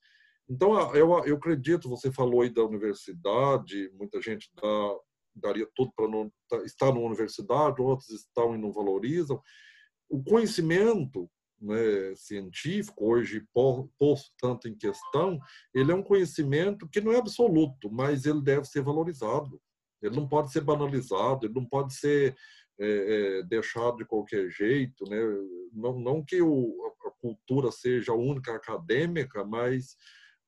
Então, 0.49 0.75
eu, 0.95 1.11
eu 1.25 1.37
acredito, 1.37 1.89
você 1.89 2.11
falou 2.11 2.43
aí 2.43 2.51
da 2.51 2.65
universidade, 2.65 3.91
muita 3.95 4.21
gente 4.21 4.51
dá, 4.55 4.97
daria 5.35 5.69
tudo 5.75 5.93
para 5.95 6.09
não 6.09 6.33
tá, 6.49 6.59
estar 6.65 6.93
numa 6.93 7.07
universidade, 7.07 7.81
outros 7.81 8.11
estão 8.11 8.55
e 8.55 8.59
não 8.59 8.73
valorizam. 8.73 9.41
O 10.09 10.23
conhecimento 10.23 11.31
né, 11.63 12.15
científico, 12.17 13.07
hoje 13.07 13.47
posto 13.99 14.33
tanto 14.39 14.69
em 14.69 14.77
questão, 14.77 15.39
ele 15.73 15.93
é 15.93 15.95
um 15.95 16.03
conhecimento 16.03 16.89
que 16.89 17.01
não 17.01 17.13
é 17.13 17.19
absoluto, 17.19 17.91
mas 17.91 18.27
ele 18.27 18.43
deve 18.43 18.67
ser 18.67 18.83
valorizado. 18.83 19.61
Ele 20.03 20.17
não 20.17 20.29
pode 20.29 20.51
ser 20.51 20.63
banalizado, 20.63 21.47
ele 21.47 21.55
não 21.55 21.65
pode 21.65 21.95
ser 21.95 22.35
é, 22.81 23.39
é, 23.39 23.43
deixado 23.45 23.99
de 23.99 24.05
qualquer 24.05 24.51
jeito, 24.51 25.05
né? 25.09 25.19
Não, 25.73 25.99
não 26.01 26.25
que 26.25 26.43
o, 26.43 26.93
a 27.07 27.11
cultura 27.21 27.71
seja 27.71 28.13
única 28.13 28.55
acadêmica, 28.55 29.45
mas 29.45 29.97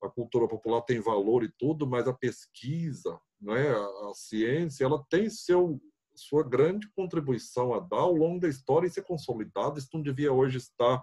a 0.03 0.09
cultura 0.09 0.47
popular 0.47 0.81
tem 0.81 0.99
valor 0.99 1.43
e 1.43 1.51
tudo, 1.57 1.87
mas 1.87 2.07
a 2.07 2.13
pesquisa, 2.13 3.17
né, 3.41 3.69
a, 3.69 4.09
a 4.09 4.11
ciência, 4.13 4.83
ela 4.83 5.03
tem 5.09 5.29
seu 5.29 5.79
sua 6.15 6.43
grande 6.43 6.89
contribuição 6.95 7.73
a 7.73 7.79
dar 7.79 7.97
ao 7.97 8.13
longo 8.13 8.39
da 8.39 8.47
história 8.47 8.87
e 8.87 8.91
ser 8.91 9.03
consolidada. 9.03 9.79
Isso 9.79 9.89
não 9.93 10.01
devia 10.01 10.31
hoje 10.31 10.57
estar 10.57 11.01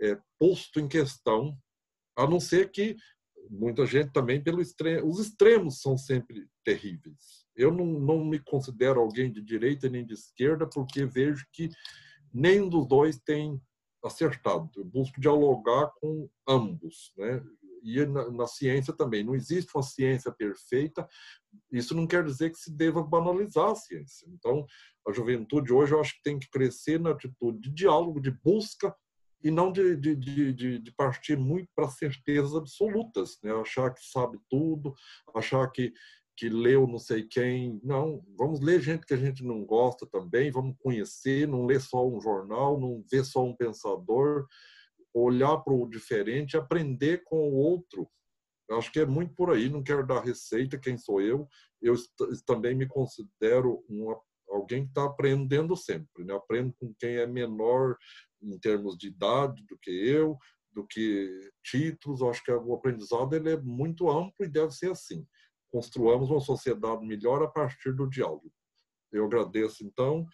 é, 0.00 0.18
posto 0.38 0.80
em 0.80 0.88
questão, 0.88 1.56
a 2.16 2.26
não 2.26 2.40
ser 2.40 2.70
que 2.70 2.96
muita 3.50 3.86
gente 3.86 4.12
também 4.12 4.42
pelo 4.42 4.60
extremo. 4.60 5.08
Os 5.08 5.18
extremos 5.18 5.80
são 5.80 5.96
sempre 5.96 6.48
terríveis. 6.64 7.44
Eu 7.56 7.72
não, 7.72 7.86
não 7.86 8.24
me 8.24 8.38
considero 8.38 9.00
alguém 9.00 9.30
de 9.30 9.40
direita 9.40 9.88
nem 9.88 10.04
de 10.04 10.14
esquerda, 10.14 10.66
porque 10.68 11.04
vejo 11.04 11.46
que 11.52 11.68
nenhum 12.32 12.68
dos 12.68 12.86
dois 12.86 13.18
tem 13.18 13.60
acertado. 14.02 14.70
Eu 14.76 14.84
busco 14.84 15.20
dialogar 15.20 15.90
com 16.00 16.28
ambos, 16.46 17.12
né? 17.16 17.42
E 17.82 18.04
na, 18.06 18.30
na, 18.30 18.46
ciência 18.46 18.94
também. 18.94 19.22
Não 19.22 19.34
existe 19.34 19.70
uma 19.74 19.82
ciência 19.82 20.32
perfeita. 20.32 21.06
Isso 21.78 21.94
não 21.94 22.06
quer 22.06 22.24
dizer 22.24 22.50
que 22.50 22.58
se 22.58 22.72
deva 22.72 23.02
banalizar 23.02 23.70
a 23.70 23.74
ciência. 23.74 24.26
Então, 24.28 24.64
a 25.06 25.12
juventude 25.12 25.72
hoje 25.72 25.92
eu 25.92 26.00
acho 26.00 26.14
que 26.14 26.22
tem 26.22 26.38
que 26.38 26.48
crescer 26.48 27.00
na 27.00 27.10
atitude 27.10 27.60
de 27.60 27.74
diálogo, 27.74 28.20
de 28.20 28.30
busca 28.30 28.94
e 29.42 29.50
não 29.50 29.70
de, 29.70 29.96
de, 29.96 30.16
de, 30.16 30.78
de 30.78 30.92
partir 30.92 31.36
muito 31.36 31.68
para 31.76 31.90
certezas 31.90 32.54
absolutas, 32.54 33.38
né? 33.42 33.52
achar 33.52 33.92
que 33.92 34.02
sabe 34.02 34.38
tudo, 34.48 34.94
achar 35.34 35.70
que, 35.70 35.92
que 36.36 36.48
leu 36.48 36.86
não 36.86 36.98
sei 36.98 37.24
quem. 37.24 37.78
Não, 37.82 38.24
vamos 38.38 38.60
ler 38.60 38.80
gente 38.80 39.04
que 39.04 39.12
a 39.12 39.18
gente 39.18 39.44
não 39.44 39.62
gosta 39.64 40.06
também, 40.06 40.50
vamos 40.50 40.76
conhecer, 40.78 41.46
não 41.46 41.66
ler 41.66 41.80
só 41.80 42.08
um 42.08 42.20
jornal, 42.20 42.80
não 42.80 43.04
ver 43.10 43.24
só 43.24 43.44
um 43.44 43.54
pensador, 43.54 44.46
olhar 45.12 45.58
para 45.58 45.74
o 45.74 45.88
diferente, 45.88 46.56
aprender 46.56 47.22
com 47.24 47.36
o 47.36 47.54
outro. 47.54 48.08
Acho 48.76 48.92
que 48.92 49.00
é 49.00 49.06
muito 49.06 49.34
por 49.34 49.50
aí, 49.50 49.68
não 49.68 49.82
quero 49.82 50.06
dar 50.06 50.20
receita, 50.20 50.78
quem 50.78 50.96
sou 50.96 51.20
eu. 51.20 51.48
Eu 51.80 51.94
também 52.46 52.74
me 52.74 52.86
considero 52.86 53.84
uma, 53.88 54.18
alguém 54.48 54.84
que 54.84 54.90
está 54.90 55.04
aprendendo 55.04 55.76
sempre, 55.76 56.24
né? 56.24 56.34
aprendo 56.34 56.72
com 56.78 56.94
quem 56.98 57.16
é 57.16 57.26
menor 57.26 57.96
em 58.42 58.58
termos 58.58 58.96
de 58.96 59.08
idade 59.08 59.64
do 59.66 59.78
que 59.78 59.90
eu, 59.90 60.38
do 60.72 60.86
que 60.86 61.50
títulos. 61.62 62.22
Acho 62.22 62.42
que 62.44 62.52
o 62.52 62.74
aprendizado 62.74 63.34
ele 63.34 63.50
é 63.50 63.56
muito 63.56 64.10
amplo 64.10 64.44
e 64.44 64.48
deve 64.48 64.72
ser 64.72 64.90
assim. 64.90 65.26
Construamos 65.70 66.30
uma 66.30 66.40
sociedade 66.40 67.04
melhor 67.04 67.42
a 67.42 67.48
partir 67.48 67.92
do 67.92 68.08
diálogo. 68.08 68.52
Eu 69.12 69.24
agradeço, 69.26 69.84
então, 69.84 70.26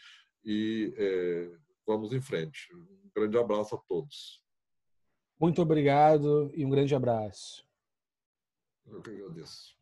e 0.45 0.93
é, 0.97 1.51
vamos 1.87 2.13
em 2.13 2.21
frente. 2.21 2.75
Um 2.75 3.11
grande 3.15 3.39
abraço 3.39 3.75
a 3.75 3.79
todos. 3.79 4.43
Muito 5.39 5.63
obrigado 5.63 6.51
e 6.55 6.65
um 6.65 6.71
grande 6.71 6.95
abraço. 6.95 7.70
Eu 8.87 9.01
que 9.03 9.11
agradeço. 9.11 9.80